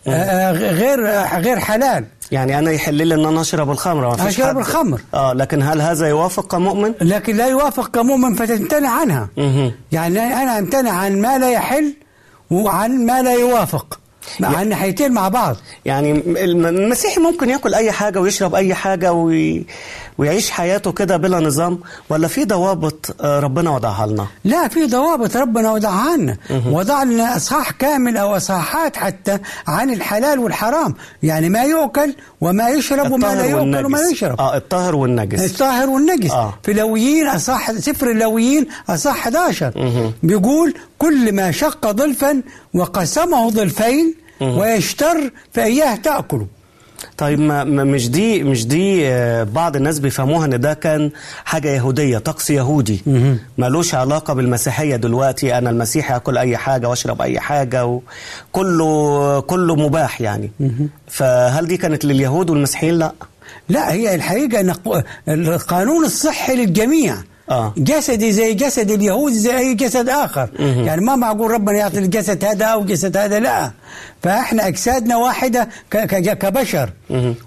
آه، 0.07 0.51
غير 0.51 1.05
غير 1.41 1.59
حلال. 1.59 2.05
يعني 2.31 2.59
أنا 2.59 2.71
يحل 2.71 2.93
لي 3.07 3.15
إن 3.15 3.25
أنا 3.25 3.41
أشرب 3.41 3.71
الخمر 3.71 4.01
ما 4.09 4.15
فيش 4.15 4.27
أشرب 4.39 4.47
حد- 4.47 4.57
الخمر. 4.57 5.01
آه 5.13 5.33
لكن 5.33 5.61
هل 5.61 5.81
هذا 5.81 6.07
يوافق 6.07 6.47
كمؤمن 6.47 6.93
لكن 7.01 7.35
لا 7.35 7.47
يوافق 7.47 7.87
كمؤمن 7.87 8.35
فتمتنع 8.35 8.89
عنها 8.89 9.27
مهم. 9.37 9.71
يعني 9.91 10.19
أنا 10.19 10.59
أمتنع 10.59 10.91
عن 10.91 11.21
ما 11.21 11.37
لا 11.37 11.49
يحل 11.51 11.93
وعن 12.51 13.05
ما 13.05 13.21
لا 13.21 13.33
يوافق 13.33 13.99
مع 14.39 14.63
ناحيتين 14.63 15.11
مع 15.11 15.27
بعض. 15.27 15.55
يعني 15.85 16.11
الم- 16.11 16.65
المسيحي 16.65 17.21
ممكن 17.21 17.49
ياكل 17.49 17.73
أي 17.73 17.91
حاجة 17.91 18.19
ويشرب 18.21 18.55
أي 18.55 18.73
حاجة 18.73 19.13
وي... 19.13 19.65
ويعيش 20.17 20.49
حياته 20.51 20.91
كده 20.91 21.17
بلا 21.17 21.39
نظام 21.39 21.79
ولا 22.09 22.27
في 22.27 22.45
ضوابط 22.45 23.15
آه، 23.21 23.39
ربنا 23.39 23.69
وضعها 23.71 24.07
لنا؟ 24.07 24.27
لا 24.43 24.67
في 24.67 24.85
ضوابط 24.85 25.37
ربنا 25.37 25.71
وضعها 25.71 26.17
لنا. 26.17 26.37
وضع 26.71 27.03
لنا 27.03 27.35
إصحاح 27.37 27.71
كامل 27.71 28.17
أو 28.17 28.37
إصحاحات 28.37 28.97
حتى 28.97 29.37
عن 29.67 29.89
الحلال 29.93 30.39
والحرام. 30.39 30.95
يعني 31.23 31.49
ما 31.49 31.63
يؤكل 31.63 32.15
وما 32.41 32.69
يشرب 32.69 33.11
وما 33.11 33.35
لا 33.35 33.45
يؤكل 33.45 33.61
وما 33.61 33.77
والنجس. 33.81 34.11
يشرب. 34.11 34.39
آه 34.41 34.57
الطاهر 34.57 34.95
والنجس. 34.95 35.51
الطاهر 35.51 35.89
والنجس. 35.89 36.31
آه. 36.31 36.53
في 36.63 36.73
لويين 36.73 37.27
اصح 37.27 37.71
سفر 37.71 38.11
اللويين 38.11 38.67
اصح 38.89 39.27
11 39.27 40.11
بيقول 40.23 40.73
كل 40.99 41.31
ما 41.35 41.51
شق 41.51 41.91
ضلفا 41.91 42.41
وقسمه 42.73 43.49
ضلفين 43.49 44.14
ويشتر 44.41 45.31
فإياه 45.53 45.95
تأكله. 45.95 46.47
طيب 47.17 47.39
ما 47.39 47.63
ما- 47.63 47.83
مش 47.83 48.09
دي 48.09 48.43
مش 48.43 48.67
دي 48.67 49.07
آه، 49.07 49.43
بعض 49.43 49.75
الناس 49.75 49.99
بيفهموها 49.99 50.45
إن 50.45 50.59
ده 50.59 50.73
كان 50.73 51.11
حاجة 51.45 51.69
يهودية 51.69 52.17
طقس 52.17 52.49
يهودي. 52.49 53.01
ملوش 53.57 53.95
علاقة 53.95 54.33
بالمسيحية 54.33 54.95
دلوقتي 54.95 55.57
أنا 55.57 55.69
المسيحي 55.69 56.15
أكل 56.15 56.37
أي 56.37 56.57
حاجة 56.57 56.89
وأشرب 56.89 57.21
أي 57.21 57.39
حاجة 57.39 57.85
وكله 58.53 59.39
كله 59.41 59.75
مباح 59.75 60.21
يعني. 60.21 60.51
فهل 61.07 61.67
دي 61.67 61.77
كانت 61.77 62.05
لليهود 62.05 62.49
والمسيحيين؟ 62.49 62.93
لا. 62.99 63.11
لا 63.69 63.91
هي 63.93 64.15
الحقيقة 64.15 64.59
أن 64.59 64.71
ق- 64.71 65.03
القانون 65.27 66.05
الصحي 66.05 66.55
للجميع. 66.55 67.15
آه. 67.49 67.73
جسدي 67.77 68.31
زي 68.31 68.53
جسد 68.53 68.91
اليهود 68.91 69.31
زي 69.33 69.57
أي 69.57 69.73
جسد 69.73 70.09
آخر. 70.09 70.49
يعني 70.59 71.01
ما 71.01 71.15
معقول 71.15 71.51
ربنا 71.51 71.77
يعطي 71.77 71.99
الجسد 71.99 72.45
هذا 72.45 72.65
أو 72.65 72.85
جسد 72.85 73.17
هذا 73.17 73.39
لا. 73.39 73.71
واحدة 75.17 75.69
ك- 75.91 75.97
ك- 75.97 76.37
كبشر. 76.37 76.89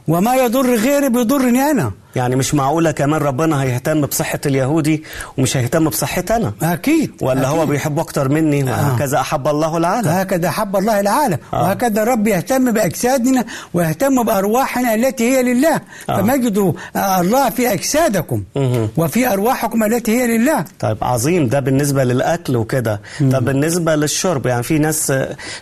وما 0.09 0.34
يضر 0.34 0.74
غيري 0.74 1.09
بيضرني 1.09 1.62
أنا. 1.70 1.92
يعني 2.19 2.37
مش 2.37 2.55
معقولة 2.55 2.91
كمان 2.91 3.21
ربنا 3.21 3.62
هيهتم 3.62 4.01
بصحة 4.01 4.39
اليهودي 4.47 5.05
ومش 5.39 5.57
هيهتم 5.57 5.89
بصحتي 5.89 6.37
أنا. 6.37 6.53
أكيد. 6.62 7.11
ولا 7.23 7.49
هو 7.49 7.57
أكيد. 7.62 7.69
بيحبه 7.71 8.03
أكتر 8.03 8.29
مني 8.29 8.64
وهكذا 8.64 9.21
أحب 9.21 9.49
الله 9.49 9.77
العالم. 9.77 10.09
هكذا 10.09 10.51
حب 10.51 10.77
الله 10.77 11.01
العالم. 11.01 11.39
آه. 11.53 11.62
وهكذا 11.62 12.03
الرب 12.03 12.27
يهتم 12.27 12.73
بأجسادنا 12.73 13.45
ويهتم 13.75 14.23
بأرواحنا 14.23 14.95
التي 14.95 15.25
هي 15.37 15.43
لله. 15.43 15.81
آه. 16.11 16.16
فمجدوا 16.16 16.73
آه، 16.97 17.21
الله 17.21 17.51
في 17.51 17.73
أجسادكم 17.73 18.43
مهم. 18.57 18.89
وفي 18.97 19.33
أرواحكم 19.33 19.83
التي 19.85 20.21
هي 20.21 20.39
لله. 20.39 20.64
طيب 20.81 20.97
عظيم. 21.03 21.49
ده 21.49 21.61
بالنسبة 21.61 22.05
للأكل 22.05 22.57
وكده. 22.57 23.01
طب 23.33 23.45
بالنسبة 23.45 23.95
للشرب 23.97 24.47
يعني 24.47 24.62
في 24.62 24.79
ناس 24.79 25.12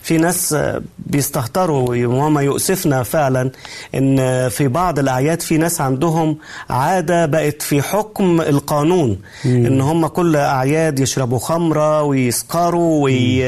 في 0.02 0.18
ناس 0.18 0.56
بيستهتروا 0.98 1.88
وما 2.06 2.42
يؤسفنا 2.42 3.02
فعلا 3.02 3.50
إن 3.94 4.48
في 4.48 4.68
بعض 4.68 4.98
الأعياد 4.98 5.42
في 5.42 5.58
ناس 5.58 5.80
عندهم 5.80 6.38
عادة 6.70 7.26
بقت 7.26 7.62
في 7.62 7.82
حكم 7.82 8.40
القانون 8.40 9.18
إن 9.44 9.80
هم 9.80 10.06
كل 10.06 10.36
أعياد 10.36 10.98
يشربوا 10.98 11.38
خمرة 11.38 12.02
ويسكروا 12.02 13.04
وي... 13.04 13.44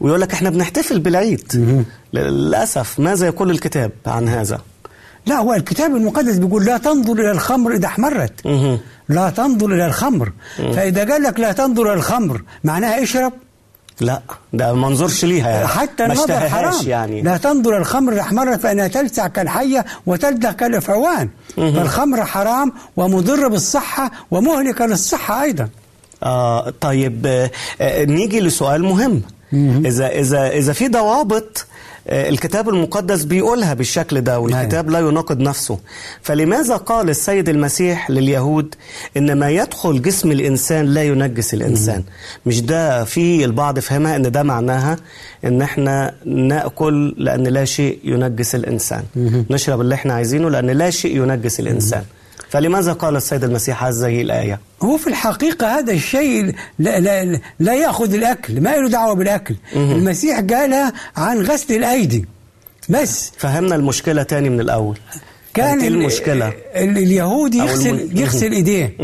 ويقول 0.00 0.20
لك 0.20 0.32
إحنا 0.32 0.50
بنحتفل 0.50 1.00
بالعيد. 1.00 1.84
للأسف 2.12 3.00
ماذا 3.00 3.26
يقول 3.26 3.50
الكتاب 3.50 3.92
عن 4.06 4.28
هذا. 4.28 4.60
لا 5.26 5.36
هو 5.36 5.54
الكتاب 5.54 5.96
المقدس 5.96 6.36
بيقول 6.36 6.64
لا 6.64 6.78
تنظر 6.78 7.12
إلى 7.12 7.30
الخمر 7.30 7.72
إذا 7.74 7.86
احمرت. 7.86 8.46
لا 9.08 9.30
تنظر 9.30 9.66
إلى 9.66 9.86
الخمر. 9.86 10.32
فإذا 10.56 11.12
قال 11.12 11.22
لك 11.22 11.40
لا 11.40 11.52
تنظر 11.52 11.82
إلى 11.82 11.92
الخمر 11.92 12.42
معناها 12.64 13.02
اشرب. 13.02 13.32
لا 14.00 14.22
ده 14.52 14.72
ما 14.72 14.86
انظرش 14.86 15.24
ليها 15.24 15.50
يعني 15.50 15.66
حتى 15.66 16.06
ما 16.06 16.12
النظر 16.12 16.40
حرام. 16.40 16.74
يعني. 16.86 17.22
لا 17.22 17.36
تنظر 17.36 17.76
الخمر 17.76 18.20
احمرت 18.20 18.60
فإنها 18.60 18.88
تلسع 18.88 19.26
كالحية 19.26 19.84
وتلدغ 20.06 20.52
كالأفعوان. 20.52 21.28
فالخمر 21.56 22.24
حرام 22.24 22.72
ومضر 22.96 23.48
بالصحة 23.48 24.10
ومهلكه 24.30 24.86
للصحة 24.86 25.42
أيضا. 25.42 25.68
آه 26.22 26.72
طيب 26.80 27.26
آه 27.26 27.50
آه 27.80 28.04
نيجي 28.04 28.40
لسؤال 28.40 28.82
مهم. 28.82 29.22
إذا 29.86 30.06
إذا 30.08 30.48
إذا 30.48 30.72
في 30.72 30.88
ضوابط 30.88 31.66
الكتاب 32.08 32.68
المقدس 32.68 33.22
بيقولها 33.24 33.74
بالشكل 33.74 34.20
ده 34.20 34.38
والكتاب 34.40 34.90
لا 34.90 34.98
يناقض 34.98 35.40
نفسه. 35.40 35.78
فلماذا 36.22 36.76
قال 36.76 37.10
السيد 37.10 37.48
المسيح 37.48 38.10
لليهود 38.10 38.74
إن 39.16 39.38
ما 39.38 39.50
يدخل 39.50 40.02
جسم 40.02 40.32
الإنسان 40.32 40.84
لا 40.86 41.02
ينجس 41.02 41.54
الإنسان؟ 41.54 42.02
مش 42.46 42.60
ده 42.62 43.04
في 43.04 43.44
البعض 43.44 43.78
فهمها 43.78 44.16
إن 44.16 44.30
ده 44.30 44.42
معناها 44.42 44.96
إن 45.44 45.62
إحنا 45.62 46.14
نأكل 46.24 47.14
لأن 47.18 47.46
لا 47.46 47.64
شيء 47.64 47.98
ينجس 48.04 48.54
الإنسان؟ 48.54 49.02
نشرب 49.50 49.80
اللي 49.80 49.94
إحنا 49.94 50.14
عايزينه 50.14 50.50
لأن 50.50 50.66
لا 50.70 50.90
شيء 50.90 51.16
ينجس 51.16 51.60
الإنسان. 51.60 52.02
فلماذا 52.50 52.92
قال 52.92 53.16
السيد 53.16 53.44
المسيح 53.44 53.84
هذه 53.84 54.22
الآية؟ 54.22 54.60
هو 54.82 54.96
في 54.96 55.06
الحقيقة 55.06 55.78
هذا 55.78 55.92
الشيء 55.92 56.54
لا, 56.78 57.00
لا, 57.00 57.40
لا 57.60 57.74
يأخذ 57.74 58.14
الأكل 58.14 58.60
ما 58.60 58.76
له 58.76 58.88
دعوة 58.88 59.14
بالأكل. 59.14 59.54
المسيح 59.76 60.40
قالها 60.40 60.92
عن 61.16 61.38
غسل 61.42 61.74
الأيدي. 61.76 62.24
بس. 62.88 63.32
فهمنا 63.38 63.74
المشكلة 63.74 64.22
تاني 64.22 64.50
من 64.50 64.60
الأول. 64.60 64.98
كان 65.54 65.80
إيه 65.80 65.88
ال- 65.88 65.94
المشكلة؟ 65.94 66.48
ال- 66.76 66.98
اليهودي 66.98 67.60
أو 67.62 67.66
يغسل 67.66 67.88
الم- 67.90 68.10
يغسل 68.18 68.52
إيديه. 68.52 68.96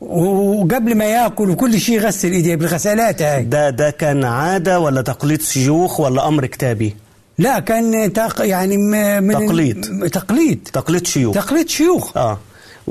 وقبل 0.00 0.94
ما 0.94 1.04
يأكل 1.04 1.50
وكل 1.50 1.80
شيء 1.80 1.94
يغسل 1.94 2.32
إيديه 2.32 2.56
بالغسالات 2.56 3.22
هاي. 3.22 3.42
ده 3.42 3.70
ده 3.70 3.90
كان 3.90 4.24
عادة 4.24 4.80
ولا 4.80 5.02
تقليد 5.02 5.42
شيوخ 5.42 6.00
ولا 6.00 6.28
أمر 6.28 6.46
كتابي؟ 6.46 6.96
لا 7.38 7.58
كان 7.58 8.12
تق 8.12 8.46
يعني 8.46 8.76
من 9.20 9.32
تقليد. 9.32 10.08
تقليد. 10.12 10.68
تقليد 10.72 11.06
شيوخ. 11.06 11.34
تقليد 11.34 11.68
شيوخ. 11.68 12.16
آه. 12.16 12.38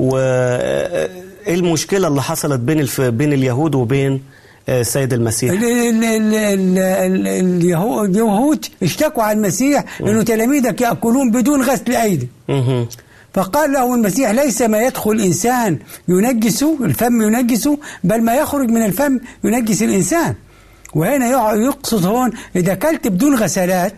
و 0.00 0.16
إيه 1.46 1.54
المشكلة 1.54 2.08
اللي 2.08 2.22
حصلت 2.22 2.60
بين 2.60 2.80
الف... 2.80 3.00
بين 3.00 3.32
اليهود 3.32 3.74
وبين 3.74 4.20
آه، 4.68 4.80
السيد 4.80 5.12
المسيح؟ 5.12 5.52
ال- 5.52 5.64
ال- 5.64 6.04
ال- 6.04 6.34
ال- 6.34 6.78
ال- 6.78 7.60
اليهو- 7.60 8.04
اليهود 8.04 8.66
اشتكوا 8.82 9.22
على 9.22 9.38
المسيح 9.38 9.84
إنه 10.00 10.22
تلاميذك 10.22 10.80
يأكلون 10.80 11.30
بدون 11.30 11.62
غسل 11.62 11.96
أيدي. 11.96 12.28
فقال 13.34 13.72
له 13.72 13.94
المسيح 13.94 14.30
ليس 14.30 14.62
ما 14.62 14.82
يدخل 14.82 15.10
الإنسان 15.10 15.78
ينجسه 16.08 16.84
الفم 16.84 17.22
ينجسه 17.22 17.78
بل 18.04 18.22
ما 18.22 18.34
يخرج 18.34 18.68
من 18.68 18.84
الفم 18.84 19.20
ينجس 19.44 19.82
الإنسان. 19.82 20.34
وهنا 20.94 21.26
يقصد 21.54 22.06
هون 22.06 22.30
إذا 22.56 22.72
أكلت 22.72 23.08
بدون 23.08 23.34
غسلات. 23.36 23.94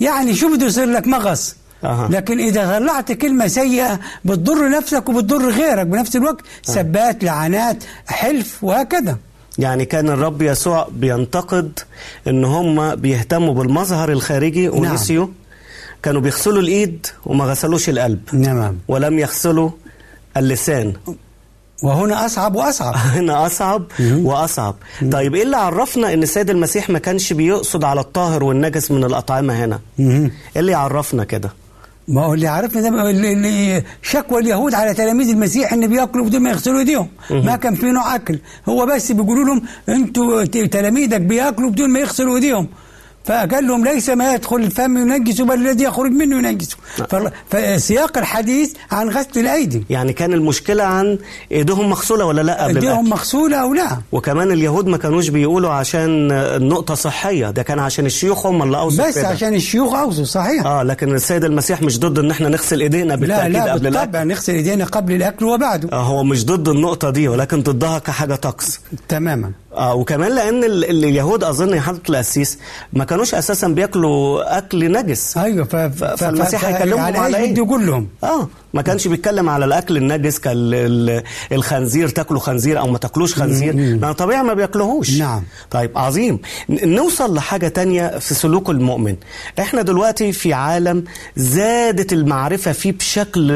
يعني 0.00 0.34
شو 0.34 0.54
بده 0.56 0.66
يصير 0.66 0.84
لك 0.86 1.06
مغص؟ 1.06 1.56
لكن 1.84 2.38
إذا 2.40 2.78
طلعت 2.78 3.12
كلمة 3.12 3.46
سيئة 3.46 4.00
بتضر 4.24 4.70
نفسك 4.70 5.08
وبتضر 5.08 5.50
غيرك 5.50 5.86
بنفس 5.86 6.16
الوقت 6.16 6.40
سبات 6.62 7.24
لعنات 7.24 7.84
حلف 8.06 8.64
وهكذا. 8.64 9.16
يعني 9.58 9.84
كان 9.84 10.08
الرب 10.08 10.42
يسوع 10.42 10.88
بينتقد 10.92 11.78
إن 12.28 12.44
هم 12.44 12.94
بيهتموا 12.94 13.54
بالمظهر 13.54 14.12
الخارجي 14.12 14.68
ونسيوا؟ 14.68 15.26
كانوا 16.02 16.20
بيغسلوا 16.20 16.62
الإيد 16.62 17.06
وما 17.26 17.44
غسلوش 17.44 17.88
القلب. 17.88 18.20
نعم. 18.32 18.76
ولم 18.88 19.18
يغسلوا 19.18 19.70
اللسان. 20.36 20.92
وهنا 21.82 22.26
أصعب 22.26 22.54
وأصعب. 22.54 22.94
هنا 23.16 23.46
أصعب 23.46 23.84
وأصعب. 24.00 24.74
طيب 25.12 25.34
إيه 25.34 25.42
اللي 25.42 25.56
عرفنا 25.56 26.12
إن 26.14 26.22
السيد 26.22 26.50
المسيح 26.50 26.90
ما 26.90 26.98
كانش 26.98 27.32
بيقصد 27.32 27.84
على 27.84 28.00
الطاهر 28.00 28.44
والنجس 28.44 28.90
من 28.90 29.04
الأطعمة 29.04 29.64
هنا. 29.64 29.80
إيه 30.00 30.30
اللي 30.56 30.72
يعرفنا 30.72 31.24
كده؟ 31.24 31.50
ما 32.08 32.22
هو 32.24 32.34
اللي 32.34 32.46
عرفنا 32.48 32.80
ده 32.82 33.10
اللي- 33.10 33.82
شكوى 34.02 34.40
اليهود 34.42 34.74
على 34.74 34.94
تلاميذ 34.94 35.28
المسيح 35.28 35.72
إن 35.72 35.86
بيأكلوا 35.86 36.24
بدون 36.26 36.42
ما 36.42 36.50
يغسلوا 36.50 36.78
إيديهم. 36.78 37.08
ما 37.30 37.56
كان 37.56 37.74
في 37.74 37.86
نوع 37.86 38.14
أكل. 38.14 38.38
هو 38.68 38.86
بس 38.86 39.12
بيقولوا 39.12 39.44
لهم 39.44 39.62
أنتوا 39.88 40.44
تلاميذك 40.44 41.20
بيأكلوا 41.20 41.70
بدون 41.70 41.90
ما 41.90 41.98
يغسلوا 42.00 42.36
إيديهم. 42.36 42.68
فقال 43.28 43.66
لهم 43.66 43.84
ليس 43.84 44.08
ما 44.10 44.34
يدخل 44.34 44.56
الفم 44.56 44.98
ينجس 44.98 45.40
بل 45.40 45.54
الذي 45.54 45.84
يخرج 45.84 46.10
منه 46.10 46.48
ينجسه 46.48 46.76
فال- 47.10 47.32
فسياق 47.50 48.18
الحديث 48.18 48.72
عن 48.92 49.08
غسل 49.08 49.40
الأيدي. 49.40 49.84
يعني 49.90 50.12
كان 50.12 50.32
المشكلة 50.32 50.84
عن 50.84 51.18
إيديهم 51.52 51.90
مغسولة 51.90 52.24
ولا 52.24 52.42
لا؟ 52.42 52.64
قبل 52.64 52.74
إيديهم 52.74 52.92
الأكل؟ 52.92 53.08
مغسولة 53.10 53.56
أو 53.56 53.74
لا؟ 53.74 53.98
وكمان 54.12 54.52
اليهود 54.52 54.86
ما 54.86 54.96
كانوش 54.96 55.28
بيقولوا 55.28 55.70
عشان 55.70 56.32
النقطه 56.32 56.94
صحية. 56.94 57.50
ده 57.50 57.62
كان 57.62 57.78
عشان 57.78 58.06
الشيوخ 58.06 58.46
هم 58.46 58.62
اللي 58.62 58.76
أوصوا 58.78 59.08
بس 59.08 59.18
كده. 59.18 59.28
عشان 59.28 59.54
الشيوخ 59.54 59.94
أوصوا 59.94 60.24
صحيح. 60.24 60.66
آه 60.66 60.82
لكن 60.82 61.14
السيد 61.14 61.44
المسيح 61.44 61.82
مش 61.82 61.98
ضد 61.98 62.18
إن 62.18 62.30
إحنا 62.30 62.48
نغسل 62.48 62.80
إيدينا 62.80 63.04
لا 63.08 63.14
بالتأكيد 63.14 63.52
لا 63.52 63.72
قبل 63.72 63.90
بالطبع 63.90 64.22
نغسل 64.22 64.52
إيدينا 64.54 64.84
قبل 64.84 65.12
الأكل 65.14 65.44
وبعده. 65.44 65.88
آه 65.92 66.02
هو 66.02 66.24
مش 66.24 66.44
ضد 66.46 66.68
النقطة 66.68 67.10
دي 67.10 67.28
ولكن 67.28 67.62
ضدها 67.62 67.98
كحاجة 67.98 68.34
طقس 68.34 68.80
تماما. 69.08 69.50
آه 69.74 69.94
وكمان 69.94 70.32
ال- 70.64 70.84
اليهود 71.04 71.44
أظن 71.44 71.74
يا 71.74 71.80
حضرة 71.80 72.00
القسيس 72.08 72.58
ما 72.92 73.04
كانوش 73.18 73.34
أساسا 73.34 73.68
بياكلوا 73.68 74.58
أكل 74.58 74.92
نجس. 74.92 75.36
أيوه 75.36 75.64
ف... 75.64 75.76
ف... 75.76 76.04
فالمسيح 76.04 76.64
هيكلمهم 76.64 77.00
على 77.00 77.18
على 77.18 77.36
إيه؟ 77.36 77.56
يقول 77.56 77.86
لهم. 77.86 78.08
آه 78.24 78.48
ما 78.74 78.82
كانش 78.82 79.08
بيتكلم 79.08 79.48
على 79.48 79.64
الأكل 79.64 79.96
النجس 79.96 80.38
كالخنزير 80.38 82.08
تاكلوا 82.08 82.40
خنزير 82.40 82.78
أو 82.78 82.86
ما 82.88 82.98
تاكلوش 82.98 83.34
خنزير. 83.34 83.74
لأن 83.74 84.12
طبيعي 84.12 84.42
ما 84.42 84.54
بياكلوهوش. 84.54 85.18
نعم. 85.18 85.42
طيب 85.70 85.98
عظيم. 85.98 86.40
نوصل 86.68 87.34
لحاجة 87.34 87.68
تانية 87.68 88.18
في 88.18 88.34
سلوك 88.34 88.70
المؤمن. 88.70 89.16
إحنا 89.58 89.82
دلوقتي 89.82 90.32
في 90.32 90.52
عالم 90.52 91.04
زادت 91.36 92.12
المعرفة 92.12 92.72
فيه 92.72 92.92
بشكل 92.92 93.52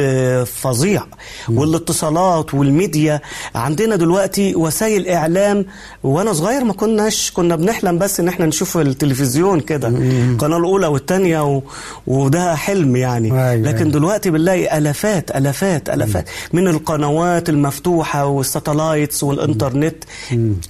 فظيع. 0.46 1.02
والاتصالات 1.48 2.54
والميديا. 2.54 3.20
عندنا 3.54 3.96
دلوقتي 3.96 4.54
وسائل 4.54 5.08
إعلام. 5.08 5.66
وأنا 6.02 6.32
صغير 6.32 6.64
ما 6.64 6.72
كناش 6.72 7.30
كنا 7.30 7.56
بنحلم 7.56 7.98
بس 7.98 8.20
إن 8.20 8.28
إحنا 8.28 8.46
نشوف 8.46 8.76
التلفزيون 8.76 9.51
كده. 9.60 9.88
القناة 9.88 10.56
الأولى 10.56 10.86
والثانيه 10.86 11.44
و... 11.56 11.62
وده 12.06 12.54
حلم 12.56 12.96
يعني. 12.96 13.50
أيوة. 13.50 13.54
لكن 13.68 13.90
دلوقتي 13.90 14.30
بنلاقي 14.30 14.78
ألافات 14.78 15.30
ألافات 15.36 15.88
ألافات 15.90 16.28
من 16.52 16.68
القنوات 16.68 17.48
المفتوحة 17.48 18.26
والساتلايتس 18.26 19.22
والإنترنت. 19.22 20.04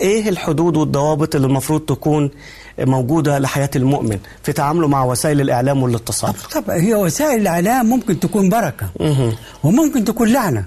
إيه 0.01 0.28
الحدود 0.28 0.76
والضوابط 0.76 1.35
اللي 1.35 1.47
المفروض 1.47 1.80
تكون 1.80 2.30
موجودة 2.78 3.39
لحياة 3.39 3.70
المؤمن 3.76 4.18
في 4.43 4.53
تعامله 4.53 4.89
مع 4.89 5.05
وسائل 5.05 5.41
الإعلام 5.41 5.83
والاتصال؟ 5.83 6.35
طب 6.55 6.70
هي 6.70 6.95
وسائل 6.95 7.41
الإعلام 7.41 7.87
ممكن 7.87 8.20
تكون 8.20 8.49
بركة. 8.49 8.87
وممكن 9.64 10.05
تكون 10.05 10.28
لعنة. 10.28 10.64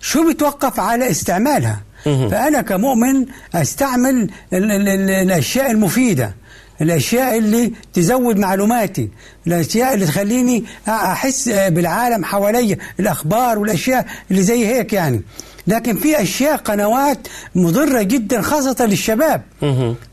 شو 0.00 0.26
بيتوقف 0.26 0.80
على 0.80 1.10
استعمالها؟ 1.10 1.80
فأنا 2.04 2.62
كمؤمن 2.62 3.26
أستعمل 3.54 4.30
ال 4.52 4.70
ال 4.70 4.88
ال 4.88 5.10
الأشياء 5.10 5.70
المفيدة. 5.70 6.34
الأشياء 6.80 7.38
اللي 7.38 7.72
تزود 7.92 8.38
معلوماتي 8.38 9.08
الأشياء 9.46 9.94
اللي 9.94 10.06
تخليني 10.06 10.64
أحس 10.88 11.48
بالعالم 11.48 12.24
حواليا 12.24 12.76
الأخبار 13.00 13.58
والأشياء 13.58 14.06
اللي 14.30 14.42
زي 14.42 14.66
هيك 14.66 14.92
يعني. 14.92 15.22
لكن 15.66 15.96
في 15.96 16.22
أشياء 16.22 16.56
قنوات 16.56 17.28
مضرة 17.54 18.02
جدا 18.02 18.42
خاصة 18.42 18.86
للشباب. 18.86 19.42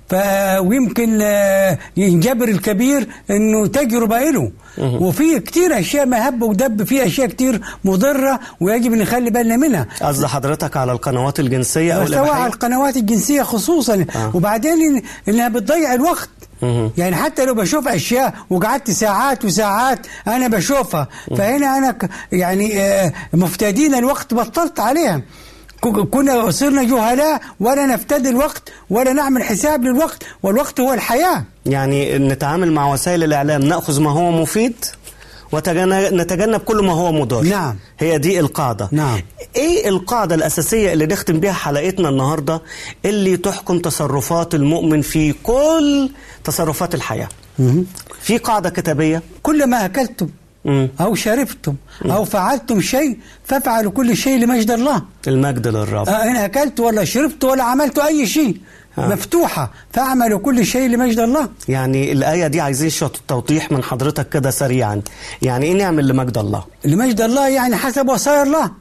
ف 0.09 0.15
ويمكن 0.59 1.19
آه، 1.21 1.77
ينجبر 1.97 2.47
الكبير 2.47 3.07
إنه 3.29 3.67
تجربة 3.67 4.19
له 4.19 4.51
وفي 4.77 5.39
كتير 5.39 5.79
أشياء 5.79 6.05
مهب 6.05 6.41
ودب 6.41 6.83
في 6.83 7.05
أشياء 7.05 7.27
كتير 7.27 7.61
مضرة 7.85 8.39
ويجب 8.61 8.93
أن 8.93 8.99
نخلي 8.99 9.29
بالنا 9.29 9.57
منها. 9.57 9.87
قصد 10.01 10.25
حضرتك 10.25 10.77
على 10.77 10.91
القنوات 10.91 11.39
الجنسية 11.39 11.93
أو 11.93 12.07
سواء 12.07 12.29
على 12.31 12.53
القنوات 12.53 12.97
الجنسية 12.97 13.41
خصوصا. 13.43 14.05
آه. 14.15 14.31
وبعدين 14.35 15.01
إنها 15.29 15.47
بتضيع 15.47 15.93
الوقت. 15.93 16.29
يعني 16.97 17.15
حتى 17.15 17.45
لو 17.45 17.53
بشوف 17.53 17.87
أشياء 17.87 18.33
وقعدت 18.49 18.91
ساعات 18.91 19.45
وساعات 19.45 19.99
أنا 20.27 20.47
بشوفها 20.47 21.07
فهنا 21.37 21.77
أنا 21.77 21.97
يعني 22.31 22.81
آه، 22.81 23.13
مفتدين 23.33 23.95
الوقت 23.95 24.33
بطلت 24.33 24.79
عليها. 24.79 25.21
كنا 26.11 26.51
صرنا 26.51 26.83
جهلاء 26.83 27.41
ولا 27.59 27.85
نفتدي 27.85 28.29
الوقت 28.29 28.69
ولا 28.89 29.13
نعمل 29.13 29.43
حساب 29.43 29.83
للوقت 29.83 30.23
والوقت 30.43 30.79
هو 30.79 30.93
الحياة. 30.93 31.43
يعني 31.65 32.17
نتعامل 32.17 32.71
مع 32.71 32.91
وسائل 32.93 33.23
الإعلام 33.23 33.61
نأخذ 33.61 34.01
ما 34.01 34.11
هو 34.11 34.31
مفيد؟ 34.31 34.85
ونتجنب 35.51 36.59
كل 36.59 36.85
ما 36.85 36.93
هو 36.93 37.11
مضر. 37.11 37.41
نعم. 37.43 37.75
هي 37.99 38.17
دي 38.17 38.39
القاعدة. 38.39 38.89
نعم. 38.91 39.19
إيه 39.55 39.89
القاعدة 39.89 40.35
الأساسية 40.35 40.93
اللي 40.93 41.05
نختم 41.05 41.39
بيها 41.39 41.53
حلقتنا 41.53 42.09
النهارده؟ 42.09 42.61
اللي 43.05 43.37
تحكم 43.37 43.79
تصرفات 43.79 44.55
المؤمن 44.55 45.01
في 45.01 45.33
كل 45.43 46.09
تصرفات 46.43 46.95
الحياة. 46.95 47.29
في 48.21 48.37
قاعدة 48.37 48.69
كتابية. 48.69 49.21
كلما 49.43 49.85
أكلتم 49.85 50.29
مم. 50.65 50.89
أو 51.01 51.15
شربتم 51.15 51.75
أو 52.05 52.25
فعلتم 52.25 52.81
شيء 52.81 53.17
فافعلوا 53.45 53.91
كل 53.91 54.17
شيء 54.17 54.39
لمجد 54.39 54.71
الله. 54.71 55.01
المجد 55.27 55.67
للرب. 55.67 56.09
آه، 56.09 56.23
إن 56.23 56.35
أكلت 56.35 56.79
ولا 56.79 57.03
شربت 57.05 57.43
ولا 57.43 57.63
عملت 57.63 57.99
أي 57.99 58.27
شيء. 58.27 58.57
آه. 58.97 59.07
مفتوحة. 59.07 59.71
فاعملوا 59.93 60.39
كل 60.39 60.65
شيء 60.65 60.89
لمجد 60.89 61.19
الله. 61.19 61.49
يعني 61.67 62.11
الآية 62.11 62.47
دي 62.47 62.61
عايزين 62.61 62.89
شوية 62.89 63.11
توضيح 63.27 63.71
من 63.71 63.83
حضرتك 63.83 64.29
كده 64.29 64.51
سريعا. 64.51 65.01
يعني 65.41 65.65
إيه 65.65 65.73
نعمل 65.73 66.07
لمجد 66.07 66.37
الله؟ 66.37 66.63
لمجد 66.85 67.21
الله 67.21 67.49
يعني 67.49 67.75
حسب 67.75 68.09
وصايا 68.09 68.43
الله. 68.43 68.71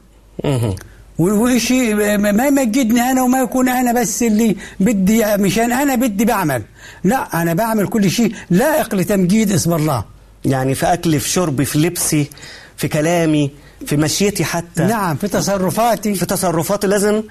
وشيء 1.19 1.95
ما 2.19 2.47
يمجدني 2.47 3.01
أنا 3.01 3.23
وما 3.23 3.39
يكون 3.41 3.69
أنا 3.69 4.01
بس 4.01 4.23
اللي 4.23 4.57
بدي 4.81 5.25
مشان 5.37 5.73
أنا 5.73 5.95
بدي 5.95 6.25
بعمل. 6.25 6.63
لا 7.05 7.43
أنا 7.43 7.55
بعمل 7.55 7.87
كل 7.87 8.11
شيء 8.11 8.33
لائق 8.51 8.95
لتمجيد 8.95 9.53
اسم 9.53 9.75
الله. 9.75 10.05
يعني 10.45 10.75
في 10.75 10.87
أكلي 10.87 11.19
في 11.19 11.29
شربي 11.29 11.65
في 11.65 11.79
لبسي 11.79 12.31
في 12.77 12.89
كلامي 12.89 13.51
في 13.87 13.97
مشيتي 13.97 14.45
حتى. 14.45 14.83
نعم 14.83 15.17
في 15.17 15.29
تصرفاتي. 15.29 16.15
في 16.15 16.27
تصرفاتي 16.27 16.87
لازم 16.87 17.23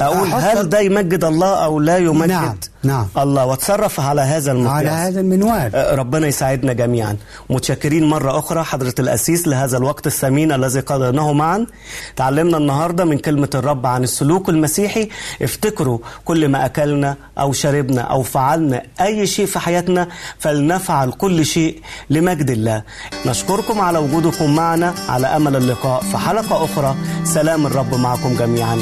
أقول 0.00 0.30
أحط- 0.30 0.34
هل 0.34 0.68
ده 0.68 0.80
يمجد 0.80 1.24
الله 1.24 1.64
أو 1.64 1.80
لا 1.80 1.98
يمجد؟ 1.98 2.28
نعم، 2.28 2.56
نعم. 2.82 3.06
الله 3.18 3.46
واتصرف 3.46 4.00
على 4.00 4.20
هذا 4.20 4.52
المقياس. 4.52 4.72
على 4.76 4.90
هذا 4.90 5.20
المنوال. 5.20 5.70
آه، 5.74 5.94
ربنا 5.94 6.26
يساعدنا 6.26 6.72
جميعا. 6.72 7.16
متشكرين 7.50 8.08
مرة 8.08 8.38
أخرى 8.38 8.64
حضرة 8.64 8.94
الأسيس 8.98 9.48
لهذا 9.48 9.76
الوقت 9.76 10.06
الثمين 10.06 10.52
الذي 10.52 10.80
قضيناه 10.80 11.32
معا. 11.32 11.66
تعلمنا 12.16 12.56
النهاردة 12.56 13.04
من 13.04 13.18
كلمة 13.18 13.48
الرب 13.54 13.86
عن 13.86 14.02
السلوك 14.02 14.48
المسيحي. 14.48 15.08
افتكروا 15.42 15.98
كل 16.24 16.48
ما 16.48 16.64
أكلنا 16.64 17.16
أو 17.38 17.52
شربنا 17.52 18.00
أو 18.00 18.22
فعلنا 18.22 18.82
أي 19.00 19.26
شيء 19.26 19.46
في 19.46 19.58
حياتنا 19.58 20.08
فلنفعل 20.38 21.12
كل 21.12 21.46
شيء 21.46 21.80
لمجد 22.10 22.50
الله. 22.50 22.82
نشكركم 23.26 23.80
على 23.80 23.98
وجودكم 23.98 24.54
معنا. 24.54 24.94
على 25.08 25.26
أمل 25.26 25.56
اللقاء 25.56 26.00
في 26.02 26.18
حلقة 26.18 26.64
أخرى. 26.64 26.96
سلام 27.24 27.66
الرب 27.66 27.94
معكم 27.94 28.36
جميعا. 28.36 28.78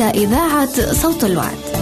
آمين 0.00 0.16
إذاعة 0.16 0.92
صوت 0.92 1.24
الوعد. 1.24 1.77